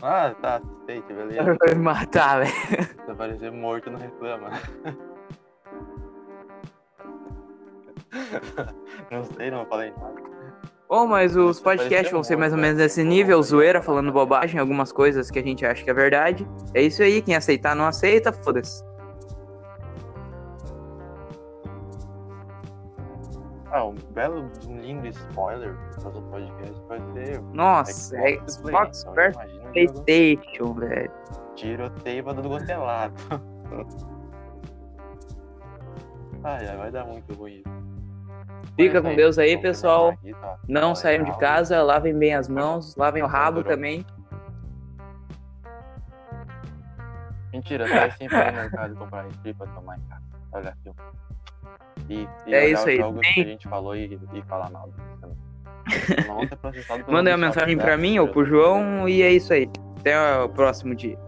Ah, 0.00 0.34
tá, 0.40 0.60
aceite, 0.82 1.12
beleza. 1.12 1.56
Vai 1.58 1.74
me 1.74 1.82
matar, 1.82 2.44
velho. 2.44 2.84
Se 3.04 3.10
aparecer 3.10 3.50
morto, 3.50 3.90
não 3.90 3.98
reclama. 3.98 4.50
Não 9.10 9.24
sei, 9.24 9.50
não 9.50 9.66
falei 9.66 9.92
nada. 9.98 10.28
Bom, 10.88 11.06
mas 11.06 11.36
os 11.36 11.60
podcasts 11.60 12.10
vão 12.10 12.22
ser 12.22 12.36
mais 12.36 12.52
ou 12.52 12.56
morto, 12.56 12.66
menos 12.66 12.78
né? 12.78 12.84
nesse 12.84 13.04
nível, 13.04 13.42
zoeira, 13.42 13.82
falando 13.82 14.10
bobagem, 14.10 14.58
algumas 14.58 14.90
coisas 14.90 15.30
que 15.30 15.38
a 15.38 15.42
gente 15.42 15.64
acha 15.66 15.84
que 15.84 15.90
é 15.90 15.94
verdade. 15.94 16.48
É 16.72 16.80
isso 16.80 17.02
aí, 17.02 17.20
quem 17.20 17.34
aceitar 17.36 17.76
não 17.76 17.84
aceita, 17.86 18.32
foda-se. 18.32 18.82
Ah, 23.70 23.84
um 23.84 23.94
belo, 24.14 24.50
um 24.66 24.80
lindo 24.80 25.06
spoiler 25.08 25.76
nosso 26.02 26.22
podcast 26.22 26.82
vai 26.88 26.98
ser 27.12 27.42
Nossa, 27.52 28.16
é 28.16 28.38
Xbox 28.48 28.54
Xbox 28.54 29.04
Play, 29.04 29.28
então 29.28 29.72
Playstation, 29.72 30.72
velho. 30.74 31.12
tiroteio 31.54 32.24
pra 32.24 32.34
tudo 32.34 32.48
quanto 32.48 32.70
é 32.70 32.76
lado. 32.78 33.14
Ai, 36.44 36.68
ai, 36.68 36.76
vai 36.76 36.90
dar 36.90 37.04
muito 37.04 37.34
ruim 37.34 37.62
isso. 37.66 37.87
Fica 38.78 39.02
com 39.02 39.08
é 39.08 39.16
Deus 39.16 39.38
aí, 39.38 39.58
pessoal. 39.58 40.10
aqui, 40.10 40.32
tá? 40.34 40.56
Não 40.68 40.94
saiam 40.94 41.24
de 41.24 41.36
casa, 41.38 41.82
lavem 41.82 42.16
bem 42.16 42.34
as 42.34 42.48
mãos, 42.48 42.94
lavem 42.94 43.24
o 43.24 43.26
rabo 43.26 43.64
também. 43.64 44.06
Mentira, 47.52 47.88
sai 47.88 48.12
sim 48.12 48.28
para 48.28 48.52
o 48.52 48.54
mercado 48.54 48.94
comprar 48.94 49.22
refri 49.24 49.52
pra 49.52 49.66
tomar 49.66 49.98
em 49.98 50.02
casa. 50.02 50.22
Olha 50.52 50.76
filme. 50.82 50.98
E, 52.08 52.28
e 52.46 52.54
É 52.54 52.68
isso 52.70 52.88
aí. 52.88 52.98
jogos 52.98 53.26
que 53.26 53.40
a 53.40 53.44
gente 53.44 53.66
falou 53.66 53.96
e, 53.96 54.18
e 54.32 54.42
falar 54.42 54.70
mal 54.70 54.88
pelo 55.20 55.36
Mandem 57.08 57.34
uma 57.34 57.46
mensagem 57.46 57.76
pra 57.76 57.96
mim 57.96 58.18
ou 58.20 58.28
pro 58.28 58.44
João 58.44 59.08
e 59.08 59.22
é 59.22 59.32
isso 59.32 59.52
aí. 59.52 59.68
Até 59.98 60.40
o 60.40 60.48
próximo 60.48 60.94
dia. 60.94 61.18